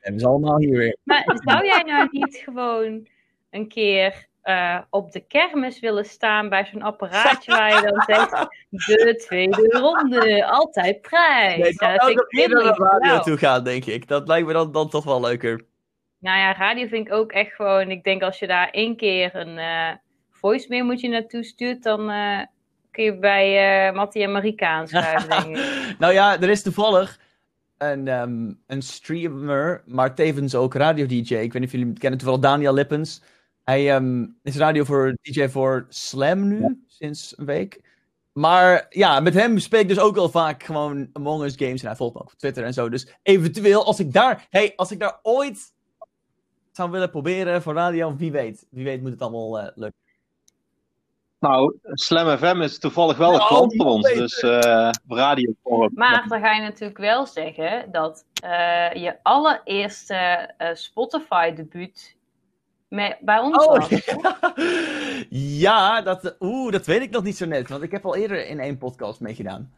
En 0.00 0.12
we 0.12 0.18
zijn 0.18 0.30
allemaal 0.30 0.58
hier 0.58 0.76
weer. 0.78 0.96
Maar 1.04 1.24
zou 1.44 1.64
jij 1.64 1.82
nou 1.82 2.08
niet 2.10 2.36
gewoon 2.44 3.08
een 3.50 3.68
keer 3.68 4.26
uh, 4.48 4.78
op 4.90 5.12
de 5.12 5.20
kermis 5.20 5.80
willen 5.80 6.04
staan 6.04 6.48
bij 6.48 6.64
zo'n 6.64 6.82
apparaatje 6.82 7.52
waar 7.52 7.74
je 7.74 7.90
dan 7.90 8.02
zegt: 8.06 8.48
de 9.06 9.24
tweede 9.26 9.78
ronde, 9.80 10.46
altijd 10.46 11.00
prijs. 11.00 11.58
Nee, 11.58 11.74
ja, 11.76 11.96
dat 11.96 12.04
vind 12.28 12.50
ik 12.50 12.52
naar 12.52 13.00
radio 13.00 13.20
toe 13.20 13.36
gaan, 13.36 13.64
denk 13.64 13.84
ik. 13.84 14.08
Dat 14.08 14.28
lijkt 14.28 14.46
me 14.46 14.52
dan, 14.52 14.72
dan 14.72 14.88
toch 14.88 15.04
wel 15.04 15.20
leuker. 15.20 15.64
Nou 16.18 16.38
ja, 16.38 16.54
radio 16.54 16.86
vind 16.86 17.06
ik 17.06 17.12
ook 17.12 17.32
echt 17.32 17.54
gewoon. 17.54 17.90
Ik 17.90 18.04
denk 18.04 18.22
als 18.22 18.38
je 18.38 18.46
daar 18.46 18.70
één 18.70 18.96
keer 18.96 19.36
een 19.36 19.58
uh, 19.58 19.90
voicemail 20.30 20.84
moet 20.84 21.00
je 21.00 21.08
naartoe 21.08 21.44
stuurt, 21.44 21.82
dan 21.82 22.10
uh, 22.10 22.40
kun 22.90 23.04
je 23.04 23.18
bij 23.18 23.88
uh, 23.88 23.94
Mattie 23.94 24.22
en 24.22 24.32
Marika 24.32 24.68
aanschuiven. 24.68 25.30
denk 25.42 25.56
ik. 25.56 25.96
nou 25.98 26.12
ja, 26.12 26.40
er 26.40 26.50
is 26.50 26.62
toevallig 26.62 27.20
een, 27.78 28.08
um, 28.08 28.60
een 28.66 28.82
streamer, 28.82 29.82
maar 29.86 30.14
tevens 30.14 30.54
ook 30.54 30.74
radio-DJ. 30.74 31.34
Ik 31.34 31.52
weet 31.52 31.52
niet 31.52 31.64
of 31.64 31.72
jullie 31.72 31.98
kennen 31.98 32.18
toevallig 32.18 32.42
Daniel 32.42 32.74
Lippens. 32.74 33.22
Hij 33.68 33.94
um, 33.94 34.38
is 34.42 34.56
radio 34.56 34.84
voor 34.84 35.16
DJ 35.22 35.48
voor 35.48 35.86
Slam 35.88 36.48
nu, 36.48 36.84
sinds 36.86 37.38
een 37.38 37.44
week. 37.44 37.80
Maar 38.32 38.86
ja, 38.88 39.20
met 39.20 39.34
hem 39.34 39.58
speel 39.58 39.80
ik 39.80 39.88
dus 39.88 39.98
ook 39.98 40.16
al 40.16 40.28
vaak 40.28 40.62
gewoon 40.62 41.08
Among 41.12 41.42
Us 41.42 41.54
games. 41.56 41.80
En 41.80 41.86
hij 41.86 41.96
volgt 41.96 42.14
me 42.14 42.20
ook 42.20 42.32
op 42.32 42.38
Twitter 42.38 42.64
en 42.64 42.72
zo. 42.72 42.88
Dus 42.88 43.14
eventueel, 43.22 43.84
als 43.84 44.00
ik 44.00 44.12
daar, 44.12 44.46
hey, 44.50 44.72
als 44.76 44.90
ik 44.90 44.98
daar 44.98 45.18
ooit 45.22 45.72
zou 46.72 46.90
willen 46.90 47.10
proberen 47.10 47.62
voor 47.62 47.74
radio, 47.74 48.16
wie 48.16 48.32
weet. 48.32 48.66
Wie 48.70 48.84
weet 48.84 49.02
moet 49.02 49.10
het 49.10 49.22
allemaal 49.22 49.60
uh, 49.60 49.68
lukken. 49.74 50.00
Nou, 51.38 51.78
Slam 51.82 52.38
FM 52.38 52.60
is 52.60 52.78
toevallig 52.78 53.16
wel 53.16 53.34
een 53.34 53.46
klant 53.46 53.76
van 53.76 53.86
ons, 53.86 54.12
dus 54.12 54.42
uh, 54.42 54.90
radio. 55.08 55.54
Maar 55.94 56.24
dan 56.28 56.40
ga 56.40 56.52
je 56.52 56.62
natuurlijk 56.62 56.98
wel 56.98 57.26
zeggen 57.26 57.92
dat 57.92 58.24
uh, 58.44 58.92
je 58.92 59.16
allereerste 59.22 60.50
uh, 60.58 60.68
Bij 62.88 63.38
ons 63.38 63.66
oh, 63.66 63.90
ja, 65.64 66.02
dat, 66.02 66.36
oeh, 66.40 66.72
dat 66.72 66.86
weet 66.86 67.02
ik 67.02 67.10
nog 67.10 67.22
niet 67.22 67.36
zo 67.36 67.46
net, 67.46 67.68
want 67.68 67.82
ik 67.82 67.90
heb 67.90 68.04
al 68.04 68.16
eerder 68.16 68.46
in 68.46 68.60
één 68.60 68.78
podcast 68.78 69.20
meegedaan. 69.20 69.72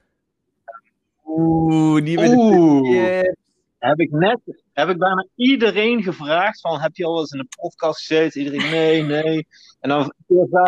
Oeh, 1.25 2.03
niet 2.03 2.19
meer 2.19 2.29
de 2.29 3.35
heb 3.81 4.01
ik 4.01 4.11
net, 4.11 4.41
heb 4.73 4.89
ik 4.89 4.99
bijna 4.99 5.27
iedereen 5.35 6.03
gevraagd 6.03 6.61
van, 6.61 6.81
heb 6.81 6.97
je 6.97 7.05
al 7.05 7.21
eens 7.21 7.33
in 7.33 7.39
een 7.39 7.49
podcast 7.61 7.99
gezeten? 7.99 8.41
Iedereen, 8.43 8.71
nee, 8.71 9.03
nee. 9.03 9.47
En 9.81 9.89
dan 9.89 10.13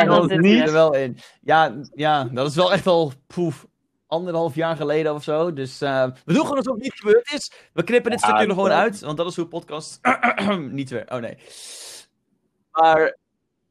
was 0.07 0.31
het 0.31 0.41
niet. 0.41 0.61
er 0.61 0.73
wel 0.73 0.95
in. 0.95 1.19
Ja, 1.41 1.75
ja, 1.95 2.25
dat 2.25 2.47
is 2.49 2.55
wel 2.55 2.73
echt 2.73 2.87
al, 2.87 3.13
poef, 3.27 3.67
anderhalf 4.07 4.55
jaar 4.55 4.77
geleden 4.77 5.15
of 5.15 5.23
zo. 5.23 5.53
Dus 5.53 5.83
uh, 5.83 6.05
we 6.25 6.33
doen 6.33 6.43
gewoon 6.43 6.57
alsof 6.57 6.75
het 6.75 6.83
niet 6.83 6.95
gebeurd 6.95 7.33
is. 7.33 7.53
We 7.73 7.85
knippen 7.85 8.11
dit 8.11 8.21
stukje 8.21 8.47
er 8.47 8.55
gewoon 8.55 8.71
uit, 8.71 9.01
want 9.01 9.17
dat 9.17 9.27
is 9.27 9.37
hoe 9.37 9.47
podcast 9.47 10.01
niet 10.71 10.91
weer. 10.91 11.05
Oh 11.09 11.21
nee. 11.21 11.37
Maar, 12.73 13.17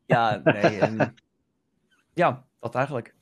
ja, 0.06 0.42
nee. 0.44 0.80
En, 0.80 1.16
ja, 2.14 2.46
dat 2.60 2.76
eigenlijk. 2.76 3.14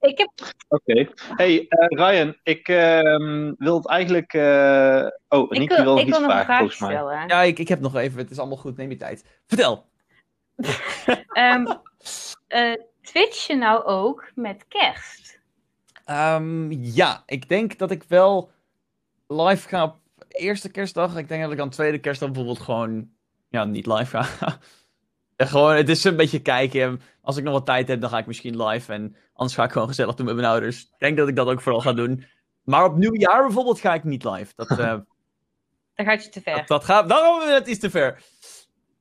Ik 0.00 0.18
heb... 0.18 0.30
Oké. 0.68 1.08
Hey, 1.16 1.66
uh, 1.68 1.86
Ryan, 1.88 2.36
ik 2.42 2.68
uh, 2.68 3.52
wil 3.58 3.76
het 3.76 3.86
eigenlijk... 3.88 4.32
Uh... 4.32 5.06
Oh, 5.28 5.50
Nicky 5.50 5.82
wil, 5.82 5.94
nog 5.94 6.04
iets 6.04 6.18
vragen, 6.18 6.56
volgens 6.56 6.80
mij. 6.80 6.90
Stellen. 6.90 7.28
Ja, 7.28 7.42
ik, 7.42 7.58
ik 7.58 7.68
heb 7.68 7.80
nog 7.80 7.96
even. 7.96 8.18
Het 8.18 8.30
is 8.30 8.38
allemaal 8.38 8.56
goed. 8.56 8.76
Neem 8.76 8.90
je 8.90 8.96
tijd. 8.96 9.24
Vertel. 9.46 9.86
um, 11.34 11.66
Twitch 13.02 13.46
je 13.46 13.54
nou 13.56 13.84
ook 13.84 14.30
met 14.34 14.64
kerst? 14.68 15.40
Um, 16.10 16.72
ja, 16.72 17.22
ik 17.26 17.48
denk 17.48 17.78
dat 17.78 17.90
ik 17.90 18.02
wel 18.02 18.50
live 19.26 19.68
ga 19.68 19.84
op 19.84 19.96
eerste 20.28 20.70
kerstdag. 20.70 21.16
Ik 21.16 21.28
denk 21.28 21.42
dat 21.42 21.52
ik 21.52 21.60
aan 21.60 21.70
tweede 21.70 21.98
kerstdag 21.98 22.28
bijvoorbeeld 22.28 22.64
gewoon 22.64 23.10
ja, 23.54 23.64
niet 23.64 23.86
live 23.86 24.22
ga. 24.22 24.58
gewoon, 25.46 25.76
het 25.76 25.88
is 25.88 26.04
een 26.04 26.16
beetje 26.16 26.42
kijken. 26.42 27.00
Als 27.22 27.36
ik 27.36 27.44
nog 27.44 27.52
wat 27.52 27.66
tijd 27.66 27.88
heb, 27.88 28.00
dan 28.00 28.10
ga 28.10 28.18
ik 28.18 28.26
misschien 28.26 28.62
live. 28.62 28.92
En 28.92 29.16
anders 29.32 29.56
ga 29.56 29.64
ik 29.64 29.72
gewoon 29.72 29.88
gezellig 29.88 30.14
doen 30.14 30.26
met 30.26 30.34
mijn 30.34 30.46
ouders. 30.46 30.82
Ik 30.82 30.98
denk 30.98 31.16
dat 31.16 31.28
ik 31.28 31.36
dat 31.36 31.46
ook 31.46 31.60
vooral 31.60 31.80
ga 31.80 31.92
doen. 31.92 32.24
Maar 32.62 32.84
op 32.84 32.96
nieuwjaar 32.96 33.42
bijvoorbeeld 33.44 33.80
ga 33.80 33.94
ik 33.94 34.04
niet 34.04 34.24
live. 34.24 34.52
Dat, 34.56 34.70
uh, 34.70 34.76
dan 35.94 36.06
gaat 36.06 36.24
je 36.24 36.30
te 36.30 36.40
ver. 36.40 36.56
Dat, 36.56 36.68
dat 36.68 36.84
gaat, 36.84 37.08
dan 37.08 37.48
het 37.48 37.66
iets 37.66 37.80
te 37.80 37.90
ver. 37.90 38.22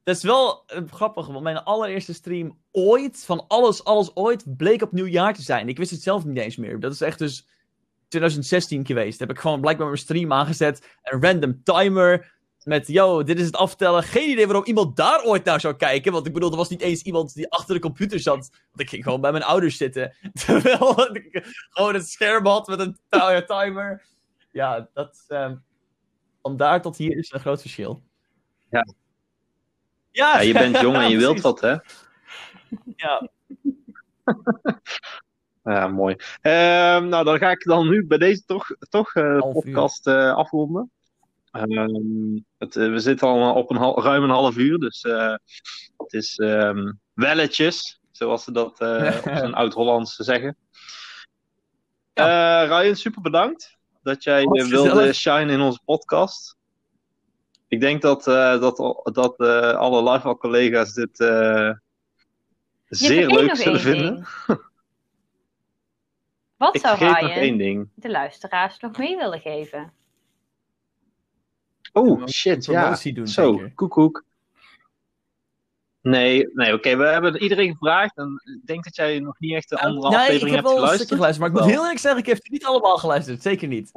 Dat 0.04 0.16
is 0.16 0.24
wel 0.24 0.64
uh, 0.76 0.82
grappig, 0.90 1.28
want 1.28 1.44
mijn 1.44 1.58
allereerste 1.58 2.14
stream 2.14 2.58
ooit, 2.72 3.24
van 3.26 3.48
alles, 3.48 3.84
alles 3.84 4.16
ooit, 4.16 4.58
bleek 4.58 4.82
op 4.82 4.92
nieuwjaar 4.92 5.34
te 5.34 5.42
zijn. 5.42 5.70
Ik 5.70 5.78
wist 5.78 5.92
het 5.92 6.02
zelf 6.02 6.26
niet 6.26 6.38
eens 6.38 6.56
meer. 6.56 6.80
Dat 6.80 6.94
is 6.94 7.02
echt 7.02 7.20
dus 7.20 7.48
2016 8.08 8.86
geweest. 8.86 9.20
Heb 9.20 9.30
ik 9.30 9.40
gewoon 9.40 9.62
blijkbaar 9.62 9.88
mijn 9.88 10.00
stream 10.00 10.34
aangezet. 10.34 10.98
Een 11.04 11.22
random 11.22 11.64
timer. 11.64 12.34
Met, 12.64 12.88
yo, 12.88 13.24
dit 13.24 13.40
is 13.40 13.46
het 13.46 13.56
aftellen. 13.56 14.04
Geen 14.04 14.30
idee 14.30 14.46
waarom 14.46 14.66
iemand 14.66 14.96
daar 14.96 15.24
ooit 15.24 15.44
naar 15.44 15.60
zou 15.60 15.76
kijken. 15.76 16.12
Want 16.12 16.26
ik 16.28 16.34
bedoel, 16.34 16.52
er 16.52 16.58
was 16.58 16.70
niet 16.70 16.82
eens 16.82 17.02
iemand 17.02 17.34
die 17.34 17.52
achter 17.52 17.76
de 17.76 17.82
computer 17.82 18.20
zat. 18.20 18.50
Want 18.50 18.82
ik 18.82 18.90
ging 18.90 19.04
gewoon 19.04 19.22
bij 19.22 19.32
mijn 19.32 19.44
ouders 19.44 19.78
zitten. 19.78 20.16
Terwijl 20.46 21.16
ik 21.16 21.66
gewoon 21.70 21.94
het 21.94 22.10
scherm 22.10 22.46
had 22.46 22.68
met 22.68 22.80
een 22.80 22.98
timer. 23.46 24.04
Ja, 24.52 24.90
dat... 24.94 25.26
Um, 25.28 25.64
van 26.44 26.58
daar 26.58 26.82
tot 26.82 26.98
hier 26.98 27.18
is 27.18 27.32
een 27.32 27.40
groot 27.40 27.62
verschil. 27.62 28.04
Ja. 28.70 28.86
Ja, 30.12 30.36
ja 30.36 30.42
je 30.42 30.54
bent 30.54 30.80
jong 30.80 30.96
en 30.96 31.10
je 31.10 31.18
wilt 31.28 31.42
wat, 31.42 31.62
hè? 31.62 31.76
Ja. 32.96 33.30
ja, 35.64 35.88
mooi. 35.88 36.16
Um, 36.42 37.08
nou, 37.08 37.24
dan 37.24 37.38
ga 37.38 37.52
ik 37.52 37.64
dan 37.64 37.90
nu 37.90 38.06
bij 38.06 38.18
deze 38.18 38.46
toch, 38.46 38.68
toch 38.90 39.16
uh, 39.16 39.40
podcast 39.40 40.08
uh, 40.08 40.34
afronden. 40.36 40.92
Ehm, 41.54 42.40
het, 42.58 42.76
eh, 42.76 42.90
we 42.90 43.00
zitten 43.00 43.28
al 43.28 43.54
op 43.54 43.72
een 43.72 44.04
ruim 44.04 44.24
een 44.24 44.30
half 44.30 44.58
uur, 44.58 44.80
dus 44.80 45.04
uh, 45.04 45.36
het 45.98 46.14
is 46.14 46.40
um, 46.40 47.00
welletjes, 47.14 48.00
zoals 48.12 48.44
ze 48.44 48.52
dat 48.52 48.82
uh, 48.82 49.16
op 49.18 49.38
zijn 49.38 49.54
oud-Hollands 49.54 50.16
zeggen. 50.16 50.58
Ja. 52.14 52.64
Ryan, 52.64 52.96
super 52.96 53.22
bedankt 53.22 53.78
dat 54.04 54.24
jij 54.24 54.44
wilde 54.44 55.14
shine 55.14 55.52
in 55.52 55.62
onze 55.62 55.80
podcast. 55.86 56.58
Ik 57.68 57.82
denk 57.82 58.02
dat, 58.02 58.24
dat, 58.24 58.78
dat 59.04 59.40
alle 59.78 60.12
live 60.12 60.38
collega's 60.38 60.94
dit 60.94 61.18
zeer 62.86 63.28
leuk 63.28 63.56
zullen 63.56 63.80
vinden. 63.80 64.26
Wat 66.58 66.80
zou 66.80 66.98
Ryan 66.98 67.92
de 67.96 68.10
luisteraars 68.10 68.80
nog 68.80 68.98
mee 68.98 69.16
willen 69.16 69.40
geven? 69.40 69.94
Oh, 71.94 72.28
shit, 72.28 72.66
ja. 72.66 72.98
Doen, 73.04 73.28
Zo, 73.28 73.70
koekoek. 73.76 74.24
Nee, 76.02 76.50
nee 76.54 76.74
oké. 76.74 76.98
We 76.98 77.06
hebben 77.06 77.42
iedereen 77.42 77.72
gevraagd. 77.72 78.18
En 78.18 78.42
ik 78.62 78.66
denk 78.66 78.84
dat 78.84 78.96
jij 78.96 79.20
nog 79.20 79.40
niet 79.40 79.54
echt 79.54 79.70
de 79.70 79.80
andere 79.80 80.10
nee, 80.10 80.20
aflevering 80.20 80.56
hebt 80.56 80.68
geluisterd. 80.68 80.98
Nee, 80.98 81.06
ik 81.06 81.10
heb 81.10 81.10
wel 81.10 81.12
een 81.12 81.18
geluisterd. 81.18 81.40
Maar 81.40 81.50
ik 81.50 81.56
moet 81.56 81.66
heel 81.74 81.82
eerlijk 81.82 82.00
zeggen, 82.00 82.22
ik 82.22 82.26
heb 82.26 82.38
het 82.38 82.52
niet 82.52 82.66
allemaal 82.66 82.98
geluisterd. 82.98 83.42
Zeker 83.42 83.68
niet. 83.68 83.92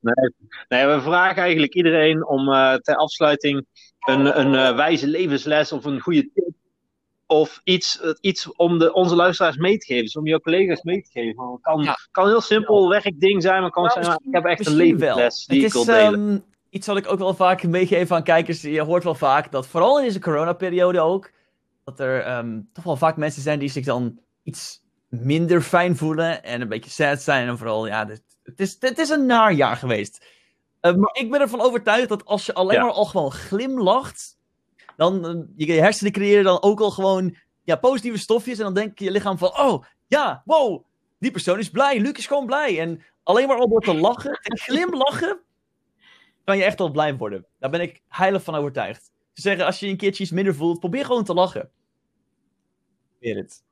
Nee, 0.00 0.32
nee, 0.68 0.86
we 0.86 1.00
vragen 1.00 1.42
eigenlijk 1.42 1.74
iedereen 1.74 2.26
om 2.26 2.48
uh, 2.48 2.74
ter 2.74 2.96
afsluiting 2.96 3.66
een, 4.00 4.38
een 4.38 4.52
uh, 4.52 4.76
wijze 4.76 5.06
levensles 5.06 5.72
of 5.72 5.84
een 5.84 6.00
goede 6.00 6.30
tip 6.34 6.54
of 7.30 7.60
iets, 7.64 8.00
iets 8.20 8.52
om 8.56 8.78
de, 8.78 8.92
onze 8.92 9.14
luisteraars 9.14 9.56
mee 9.56 9.78
te 9.78 9.86
geven, 9.86 10.04
dus 10.04 10.16
om 10.16 10.26
jouw 10.26 10.38
collega's 10.38 10.82
mee 10.82 11.02
te 11.02 11.10
geven. 11.10 11.50
Het 11.50 11.60
kan, 11.60 11.82
ja. 11.82 11.96
kan 12.10 12.24
een 12.24 12.30
heel 12.30 12.40
simpel 12.40 12.88
werkding 12.88 13.42
zijn, 13.42 13.60
maar 13.60 13.70
kan 13.70 13.84
nou, 13.84 14.04
zijn, 14.04 14.20
ik 14.24 14.34
heb 14.34 14.44
echt 14.44 14.66
een 14.66 14.74
levensles 14.74 15.46
die 15.46 15.64
ik 15.64 15.72
wil 15.72 15.84
delen. 15.84 16.20
Um, 16.20 16.44
iets 16.70 16.86
wat 16.86 16.96
ik 16.96 17.10
ook 17.10 17.18
wel 17.18 17.34
vaak 17.34 17.62
meegeef 17.62 18.12
aan 18.12 18.22
kijkers, 18.22 18.62
je 18.62 18.80
hoort 18.80 19.04
wel 19.04 19.14
vaak 19.14 19.52
dat, 19.52 19.66
vooral 19.66 19.98
in 19.98 20.04
deze 20.04 20.20
coronaperiode 20.20 21.00
ook, 21.00 21.30
dat 21.84 22.00
er 22.00 22.36
um, 22.36 22.68
toch 22.72 22.84
wel 22.84 22.96
vaak 22.96 23.16
mensen 23.16 23.42
zijn 23.42 23.58
die 23.58 23.70
zich 23.70 23.84
dan 23.84 24.18
iets 24.42 24.82
minder 25.08 25.60
fijn 25.60 25.96
voelen 25.96 26.44
en 26.44 26.60
een 26.60 26.68
beetje 26.68 26.90
sad 26.90 27.20
zijn. 27.20 27.48
En 27.48 27.58
vooral, 27.58 27.86
ja, 27.86 28.06
het, 28.06 28.22
het 28.42 28.60
is, 28.60 28.76
het 28.80 28.98
is 28.98 29.08
een 29.08 29.26
naar 29.26 29.52
jaar 29.52 29.76
geweest. 29.76 30.26
Uh, 30.82 30.94
maar 30.94 31.10
ik 31.12 31.30
ben 31.30 31.40
ervan 31.40 31.60
overtuigd 31.60 32.08
dat 32.08 32.24
als 32.24 32.46
je 32.46 32.54
alleen 32.54 32.80
maar 32.80 32.92
al 32.92 33.04
gewoon 33.04 33.32
glimlacht, 33.32 34.38
dan 35.00 35.26
eh, 35.26 35.66
je 35.66 35.72
hersenen 35.72 36.12
creëren 36.12 36.44
dan 36.44 36.62
ook 36.62 36.80
al 36.80 36.90
gewoon 36.90 37.36
ja, 37.62 37.76
positieve 37.76 38.18
stofjes. 38.18 38.58
En 38.58 38.64
dan 38.64 38.74
denk 38.74 38.98
je 38.98 39.10
lichaam 39.10 39.38
van, 39.38 39.58
oh, 39.58 39.84
ja, 40.06 40.42
wow, 40.44 40.84
die 41.18 41.30
persoon 41.30 41.58
is 41.58 41.70
blij. 41.70 42.00
Luc 42.00 42.12
is 42.12 42.26
gewoon 42.26 42.46
blij. 42.46 42.80
En 42.80 43.02
alleen 43.22 43.48
maar 43.48 43.56
al 43.56 43.68
door 43.68 43.80
te 43.80 43.94
lachen 43.94 44.32
en 44.42 44.58
glimlachen, 44.58 45.40
kan 46.44 46.56
je 46.56 46.64
echt 46.64 46.80
al 46.80 46.90
blij 46.90 47.16
worden. 47.16 47.46
Daar 47.58 47.70
ben 47.70 47.80
ik 47.80 48.02
heilig 48.08 48.42
van 48.42 48.54
overtuigd. 48.54 49.10
Ze 49.32 49.42
zeggen, 49.42 49.66
als 49.66 49.80
je 49.80 49.86
een 49.86 49.96
keertje 49.96 50.22
iets 50.22 50.32
minder 50.32 50.54
voelt, 50.54 50.80
probeer 50.80 51.04
gewoon 51.04 51.24
te 51.24 51.34
lachen. 51.34 51.70
Probeer 53.10 53.36
het. 53.36 53.62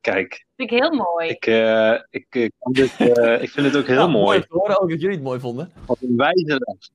Kijk. 0.00 0.46
Vind 0.56 0.70
ik 0.70 0.78
heel 0.78 0.92
mooi. 0.92 1.28
Ik, 1.28 1.46
uh, 1.46 2.00
ik, 2.10 2.26
ik, 2.30 2.52
uh, 2.98 3.42
ik 3.42 3.50
vind 3.50 3.66
het 3.66 3.76
ook 3.76 3.86
heel 3.86 4.08
mooi. 4.20 4.38
Ik 4.38 4.46
hoorde 4.48 4.80
ook 4.80 4.90
dat 4.90 5.00
jullie 5.00 5.16
het 5.16 5.24
mooi 5.24 5.40
vonden. 5.40 5.72
Wat 5.86 5.98
een 6.00 6.16
wijze 6.16 6.58
les. 6.58 6.92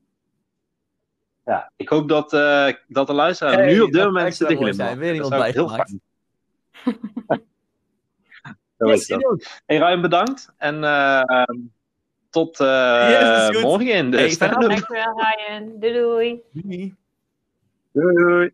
Ja, 1.48 1.72
ik 1.76 1.90
hoop 1.90 2.10
dat, 2.10 2.34
uh, 2.34 2.70
dat 2.88 3.08
de 3.08 3.14
luisteraar 3.14 3.66
nu 3.66 3.82
op 3.82 3.92
dit 3.92 4.04
moment 4.04 4.36
zit 4.36 4.48
te 4.48 4.56
glimlachen. 4.56 4.98
Weer 4.98 5.14
iemand 5.14 5.36
blij 5.36 5.52
heel 5.52 5.70
fijn. 5.70 6.02
Zo 8.78 8.86
is 8.86 9.08
dat. 9.08 9.62
Hey 9.66 9.78
Ryan, 9.78 10.02
bedankt. 10.02 10.54
En 10.58 10.76
uh, 10.84 11.44
tot 12.30 12.60
uh, 12.60 13.08
yes, 13.10 13.62
morgen 13.62 13.94
in 13.94 14.12
de 14.12 14.18
hey, 14.18 14.38
Dankjewel 14.38 15.22
Ryan. 15.22 15.80
Doei 15.80 15.94
doei. 15.94 16.42
Doei. 16.52 16.96
Doei. 17.92 18.54